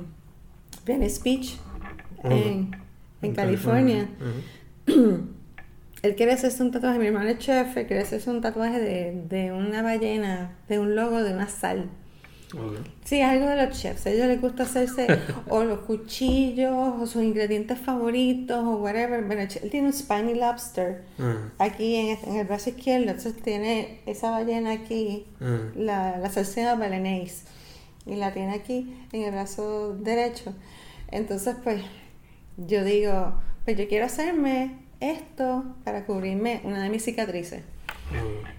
Venice 0.85 1.21
Beach, 1.23 1.57
en, 2.23 2.71
en 3.21 3.33
California. 3.33 4.07
Él 4.87 6.15
quiere 6.17 6.33
hacerse 6.33 6.61
un 6.61 6.71
tatuaje, 6.71 6.99
mi 6.99 7.07
hermano 7.07 7.29
es 7.29 7.39
chef, 7.39 7.77
él 7.77 7.87
quiere 7.87 8.03
hacerse 8.03 8.29
un 8.29 8.41
tatuaje 8.41 8.79
de, 8.79 9.23
de 9.29 9.53
una 9.53 9.81
ballena, 9.81 10.51
de 10.67 10.79
un 10.79 10.95
logo 10.95 11.23
de 11.23 11.33
una 11.33 11.47
sal. 11.47 11.89
Sí, 13.03 13.21
algo 13.21 13.47
de 13.47 13.65
los 13.65 13.79
chefs. 13.79 14.05
A 14.05 14.11
ellos 14.11 14.27
les 14.27 14.39
gusta 14.41 14.63
hacerse 14.63 15.07
o 15.49 15.63
los 15.63 15.79
cuchillos 15.79 16.73
o 16.73 17.05
sus 17.07 17.23
ingredientes 17.23 17.79
favoritos 17.79 18.63
o 18.63 18.77
whatever. 18.77 19.23
Bueno, 19.23 19.41
él 19.41 19.69
tiene 19.69 19.87
un 19.87 19.93
spiny 19.93 20.35
lobster 20.35 21.03
Ah, 21.19 21.49
aquí 21.59 21.95
en, 21.95 22.17
en 22.27 22.35
el 22.37 22.47
brazo 22.47 22.69
izquierdo, 22.69 23.09
entonces 23.09 23.35
tiene 23.41 24.01
esa 24.05 24.31
ballena 24.31 24.71
aquí, 24.71 25.25
ah. 25.41 25.59
la, 25.75 26.17
la 26.17 26.29
salsina 26.29 26.75
balenéis, 26.75 27.45
y 28.05 28.15
la 28.15 28.33
tiene 28.33 28.53
aquí 28.53 28.95
en 29.11 29.23
el 29.23 29.31
brazo 29.31 29.95
derecho. 29.95 30.53
Entonces, 31.11 31.55
pues, 31.63 31.81
yo 32.57 32.83
digo, 32.83 33.35
pues 33.65 33.77
yo 33.77 33.87
quiero 33.87 34.05
hacerme 34.05 34.77
esto 34.99 35.63
para 35.83 36.05
cubrirme 36.05 36.61
una 36.63 36.83
de 36.83 36.89
mis 36.89 37.03
cicatrices. 37.03 37.63
Ok. 38.11 38.49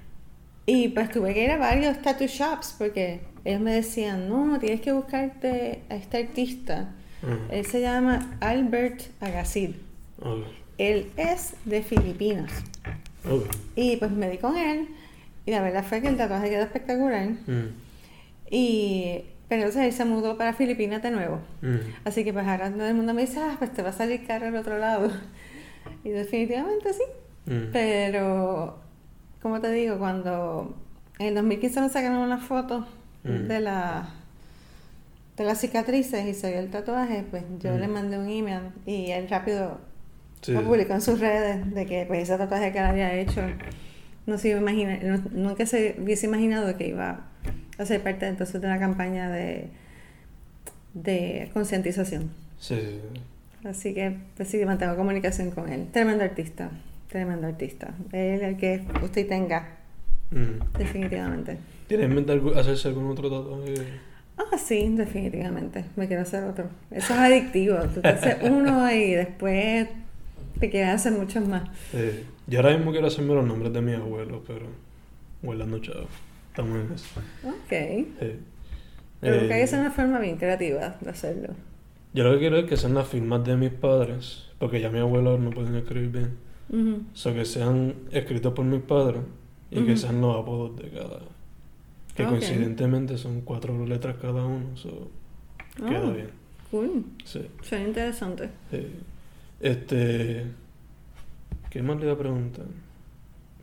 Y 0.67 0.89
pues 0.89 1.11
tuve 1.11 1.35
que 1.35 1.45
ir 1.45 1.51
a 1.51 1.59
varios 1.59 2.01
tattoo 2.01 2.27
shops 2.27 2.75
porque 2.79 3.21
ellos 3.45 3.61
me 3.61 3.73
decían, 3.73 4.29
no, 4.29 4.59
tienes 4.59 4.81
que 4.81 4.93
buscarte 4.93 5.83
a 5.91 5.97
este 5.97 6.19
artista. 6.19 6.91
Él 7.51 7.65
se 7.65 7.81
llama 7.81 8.37
Albert 8.41 9.03
Agassid. 9.21 9.71
Ok. 10.21 10.47
Él 10.77 11.11
es 11.17 11.55
de 11.65 11.83
Filipinas. 11.83 12.51
Y 13.77 13.97
pues 13.97 14.11
me 14.11 14.29
di 14.29 14.39
con 14.39 14.57
él 14.57 14.89
y 15.47 15.51
la 15.51 15.63
verdad 15.63 15.85
fue 15.85 16.03
que 16.03 16.09
el 16.09 16.17
tatuaje 16.17 16.51
quedó 16.51 16.63
espectacular. 16.63 17.29
Y 18.51 19.25
pero 19.49 19.63
entonces 19.63 19.85
él 19.85 19.93
se 19.93 20.05
mudó 20.05 20.37
para 20.37 20.53
Filipinas 20.55 21.03
de 21.03 21.11
nuevo. 21.11 21.41
Así 22.05 22.25
que 22.25 22.33
pues 22.33 22.47
ahora 22.47 22.71
todo 22.71 22.87
el 22.87 22.95
mundo 22.95 23.15
me 23.15 23.23
dice, 23.23 23.41
ah, 23.41 23.57
pues 23.59 23.73
te 23.73 23.83
va 23.83 23.91
a 23.91 23.93
salir 23.93 24.27
caro 24.27 24.47
al 24.47 24.57
otro 24.57 24.79
lado. 24.79 25.11
Y 26.03 26.11
definitivamente 26.11 26.93
sí. 26.93 27.03
Pero, 27.73 28.79
como 29.43 29.61
te 29.61 29.71
digo, 29.71 29.99
cuando 29.99 30.75
en 31.19 31.27
el 31.27 31.35
2015 31.35 31.81
me 31.83 31.89
sacaron 31.91 32.19
una 32.19 32.39
foto 32.39 32.87
Mm. 33.25 33.49
de 33.49 33.61
la 33.61 34.09
de 35.37 35.43
las 35.45 35.59
cicatrices 35.61 36.25
y 36.27 36.35
se 36.35 36.51
vio 36.51 36.61
el 36.61 36.71
tatuaje, 36.71 37.25
pues 37.31 37.43
yo 37.61 37.73
Mm. 37.73 37.79
le 37.81 37.89
mandé 37.89 38.19
un 38.19 38.29
email 38.29 38.71
y 38.87 39.11
él 39.11 39.29
rápido 39.29 39.81
Sí. 40.43 40.53
lo 40.53 40.63
publicó 40.63 40.93
en 40.95 41.01
sus 41.01 41.19
redes 41.19 41.75
de 41.75 41.87
que 41.87 42.05
pues 42.07 42.23
ese 42.23 42.37
tatuaje 42.39 42.71
que 42.71 42.79
él 42.79 42.85
había 42.85 43.13
hecho 43.15 43.41
no 44.27 44.39
se 44.39 44.51
iba 44.51 44.59
a 44.59 44.61
imaginar, 44.63 45.03
no- 45.03 45.23
nunca 45.33 45.67
se 45.67 45.97
hubiese 45.99 46.27
imaginado 46.27 46.77
que 46.77 46.87
iba 46.89 47.25
a 47.79 47.85
ser 47.87 48.03
parte 48.03 48.27
entonces 48.27 48.61
de 48.61 48.67
una 48.67 48.79
campaña 48.79 49.29
de 49.31 49.71
de 50.95 51.51
concientización. 51.53 52.31
Sí, 52.61 52.77
sí, 52.77 53.01
sí. 53.13 53.21
Así 53.67 53.95
que 53.95 54.17
pues 54.37 54.49
sí, 54.49 54.65
mantengo 54.65 54.95
comunicación 54.97 55.51
con 55.51 55.69
él. 55.73 55.89
Tremendo 55.93 56.23
artista, 56.25 56.71
tremendo 57.09 57.47
artista. 57.49 57.95
Él 58.13 58.43
el 58.43 58.57
que 58.57 58.85
usted 59.03 59.27
tenga, 59.27 59.67
Mm. 60.31 60.79
definitivamente. 60.79 61.59
¿Tienes 61.87 62.07
en 62.07 62.15
mente 62.15 62.41
hacerse 62.57 62.89
algún 62.89 63.11
otro 63.11 63.31
tatuaje? 63.31 63.75
Ah, 64.37 64.59
sí, 64.59 64.89
definitivamente. 64.97 65.85
Me 65.97 66.07
quiero 66.09 66.23
hacer 66.23 66.45
otro. 66.45 66.65
Eso 66.91 67.13
es 67.15 67.19
adictivo. 67.21 67.77
Tú 67.95 68.01
te 68.01 68.09
haces 68.09 68.37
uno 68.43 68.91
y 68.93 69.13
después 69.13 69.89
te 70.59 70.71
quieres 70.71 70.91
hacer 70.95 71.13
muchos 71.13 71.47
más. 71.47 71.69
Sí. 71.93 72.25
Yo 72.47 72.61
ahora 72.61 72.77
mismo 72.77 72.91
quiero 72.91 73.07
hacerme 73.07 73.35
los 73.35 73.47
nombres 73.47 73.73
de 73.73 73.81
mis 73.81 73.97
abuelos, 73.97 74.43
pero 74.47 74.67
guardando 75.43 75.79
chavo. 75.79 76.07
Estamos 76.51 76.79
en 76.79 76.93
eso. 76.95 77.21
Ok. 77.45 78.39
Pero 79.21 79.37
Eh, 79.37 79.47
que 79.49 79.55
hay 79.55 79.69
una 79.73 79.91
forma 79.91 80.19
bien 80.19 80.37
creativa 80.37 80.97
de 81.01 81.11
hacerlo. 81.11 81.49
yo 82.13 82.25
lo 82.25 82.33
que 82.33 82.39
quiero 82.41 82.59
es 82.59 82.65
que 82.67 82.77
sean 82.77 82.95
las 82.95 83.09
firmas 83.09 83.45
de 83.45 83.57
mis 83.57 83.71
padres, 83.71 84.51
porque 84.59 84.81
ya 84.81 84.91
mis 84.91 85.01
abuelos 85.01 85.41
no 85.41 85.51
pueden 85.51 85.75
escribir 85.77 86.11
bien. 86.11 86.31
Ujú. 86.71 87.03
O 87.13 87.17
sea, 87.17 87.35
que 87.35 87.45
sean 87.45 87.95
escritos 88.11 88.53
por 88.53 88.65
mis 88.65 88.83
padres 88.83 89.21
y 89.71 89.83
que 89.85 89.97
sean 89.97 90.21
los 90.21 90.37
apodos 90.37 90.77
de 90.77 90.91
cada. 90.91 91.21
Que 92.15 92.23
Ok. 92.25 92.29
coincidentemente 92.31 93.19
son 93.19 93.41
cuatro 93.43 93.85
letras 93.87 94.17
cada 94.21 94.45
uno, 94.45 94.77
so, 94.77 95.11
queda 95.77 96.07
Ah. 96.09 96.13
bien. 96.13 96.31
Cool. 96.71 97.05
Sí. 97.25 97.47
Suena 97.63 97.89
interesante. 97.89 98.51
Sí. 98.71 98.87
Este. 99.61 100.45
¿Qué 101.71 101.83
más 101.83 101.97
le 101.99 102.05
iba 102.05 102.13
a 102.15 102.19
preguntar? 102.19 102.67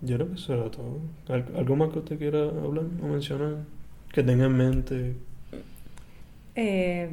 Yo 0.01 0.15
creo 0.17 0.27
que 0.29 0.35
eso 0.35 0.53
era 0.53 0.69
todo. 0.71 0.99
¿Al- 1.29 1.51
¿Algo 1.55 1.75
más 1.75 1.89
que 1.91 1.99
usted 1.99 2.17
quiera 2.17 2.39
hablar 2.43 2.85
o 3.01 3.07
mencionar? 3.07 3.57
Que 4.11 4.23
tenga 4.23 4.45
en 4.45 4.57
mente. 4.57 5.15
Eh, 6.55 7.09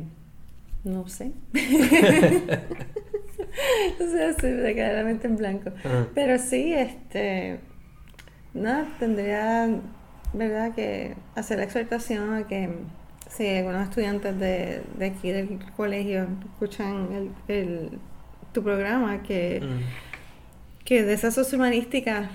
no 0.84 1.07
sé. 1.09 1.30
o 4.01 4.11
sea, 4.11 4.32
se 4.34 4.51
me 4.53 4.74
queda 4.74 4.93
la 4.95 5.05
mente 5.05 5.26
en 5.26 5.36
blanco. 5.36 5.70
Ajá. 5.84 6.09
Pero 6.14 6.39
sí, 6.39 6.72
este. 6.72 7.61
Nada, 8.55 8.89
tendría, 8.99 9.68
¿verdad?, 10.33 10.74
que 10.74 11.14
hacer 11.35 11.59
la 11.59 11.64
exhortación 11.64 12.35
a 12.35 12.47
que 12.47 12.68
si 13.31 13.47
algunos 13.49 13.89
estudiantes 13.89 14.39
de, 14.39 14.83
de 14.99 15.07
aquí 15.07 15.31
del 15.31 15.59
colegio 15.76 16.26
escuchan 16.45 17.09
el, 17.49 17.55
el- 17.57 17.91
tu 18.53 18.62
programa, 18.62 19.22
que, 19.22 19.61
Mm. 19.62 20.85
que 20.85 21.03
de 21.05 21.12
esa 21.12 21.31
sociohumanística, 21.31 22.31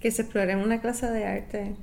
que 0.00 0.10
se 0.10 0.22
explore 0.22 0.52
en 0.52 0.58
una 0.58 0.80
clase 0.80 1.06
de 1.10 1.24
arte 1.24 1.74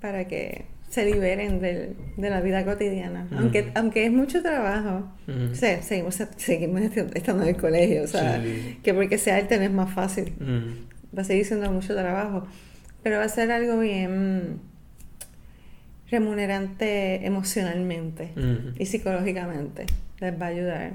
para 0.00 0.26
que 0.26 0.64
se 0.88 1.04
liberen 1.04 1.60
del- 1.60 1.96
de 2.16 2.30
la 2.30 2.40
vida 2.40 2.64
cotidiana. 2.64 3.26
Mm. 3.30 3.38
Aunque, 3.38 3.72
aunque 3.74 4.06
es 4.06 4.12
mucho 4.12 4.40
trabajo, 4.42 5.08
Mm. 5.26 5.52
o 5.52 5.54
sea, 5.54 5.82
seguimos, 5.82 6.16
seguimos 6.36 6.80
estando 7.14 7.42
en 7.42 7.48
el 7.50 7.56
colegio, 7.56 8.04
o 8.04 8.06
sea, 8.06 8.40
Sí. 8.42 8.78
que 8.82 8.94
porque 8.94 9.18
sea 9.18 9.36
arte 9.36 9.58
no 9.58 9.64
es 9.64 9.72
más 9.72 9.92
fácil 9.92 10.32
Mm. 10.38 11.16
va 11.16 11.22
a 11.22 11.24
seguir 11.24 11.44
siendo 11.44 11.70
mucho 11.72 11.94
trabajo, 11.94 12.46
pero 13.02 13.18
va 13.18 13.24
a 13.24 13.28
ser 13.28 13.50
algo 13.50 13.78
bien 13.78 14.60
remunerante 16.10 17.24
emocionalmente 17.26 18.32
y 18.78 18.86
psicológicamente. 18.86 19.86
Les 20.20 20.40
va 20.40 20.46
a 20.46 20.48
ayudar. 20.48 20.92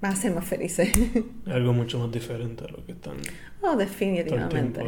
Van 0.00 0.12
a 0.12 0.16
ser 0.16 0.34
más 0.34 0.46
felices. 0.46 0.90
Algo 1.46 1.74
mucho 1.74 1.98
más 1.98 2.10
diferente 2.10 2.64
a 2.64 2.68
lo 2.68 2.82
que 2.86 2.92
están. 2.92 3.16
oh, 3.60 3.76
definitivamente. 3.76 4.80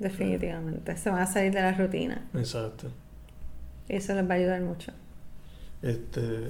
Definitivamente. 0.00 0.96
Se 0.96 1.08
van 1.08 1.20
a 1.22 1.26
salir 1.26 1.52
de 1.52 1.60
la 1.62 1.72
rutina. 1.72 2.26
Exacto. 2.34 2.90
Y 3.88 3.94
eso 3.94 4.12
les 4.16 4.28
va 4.28 4.34
a 4.34 4.36
ayudar 4.38 4.60
mucho. 4.62 4.90
Este. 5.82 6.48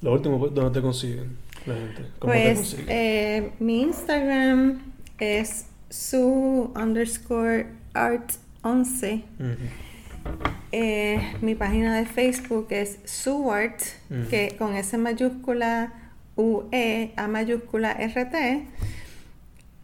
Lo 0.00 0.12
último, 0.12 0.40
pues, 0.40 0.52
¿dónde 0.54 0.72
te 0.80 0.82
consiguen 0.82 1.36
la 1.66 1.74
gente? 1.74 2.02
¿Cómo 2.18 2.32
te 2.32 2.38
Pues 2.40 2.56
consiguen? 2.58 2.86
eh, 2.88 3.52
mi 3.60 3.82
Instagram 3.82 4.82
es 5.20 5.66
su 5.88 6.72
underscore 6.74 7.66
art 7.94 8.32
11. 8.62 9.24
Ujú. 9.38 9.48
Eh, 10.70 11.20
mi 11.40 11.54
página 11.54 11.96
de 11.96 12.06
Facebook 12.06 12.68
es 12.70 12.98
Suart, 13.04 13.80
que 14.30 14.54
con 14.58 14.74
S 14.76 14.96
mayúscula 14.96 15.92
UE 16.36 17.12
A 17.16 17.26
mayúscula 17.28 17.92
RT. 17.92 18.66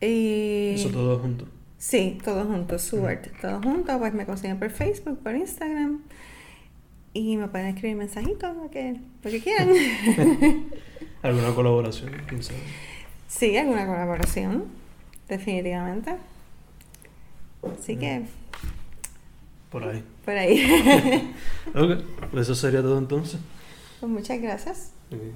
Y 0.01 0.75
Eso 0.77 0.91
todo 0.91 1.19
junto. 1.19 1.47
sí, 1.77 2.19
todo 2.25 2.45
junto, 2.45 2.79
Suart, 2.79 3.27
todo 3.41 3.61
junto, 3.61 3.99
pues 3.99 4.15
me 4.15 4.25
consiguen 4.27 4.59
por 4.59 4.71
Facebook, 4.71 5.19
por 5.19 5.35
Instagram. 5.35 6.03
Y 7.15 7.37
me 7.37 7.49
pueden 7.49 7.69
escribir 7.69 7.97
mensajitos, 7.97 8.57
lo 8.57 8.71
que, 8.71 9.01
lo 9.25 9.31
que 9.31 9.41
quieran. 9.41 9.69
¿Alguna 11.23 11.53
colaboración? 11.55 12.13
¿Quién 12.29 12.43
sabe? 12.43 12.61
sí, 13.27 13.57
alguna 13.57 13.87
colaboración, 13.87 14.65
definitivamente. 15.29 16.13
Así 17.63 17.97
que, 17.97 18.25
Por 19.71 19.85
ahí. 19.85 20.03
por 20.25 20.35
ahí. 20.35 21.35
Ok, 21.75 22.03
pues 22.31 22.43
eso 22.49 22.55
sería 22.55 22.81
todo 22.83 22.99
entonces. 22.99 23.39
pues 24.01 24.11
muchas 24.11 24.41
gracias. 24.41 24.93
Eh, 25.11 25.33